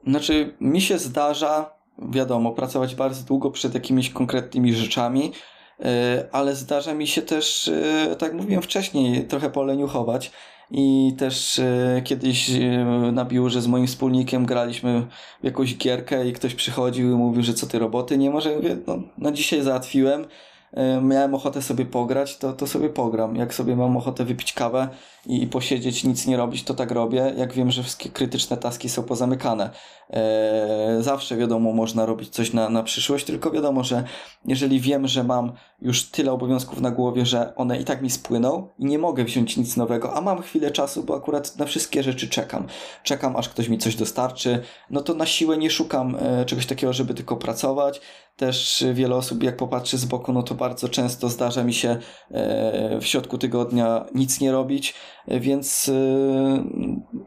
Znaczy, 0.06 0.56
mi 0.60 0.80
się 0.80 0.98
zdarza, 0.98 1.70
wiadomo, 1.98 2.52
pracować 2.52 2.94
bardzo 2.94 3.24
długo 3.24 3.50
przed 3.50 3.74
jakimiś 3.74 4.10
konkretnymi 4.10 4.74
rzeczami, 4.74 5.32
e, 5.80 6.28
ale 6.32 6.54
zdarza 6.54 6.94
mi 6.94 7.06
się 7.06 7.22
też, 7.22 7.68
e, 7.68 8.16
tak 8.18 8.32
jak 8.32 8.40
mówiłem 8.40 8.62
wcześniej, 8.62 9.26
trochę 9.26 9.50
poleniuchować. 9.50 10.32
I 10.70 11.14
też 11.18 11.58
e, 11.58 12.02
kiedyś 12.04 12.50
na 13.12 13.24
biurze 13.24 13.62
z 13.62 13.66
moim 13.66 13.86
wspólnikiem 13.86 14.46
graliśmy 14.46 15.06
w 15.40 15.44
jakąś 15.44 15.76
gierkę 15.76 16.28
i 16.28 16.32
ktoś 16.32 16.54
przychodził 16.54 17.12
i 17.12 17.14
mówił, 17.14 17.42
że 17.42 17.54
co 17.54 17.66
ty 17.66 17.78
roboty 17.78 18.18
nie 18.18 18.30
może. 18.30 18.56
Mówię, 18.56 18.76
no, 18.86 18.98
no 19.18 19.32
dzisiaj 19.32 19.62
załatwiłem 19.62 20.24
E, 20.24 20.28
miałem 21.02 21.34
ochotę 21.34 21.62
sobie 21.62 21.84
pograć, 21.84 22.38
to, 22.38 22.52
to 22.52 22.66
sobie 22.66 22.88
pogram. 22.88 23.36
Jak 23.36 23.54
sobie 23.54 23.76
mam 23.76 23.96
ochotę 23.96 24.24
wypić 24.24 24.52
kawę 24.52 24.88
i, 25.26 25.42
i 25.42 25.46
posiedzieć, 25.46 26.04
nic 26.04 26.26
nie 26.26 26.36
robić, 26.36 26.64
to 26.64 26.74
tak 26.74 26.90
robię. 26.90 27.34
Jak 27.36 27.52
wiem, 27.52 27.70
że 27.70 27.82
wszystkie 27.82 28.10
krytyczne 28.10 28.56
taski 28.56 28.88
są 28.88 29.02
pozamykane. 29.02 29.70
Zawsze 31.00 31.36
wiadomo, 31.36 31.72
można 31.72 32.06
robić 32.06 32.28
coś 32.28 32.52
na, 32.52 32.70
na 32.70 32.82
przyszłość, 32.82 33.24
tylko 33.24 33.50
wiadomo, 33.50 33.84
że 33.84 34.04
jeżeli 34.44 34.80
wiem, 34.80 35.08
że 35.08 35.24
mam 35.24 35.52
już 35.82 36.10
tyle 36.10 36.32
obowiązków 36.32 36.80
na 36.80 36.90
głowie, 36.90 37.26
że 37.26 37.54
one 37.54 37.80
i 37.80 37.84
tak 37.84 38.02
mi 38.02 38.10
spłyną 38.10 38.68
i 38.78 38.84
nie 38.84 38.98
mogę 38.98 39.24
wziąć 39.24 39.56
nic 39.56 39.76
nowego, 39.76 40.14
a 40.14 40.20
mam 40.20 40.42
chwilę 40.42 40.70
czasu, 40.70 41.02
bo 41.02 41.16
akurat 41.16 41.58
na 41.58 41.64
wszystkie 41.64 42.02
rzeczy 42.02 42.28
czekam. 42.28 42.66
Czekam, 43.02 43.36
aż 43.36 43.48
ktoś 43.48 43.68
mi 43.68 43.78
coś 43.78 43.96
dostarczy, 43.96 44.62
no 44.90 45.00
to 45.00 45.14
na 45.14 45.26
siłę 45.26 45.58
nie 45.58 45.70
szukam 45.70 46.16
e, 46.20 46.44
czegoś 46.44 46.66
takiego, 46.66 46.92
żeby 46.92 47.14
tylko 47.14 47.36
pracować 47.36 48.00
też 48.36 48.84
wiele 48.92 49.16
osób, 49.16 49.42
jak 49.42 49.56
popatrzy 49.56 49.98
z 49.98 50.04
boku, 50.04 50.32
no 50.32 50.42
to 50.42 50.54
bardzo 50.68 50.88
często 50.88 51.28
zdarza 51.28 51.64
mi 51.64 51.74
się 51.74 51.96
e, 52.30 53.00
w 53.00 53.06
środku 53.06 53.38
tygodnia 53.38 54.06
nic 54.14 54.40
nie 54.40 54.52
robić, 54.52 54.94
więc 55.28 55.88
e, 55.88 55.92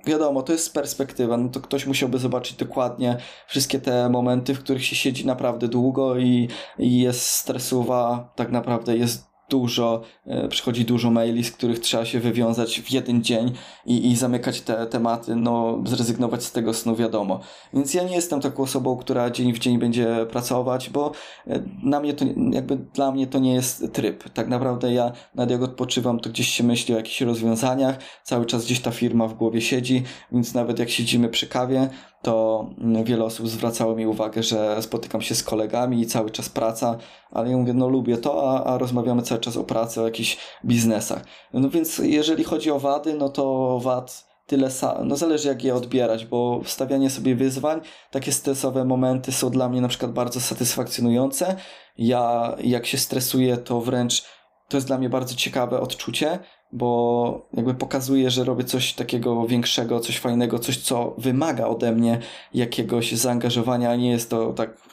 wiadomo, 0.06 0.42
to 0.42 0.54
jest 0.54 0.74
perspektywa. 0.74 1.38
No 1.38 1.50
to 1.50 1.60
ktoś 1.60 1.86
musiałby 1.86 2.20
zobaczyć 2.20 2.58
dokładnie 2.58 3.18
wszystkie 3.48 3.80
te 3.80 4.10
momenty, 4.10 4.56
w 4.56 4.60
których 4.60 4.86
się 4.86 4.96
siedzi 4.96 5.26
naprawdę 5.26 5.68
długo 5.68 6.18
i, 6.18 6.48
i 6.80 7.00
jest 7.00 7.22
stresowa, 7.22 8.34
tak 8.36 8.52
naprawdę 8.52 8.98
jest 8.98 9.29
dużo, 9.50 10.02
e, 10.26 10.47
przychodzi 10.47 10.86
dużo 10.86 11.12
maili, 11.12 11.43
z 11.43 11.52
których 11.52 11.80
trzeba 11.80 12.06
się 12.06 12.20
wywiązać 12.20 12.82
w 12.82 12.91
jeden 12.91 13.24
dzień 13.24 13.52
i, 13.86 14.08
i 14.08 14.16
zamykać 14.16 14.62
te 14.62 14.88
tematy, 14.88 15.36
no 15.36 15.80
zrezygnować 15.86 16.43
z 16.43 16.52
tego 16.52 16.74
snu, 16.74 16.95
wiadomo. 16.95 17.39
Więc 17.74 17.93
ja 17.93 18.04
nie 18.04 18.16
jestem 18.16 18.41
taką 18.41 18.64
osobą, 18.64 18.97
która 18.97 19.30
dzień 19.30 19.54
w 19.54 19.60
dzień 19.60 19.78
będzie 19.78 20.26
pracować, 20.32 20.89
bo 20.89 21.12
e, 21.47 21.64
na 21.84 22.00
mnie 22.00 22.14
to, 22.14 22.26
jakby 22.52 22.78
dla 22.78 23.12
mnie 23.12 23.28
to 23.28 23.39
nie 23.39 23.54
jest 23.54 23.93
tryb. 23.93 24.30
Tak 24.30 24.47
naprawdę 24.47 24.93
ja 24.93 25.12
nawet 25.36 25.52
jak 25.52 25.62
odpoczywam, 25.62 26.20
to 26.20 26.30
gdzieś 26.30 26.47
się 26.47 26.64
myśli 26.64 26.93
o 26.93 26.97
jakichś 26.97 27.22
rozwiązaniach, 27.22 27.97
cały 28.24 28.45
czas 28.45 28.66
gdzieś 28.66 28.80
ta 28.80 28.91
firma 28.91 29.28
w 29.28 29.34
głowie 29.34 29.62
siedzi, 29.62 30.04
więc 30.32 30.54
nawet 30.54 30.80
jak 30.80 30.89
siedzimy 30.89 31.30
przy 31.30 31.47
kawie, 31.47 31.89
to 32.22 32.66
wiele 33.04 33.26
osób 33.26 33.48
zwracało 33.48 33.96
mi 33.96 34.08
uwagę, 34.08 34.44
że 34.44 34.82
spotykam 34.82 35.22
się 35.22 35.36
z 35.36 35.44
kolegami 35.44 36.02
i 36.02 36.06
cały 36.06 36.30
czas 36.30 36.50
praca, 36.50 36.98
ale 37.32 37.52
ja 37.52 37.58
mówię, 37.58 37.74
no 37.74 37.90
lubię 37.90 38.18
to, 38.18 38.52
a, 38.52 38.64
a 38.64 38.78
rozmawiamy 38.78 39.22
cały 39.22 39.42
czas 39.42 39.58
o 39.58 39.64
pracy, 39.64 40.02
o 40.02 40.06
jakichś 40.06 40.38
biznesach. 40.66 41.26
No 41.54 41.70
więc 41.70 41.98
jeżeli 41.98 42.44
chodzi 42.44 42.72
o 42.72 42.80
wady, 42.80 43.14
no 43.14 43.30
to 43.30 43.80
wad 43.80 44.30
tyle 44.48 44.72
samo, 44.72 45.06
no 45.06 45.16
zależy 45.16 45.48
jak 45.48 45.64
je 45.64 45.76
odbierać, 45.76 46.26
bo 46.26 46.62
wstawianie 46.64 47.10
sobie 47.10 47.36
wyzwań, 47.36 47.82
takie 48.12 48.32
stresowe 48.32 48.86
momenty 48.86 49.32
są 49.32 49.50
dla 49.50 49.70
mnie 49.70 49.82
na 49.82 49.88
przykład 49.88 50.12
bardzo 50.12 50.42
satysfakcjonujące. 50.42 51.56
Ja 51.98 52.56
jak 52.64 52.86
się 52.86 52.98
stresuję, 52.98 53.58
to 53.58 53.82
wręcz 53.82 54.26
to 54.70 54.78
jest 54.78 54.88
dla 54.88 54.98
mnie 54.98 55.10
bardzo 55.10 55.36
ciekawe 55.36 55.80
odczucie, 55.80 56.40
bo 56.72 57.48
jakby 57.54 57.74
pokazuje, 57.74 58.30
że 58.30 58.44
robię 58.44 58.64
coś 58.64 58.94
takiego 58.94 59.48
większego, 59.48 60.00
coś 60.00 60.20
fajnego, 60.20 60.60
coś, 60.60 60.78
co 60.78 61.16
wymaga 61.18 61.68
ode 61.68 61.92
mnie 61.92 62.20
jakiegoś 62.54 63.12
zaangażowania, 63.12 63.96
nie 63.96 64.12
jest 64.12 64.30
to 64.30 64.54
tak 64.54 64.90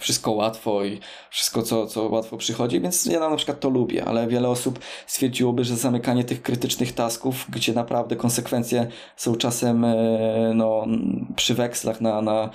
wszystko 0.00 0.30
łatwo 0.30 0.84
i 0.84 1.00
wszystko, 1.30 1.62
co, 1.62 1.86
co 1.86 2.08
łatwo 2.08 2.36
przychodzi, 2.36 2.80
więc 2.80 3.06
ja 3.06 3.30
na 3.30 3.36
przykład 3.36 3.60
to 3.60 3.70
lubię, 3.70 4.04
ale 4.04 4.26
wiele 4.26 4.48
osób 4.48 4.78
stwierdziłoby, 5.06 5.64
że 5.64 5.76
zamykanie 5.76 6.24
tych 6.24 6.42
krytycznych 6.42 6.92
tasków, 6.92 7.46
gdzie 7.48 7.72
naprawdę 7.72 8.16
konsekwencje 8.16 8.86
są 9.16 9.36
czasem 9.36 9.84
e, 9.84 9.96
no, 10.54 10.86
przy 11.36 11.54
wekslach 11.54 12.00
na, 12.00 12.22
na 12.22 12.50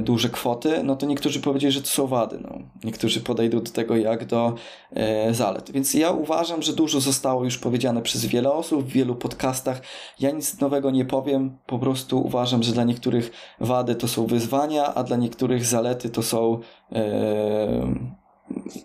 duże 0.00 0.28
kwoty, 0.28 0.82
no 0.84 0.96
to 0.96 1.06
niektórzy 1.06 1.40
powiedzieli, 1.40 1.72
że 1.72 1.82
to 1.82 1.88
są 1.88 2.06
wady. 2.06 2.38
No. 2.40 2.58
Niektórzy 2.84 3.20
podejdą 3.20 3.60
do 3.60 3.70
tego 3.70 3.96
jak 3.96 4.24
do 4.24 4.54
e, 4.92 5.34
zalet. 5.34 5.70
Więc 5.70 5.94
ja 5.94 6.10
uważam, 6.10 6.62
że 6.62 6.72
dużo 6.72 7.00
zostało 7.00 7.44
już 7.44 7.58
powiedziane 7.58 8.02
przez 8.02 8.26
wiele 8.26 8.52
osób 8.52 8.84
w 8.84 8.88
wielu 8.88 9.14
podcastach. 9.14 9.82
Ja 10.20 10.30
nic 10.30 10.60
nowego 10.60 10.90
nie 10.90 11.04
powiem, 11.04 11.58
po 11.66 11.78
prostu 11.78 12.22
uważam, 12.22 12.62
że 12.62 12.72
dla 12.72 12.84
niektórych 12.84 13.30
wady 13.60 13.94
to 13.94 14.08
są 14.08 14.26
wyzwania, 14.26 14.94
a 14.94 15.04
dla 15.04 15.16
niektórych 15.16 15.64
zalety 15.64 16.10
to 16.10 16.22
są. 16.22 16.60
E, 16.92 17.94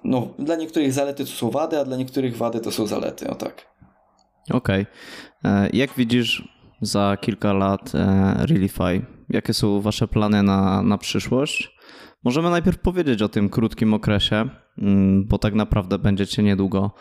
no, 0.03 0.27
dla 0.39 0.55
niektórych 0.55 0.93
zalety 0.93 1.25
to 1.25 1.31
są 1.31 1.49
wady, 1.49 1.79
a 1.79 1.85
dla 1.85 1.97
niektórych 1.97 2.37
wady 2.37 2.59
to 2.59 2.71
są 2.71 2.87
zalety. 2.87 3.29
O 3.29 3.35
tak. 3.35 3.69
Okej. 4.51 4.85
Okay. 5.41 5.65
E, 5.65 5.69
jak 5.73 5.93
widzisz 5.97 6.49
za 6.81 7.17
kilka 7.21 7.53
lat 7.53 7.95
e, 7.95 8.33
Realify? 8.45 9.18
Jakie 9.29 9.53
są 9.53 9.81
Wasze 9.81 10.07
plany 10.07 10.43
na, 10.43 10.83
na 10.83 10.97
przyszłość? 10.97 11.75
Możemy 12.23 12.49
najpierw 12.49 12.79
powiedzieć 12.79 13.21
o 13.21 13.29
tym 13.29 13.49
krótkim 13.49 13.93
okresie, 13.93 14.49
mm, 14.77 15.27
bo 15.27 15.37
tak 15.37 15.53
naprawdę 15.53 15.99
będziecie 15.99 16.43
niedługo 16.43 16.91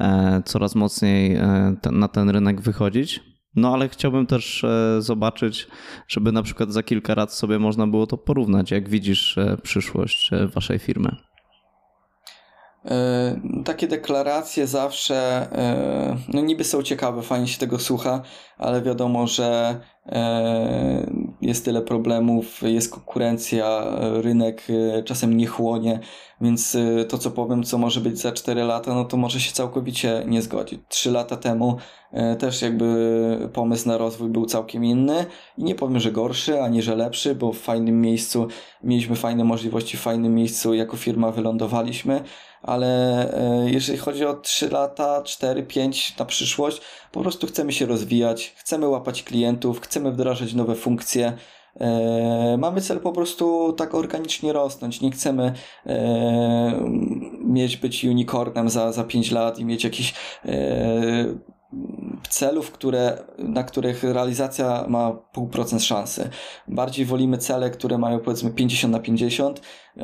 e, 0.00 0.42
coraz 0.44 0.74
mocniej 0.74 1.36
e, 1.36 1.76
na 1.92 2.08
ten 2.08 2.30
rynek 2.30 2.60
wychodzić. 2.60 3.20
No 3.56 3.74
ale 3.74 3.88
chciałbym 3.88 4.26
też 4.26 4.64
zobaczyć, 4.98 5.68
żeby 6.08 6.32
na 6.32 6.42
przykład 6.42 6.72
za 6.72 6.82
kilka 6.82 7.14
lat 7.14 7.32
sobie 7.32 7.58
można 7.58 7.86
było 7.86 8.06
to 8.06 8.18
porównać. 8.18 8.70
Jak 8.70 8.88
widzisz 8.88 9.38
przyszłość 9.62 10.30
Waszej 10.54 10.78
firmy? 10.78 11.16
E, 12.84 13.40
takie 13.64 13.86
deklaracje 13.86 14.66
zawsze, 14.66 15.16
e, 15.52 16.16
no 16.28 16.40
niby 16.40 16.64
są 16.64 16.82
ciekawe, 16.82 17.22
fajnie 17.22 17.48
się 17.48 17.58
tego 17.58 17.78
słucha, 17.78 18.22
ale 18.58 18.82
wiadomo, 18.82 19.26
że 19.26 19.80
e, 20.06 21.10
jest 21.42 21.64
tyle 21.64 21.82
problemów, 21.82 22.62
jest 22.62 22.92
konkurencja, 22.92 23.84
rynek 24.00 24.66
czasem 25.04 25.36
nie 25.36 25.46
chłonie, 25.46 26.00
więc 26.40 26.76
to 27.08 27.18
co 27.18 27.30
powiem, 27.30 27.64
co 27.64 27.78
może 27.78 28.00
być 28.00 28.18
za 28.18 28.32
4 28.32 28.64
lata, 28.64 28.94
no 28.94 29.04
to 29.04 29.16
może 29.16 29.40
się 29.40 29.52
całkowicie 29.52 30.22
nie 30.26 30.42
zgodzić. 30.42 30.80
3 30.88 31.10
lata 31.10 31.36
temu 31.36 31.76
też 32.38 32.62
jakby 32.62 33.48
pomysł 33.52 33.88
na 33.88 33.98
rozwój 33.98 34.28
był 34.28 34.46
całkiem 34.46 34.84
inny 34.84 35.26
i 35.58 35.64
nie 35.64 35.74
powiem, 35.74 36.00
że 36.00 36.12
gorszy, 36.12 36.62
ani 36.62 36.82
że 36.82 36.96
lepszy, 36.96 37.34
bo 37.34 37.52
w 37.52 37.58
fajnym 37.58 38.00
miejscu 38.00 38.48
mieliśmy 38.84 39.16
fajne 39.16 39.44
możliwości, 39.44 39.96
w 39.96 40.00
fajnym 40.00 40.34
miejscu 40.34 40.74
jako 40.74 40.96
firma 40.96 41.30
wylądowaliśmy, 41.30 42.22
ale 42.62 42.88
e, 43.34 43.70
jeżeli 43.70 43.98
chodzi 43.98 44.24
o 44.24 44.34
3 44.34 44.70
lata, 44.70 45.22
4, 45.22 45.62
5 45.62 46.18
na 46.18 46.24
przyszłość, 46.24 46.80
po 47.12 47.20
prostu 47.20 47.46
chcemy 47.46 47.72
się 47.72 47.86
rozwijać, 47.86 48.54
chcemy 48.56 48.88
łapać 48.88 49.22
klientów, 49.22 49.80
chcemy 49.80 50.12
wdrażać 50.12 50.54
nowe 50.54 50.74
funkcje. 50.74 51.32
E, 51.80 52.56
mamy 52.58 52.80
cel 52.80 53.00
po 53.00 53.12
prostu 53.12 53.72
tak 53.72 53.94
organicznie 53.94 54.52
rosnąć. 54.52 55.00
Nie 55.00 55.10
chcemy 55.10 55.52
e, 55.86 56.80
mieć 57.44 57.76
być 57.76 58.04
unicornem 58.04 58.68
za, 58.68 58.92
za 58.92 59.04
5 59.04 59.30
lat 59.30 59.58
i 59.58 59.64
mieć 59.64 59.84
jakiś 59.84 60.14
celów, 62.28 62.70
które, 62.70 63.18
na 63.38 63.64
których 63.64 64.02
realizacja 64.02 64.84
ma 64.88 65.12
pół 65.12 65.48
procent 65.48 65.82
szansy. 65.82 66.30
Bardziej 66.68 67.06
wolimy 67.06 67.38
cele, 67.38 67.70
które 67.70 67.98
mają 67.98 68.18
powiedzmy 68.20 68.50
50 68.50 68.92
na 68.92 68.98
50, 68.98 69.60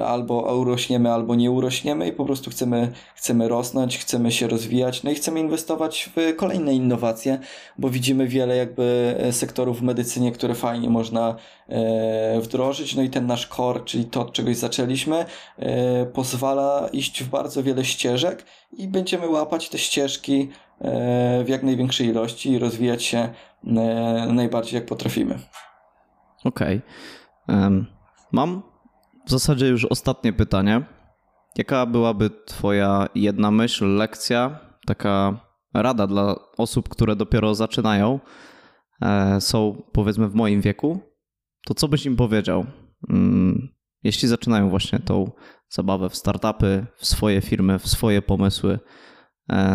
albo 0.07 0.57
urośniemy, 0.57 1.13
albo 1.13 1.35
nie 1.35 1.51
urośniemy 1.51 2.09
i 2.09 2.13
po 2.13 2.25
prostu 2.25 2.51
chcemy, 2.51 2.93
chcemy 3.15 3.49
rosnąć, 3.49 3.99
chcemy 3.99 4.33
się 4.33 4.49
rozwijać, 4.49 5.03
no 5.03 5.11
i 5.11 5.15
chcemy 5.15 5.41
inwestować 5.41 6.11
w 6.17 6.37
kolejne 6.37 6.75
innowacje, 6.75 7.39
bo 7.79 7.91
widzimy 7.91 8.29
wiele 8.29 8.57
jakby 8.57 9.17
sektorów 9.31 9.81
w 9.81 9.83
medycynie, 9.83 10.33
które 10.33 10.55
fajnie 10.55 10.91
można 10.91 11.37
e, 11.69 12.41
wdrożyć, 12.41 12.95
no 12.95 13.03
i 13.03 13.11
ten 13.11 13.27
nasz 13.27 13.49
core, 13.49 13.81
czyli 13.85 14.05
to, 14.05 14.21
od 14.21 14.33
czegoś 14.33 14.57
zaczęliśmy, 14.57 15.25
e, 15.59 16.07
pozwala 16.07 16.89
iść 16.93 17.23
w 17.23 17.29
bardzo 17.29 17.63
wiele 17.63 17.85
ścieżek 17.85 18.45
i 18.73 18.89
będziemy 18.89 19.29
łapać 19.29 19.69
te 19.69 19.79
ścieżki 19.79 20.49
E, 20.49 20.66
w 21.45 21.49
jak 21.49 21.63
największej 21.63 22.07
ilości 22.07 22.51
i 22.51 22.59
rozwijać 22.59 23.03
się 23.03 23.19
e, 23.19 23.33
najbardziej 24.33 24.75
jak 24.75 24.87
potrafimy. 24.87 25.39
Okej. 26.45 26.81
Okay. 27.47 27.85
Mam 28.33 28.63
w 29.27 29.31
zasadzie 29.31 29.67
już 29.67 29.85
ostatnie 29.85 30.33
pytanie. 30.33 30.83
Jaka 31.59 31.87
byłaby 31.87 32.31
Twoja 32.47 33.09
jedna 33.15 33.51
myśl, 33.51 33.97
lekcja, 33.97 34.59
taka 34.87 35.41
rada 35.75 36.07
dla 36.07 36.37
osób, 36.57 36.89
które 36.89 37.17
dopiero 37.17 37.55
zaczynają, 37.55 38.21
e, 39.03 39.41
są 39.41 39.83
powiedzmy 39.93 40.29
w 40.29 40.35
moim 40.35 40.61
wieku, 40.61 41.01
to 41.65 41.75
co 41.75 41.89
byś 41.89 42.07
im 42.07 42.17
powiedział, 42.17 42.67
mm, 43.09 43.69
jeśli 44.03 44.29
zaczynają 44.29 44.71
właśnie 44.71 44.99
tą 44.99 45.31
zabawę 45.69 46.11
w 46.11 46.17
startupy, 46.17 46.87
w 46.97 47.07
swoje 47.07 47.41
firmy, 47.41 47.79
w 47.79 47.89
swoje 47.89 48.23
pomysły, 48.23 48.73
e, 48.75 49.16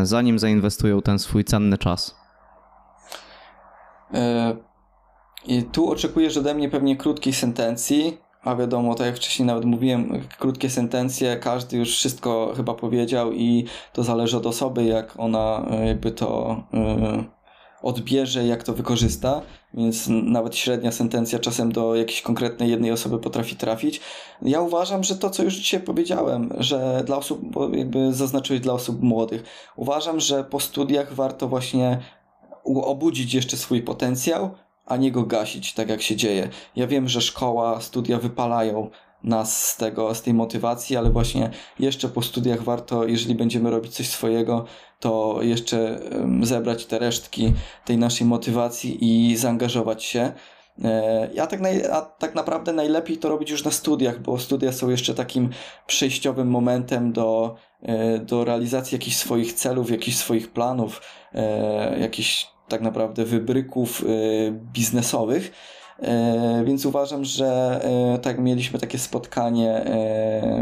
zanim 0.03 0.39
zainwestują 0.39 1.01
ten 1.01 1.19
swój 1.19 1.43
cenny 1.43 1.77
czas? 1.77 2.15
I 5.47 5.63
tu 5.63 5.91
oczekujesz 5.91 6.37
ode 6.37 6.53
mnie 6.53 6.69
pewnie 6.69 6.95
krótkiej 6.97 7.33
sentencji, 7.33 8.17
a 8.43 8.55
wiadomo, 8.55 8.95
tak 8.95 9.07
jak 9.07 9.15
wcześniej 9.15 9.45
nawet 9.45 9.65
mówiłem, 9.65 10.21
krótkie 10.39 10.69
sentencje, 10.69 11.37
każdy 11.37 11.77
już 11.77 11.89
wszystko 11.89 12.53
chyba 12.57 12.73
powiedział 12.73 13.33
i 13.33 13.65
to 13.93 14.03
zależy 14.03 14.37
od 14.37 14.45
osoby, 14.45 14.83
jak 14.83 15.13
ona 15.17 15.65
e, 15.71 15.87
jakby 15.87 16.11
to 16.11 16.55
odbierze, 17.81 18.47
jak 18.47 18.63
to 18.63 18.73
wykorzysta, 18.73 19.41
więc 19.73 20.07
nawet 20.09 20.55
średnia 20.55 20.91
sentencja 20.91 21.39
czasem 21.39 21.71
do 21.71 21.95
jakiejś 21.95 22.21
konkretnej 22.21 22.69
jednej 22.69 22.91
osoby 22.91 23.19
potrafi 23.19 23.55
trafić. 23.55 24.01
Ja 24.41 24.61
uważam, 24.61 25.03
że 25.03 25.15
to, 25.15 25.29
co 25.29 25.43
już 25.43 25.55
dzisiaj 25.55 25.79
powiedziałem, 25.79 26.49
że 26.57 27.03
dla 27.05 27.17
osób, 27.17 27.41
jakby 27.73 28.13
zaznaczyłeś 28.13 28.61
dla 28.61 28.73
osób 28.73 29.01
młodych, 29.01 29.43
uważam, 29.75 30.19
że 30.19 30.43
po 30.43 30.59
studiach 30.59 31.13
warto 31.13 31.47
właśnie 31.47 31.99
obudzić 32.65 33.33
jeszcze 33.33 33.57
swój 33.57 33.81
potencjał, 33.81 34.49
a 34.85 34.97
nie 34.97 35.11
go 35.11 35.23
gasić, 35.23 35.73
tak 35.73 35.89
jak 35.89 36.01
się 36.01 36.15
dzieje. 36.15 36.49
Ja 36.75 36.87
wiem, 36.87 37.09
że 37.09 37.21
szkoła, 37.21 37.81
studia 37.81 38.17
wypalają 38.17 38.89
nas 39.23 39.69
z 39.69 39.77
tego, 39.77 40.15
z 40.15 40.21
tej 40.21 40.33
motywacji, 40.33 40.97
ale 40.97 41.09
właśnie 41.09 41.49
jeszcze 41.79 42.09
po 42.09 42.21
studiach 42.21 42.63
warto, 42.63 43.05
jeżeli 43.05 43.35
będziemy 43.35 43.71
robić 43.71 43.93
coś 43.93 44.09
swojego, 44.09 44.65
to 44.99 45.39
jeszcze 45.41 45.99
zebrać 46.41 46.85
te 46.85 46.99
resztki 46.99 47.53
tej 47.85 47.97
naszej 47.97 48.27
motywacji 48.27 48.97
i 49.01 49.37
zaangażować 49.37 50.03
się. 50.03 50.31
E, 50.83 51.29
ja 51.33 51.47
tak, 51.47 51.61
naj, 51.61 51.85
a 51.85 52.01
tak 52.01 52.35
naprawdę 52.35 52.73
najlepiej 52.73 53.17
to 53.17 53.29
robić 53.29 53.49
już 53.49 53.63
na 53.63 53.71
studiach, 53.71 54.21
bo 54.21 54.39
studia 54.39 54.71
są 54.71 54.89
jeszcze 54.89 55.13
takim 55.13 55.49
przejściowym 55.87 56.47
momentem 56.47 57.13
do, 57.13 57.55
e, 57.81 58.19
do 58.19 58.45
realizacji 58.45 58.95
jakichś 58.95 59.17
swoich 59.17 59.53
celów, 59.53 59.91
jakichś 59.91 60.17
swoich 60.17 60.51
planów, 60.51 61.01
e, 61.33 61.99
jakichś 61.99 62.47
tak 62.67 62.81
naprawdę 62.81 63.25
wybryków 63.25 64.03
biznesowych. 64.73 65.51
Y, 66.01 66.65
więc 66.65 66.85
uważam, 66.85 67.25
że 67.25 67.81
y, 68.15 68.19
tak 68.19 68.39
mieliśmy 68.39 68.79
takie 68.79 68.97
spotkanie 68.97 69.85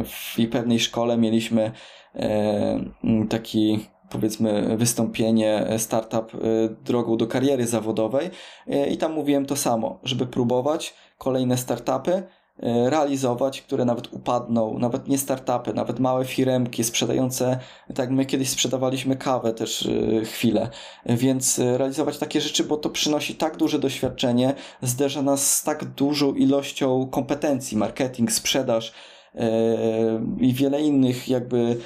w 0.06 0.50
pewnej 0.52 0.80
szkole, 0.80 1.18
mieliśmy 1.18 1.72
taki 3.30 3.80
powiedzmy 4.10 4.78
wystąpienie 4.78 5.66
startup 5.78 6.32
drogą 6.86 7.18
do 7.18 7.28
kariery 7.28 7.68
zawodowej. 7.68 8.30
I 8.92 8.98
tam 8.98 9.14
mówiłem 9.14 9.46
to 9.46 9.56
samo, 9.56 10.00
żeby 10.04 10.28
próbować 10.28 10.94
kolejne 11.18 11.58
startupy, 11.58 12.12
E, 12.12 12.39
realizować, 12.62 13.62
które 13.62 13.86
nawet 13.86 14.14
upadną, 14.14 14.80
nawet 14.80 15.08
nie 15.08 15.18
startupy, 15.18 15.74
nawet 15.74 16.00
małe 16.00 16.26
firemki 16.26 16.84
sprzedające, 16.84 17.60
tak 17.96 18.10
my 18.10 18.26
kiedyś 18.26 18.50
sprzedawaliśmy 18.50 19.16
kawę 19.16 19.54
też 19.54 19.86
e, 19.86 20.26
chwilę, 20.26 20.70
więc 21.06 21.60
e, 21.60 21.78
realizować 21.78 22.18
takie 22.18 22.42
rzeczy, 22.42 22.64
bo 22.64 22.78
to 22.78 22.90
przynosi 22.90 23.36
tak 23.36 23.58
duże 23.58 23.80
doświadczenie, 23.80 24.54
zderza 24.82 25.22
nas 25.22 25.58
z 25.58 25.64
tak 25.64 25.86
dużą 25.86 26.34
ilością 26.34 27.08
kompetencji, 27.12 27.78
marketing, 27.78 28.32
sprzedaż, 28.32 28.94
i 30.40 30.54
wiele 30.54 30.82
innych 30.82 31.30
jakby 31.30 31.78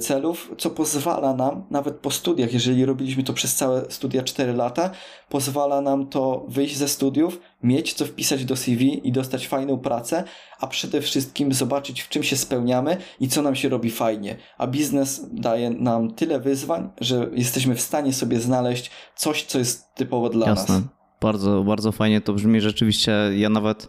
celów, 0.00 0.52
co 0.58 0.70
pozwala 0.70 1.34
nam, 1.34 1.64
nawet 1.70 1.96
po 1.96 2.10
studiach, 2.10 2.52
jeżeli 2.52 2.84
robiliśmy 2.84 3.22
to 3.22 3.32
przez 3.32 3.54
całe 3.54 3.90
studia 3.90 4.22
4 4.22 4.52
lata, 4.52 4.90
pozwala 5.28 5.80
nam 5.80 6.06
to 6.06 6.44
wyjść 6.48 6.76
ze 6.76 6.88
studiów, 6.88 7.40
mieć 7.62 7.94
co 7.94 8.04
wpisać 8.04 8.44
do 8.44 8.56
CV 8.56 9.08
i 9.08 9.12
dostać 9.12 9.48
fajną 9.48 9.78
pracę, 9.78 10.24
a 10.60 10.66
przede 10.66 11.00
wszystkim 11.00 11.52
zobaczyć 11.52 12.02
w 12.02 12.08
czym 12.08 12.22
się 12.22 12.36
spełniamy 12.36 12.96
i 13.20 13.28
co 13.28 13.42
nam 13.42 13.56
się 13.56 13.68
robi 13.68 13.90
fajnie. 13.90 14.36
A 14.58 14.66
biznes 14.66 15.26
daje 15.32 15.70
nam 15.70 16.14
tyle 16.14 16.40
wyzwań, 16.40 16.90
że 17.00 17.30
jesteśmy 17.32 17.74
w 17.74 17.80
stanie 17.80 18.12
sobie 18.12 18.40
znaleźć 18.40 18.90
coś, 19.16 19.44
co 19.44 19.58
jest 19.58 19.94
typowo 19.94 20.28
dla 20.28 20.46
Jasne. 20.46 20.74
nas. 20.74 20.97
Bardzo, 21.20 21.64
bardzo 21.64 21.92
fajnie 21.92 22.20
to 22.20 22.32
brzmi. 22.32 22.60
Rzeczywiście 22.60 23.12
ja 23.36 23.48
nawet 23.48 23.88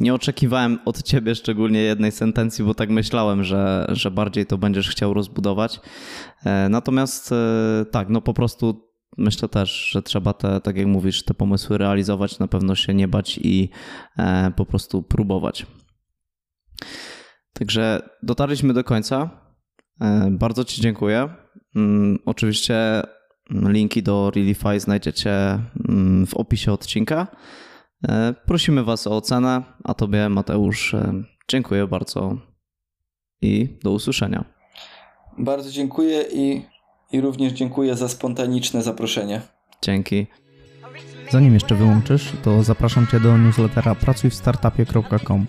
nie 0.00 0.14
oczekiwałem 0.14 0.78
od 0.84 1.02
ciebie 1.02 1.34
szczególnie 1.34 1.80
jednej 1.80 2.12
sentencji, 2.12 2.64
bo 2.64 2.74
tak 2.74 2.90
myślałem, 2.90 3.44
że, 3.44 3.86
że 3.88 4.10
bardziej 4.10 4.46
to 4.46 4.58
będziesz 4.58 4.90
chciał 4.90 5.14
rozbudować. 5.14 5.80
E, 6.44 6.68
natomiast 6.68 7.32
e, 7.32 7.84
tak, 7.90 8.08
no 8.08 8.20
po 8.20 8.34
prostu 8.34 8.90
myślę 9.18 9.48
też, 9.48 9.88
że 9.90 10.02
trzeba 10.02 10.32
te, 10.32 10.60
tak 10.60 10.76
jak 10.76 10.86
mówisz, 10.86 11.24
te 11.24 11.34
pomysły 11.34 11.78
realizować, 11.78 12.38
na 12.38 12.48
pewno 12.48 12.74
się 12.74 12.94
nie 12.94 13.08
bać 13.08 13.38
i 13.42 13.68
e, 14.18 14.52
po 14.56 14.66
prostu 14.66 15.02
próbować. 15.02 15.66
Także 17.52 18.08
dotarliśmy 18.22 18.74
do 18.74 18.84
końca. 18.84 19.30
Bardzo 20.30 20.64
Ci 20.64 20.80
dziękuję. 20.80 21.28
Mm, 21.76 22.18
oczywiście 22.24 23.02
linki 23.50 24.02
do 24.02 24.30
Realify 24.30 24.80
znajdziecie 24.80 25.58
mm, 25.88 26.26
w 26.26 26.34
opisie 26.34 26.72
odcinka. 26.72 27.26
E, 28.08 28.34
prosimy 28.46 28.84
Was 28.84 29.06
o 29.06 29.16
ocenę, 29.16 29.62
a 29.84 29.94
Tobie, 29.94 30.28
Mateusz, 30.28 30.94
dziękuję 31.48 31.86
bardzo 31.86 32.36
i 33.42 33.78
do 33.82 33.90
usłyszenia. 33.90 34.44
Bardzo 35.38 35.70
dziękuję 35.70 36.24
i 36.32 36.62
i 37.12 37.20
również 37.20 37.52
dziękuję 37.52 37.96
za 37.96 38.08
spontaniczne 38.08 38.82
zaproszenie. 38.82 39.40
Dzięki. 39.82 40.26
Zanim 41.30 41.54
jeszcze 41.54 41.74
wyłączysz, 41.74 42.32
to 42.44 42.62
zapraszam 42.62 43.06
Cię 43.06 43.20
do 43.20 43.38
newslettera 43.38 43.94
pracujwstartupie.com. 43.94 45.46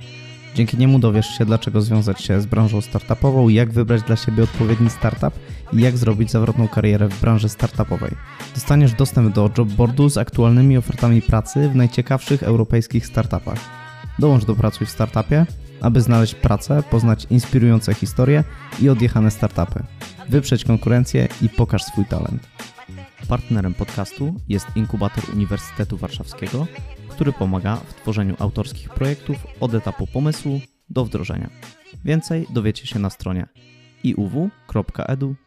Dzięki 0.57 0.77
niemu 0.77 0.99
dowiesz 0.99 1.37
się, 1.37 1.45
dlaczego 1.45 1.81
związać 1.81 2.21
się 2.21 2.41
z 2.41 2.45
branżą 2.45 2.81
startupową, 2.81 3.49
jak 3.49 3.71
wybrać 3.71 4.01
dla 4.01 4.15
siebie 4.15 4.43
odpowiedni 4.43 4.89
startup 4.89 5.33
i 5.73 5.81
jak 5.81 5.97
zrobić 5.97 6.31
zawrotną 6.31 6.67
karierę 6.67 7.07
w 7.09 7.21
branży 7.21 7.49
startupowej. 7.49 8.11
Dostaniesz 8.53 8.93
dostęp 8.93 9.35
do 9.35 9.49
jobboardu 9.57 10.09
z 10.09 10.17
aktualnymi 10.17 10.77
ofertami 10.77 11.21
pracy 11.21 11.69
w 11.69 11.75
najciekawszych 11.75 12.43
europejskich 12.43 13.07
startupach. 13.07 13.59
Dołącz 14.19 14.45
do 14.45 14.55
Pracuj 14.55 14.87
w 14.87 14.89
Startupie, 14.89 15.45
aby 15.81 16.01
znaleźć 16.01 16.35
pracę, 16.35 16.83
poznać 16.91 17.27
inspirujące 17.29 17.93
historie 17.93 18.43
i 18.79 18.89
odjechane 18.89 19.31
startupy 19.31 19.83
wyprzeć 20.29 20.65
konkurencję 20.65 21.27
i 21.41 21.49
pokaż 21.49 21.83
swój 21.83 22.05
talent. 22.05 22.47
Partnerem 23.27 23.73
podcastu 23.73 24.35
jest 24.49 24.67
inkubator 24.75 25.23
Uniwersytetu 25.33 25.97
Warszawskiego, 25.97 26.67
który 27.17 27.33
pomaga 27.33 27.75
w 27.75 27.93
tworzeniu 27.93 28.35
autorskich 28.39 28.89
projektów 28.89 29.37
od 29.59 29.73
etapu 29.73 30.07
pomysłu 30.07 30.61
do 30.89 31.05
wdrożenia. 31.05 31.49
Więcej 32.05 32.47
dowiecie 32.49 32.87
się 32.87 32.99
na 32.99 33.09
stronie 33.09 33.47
iuw.edu.pl. 34.03 35.37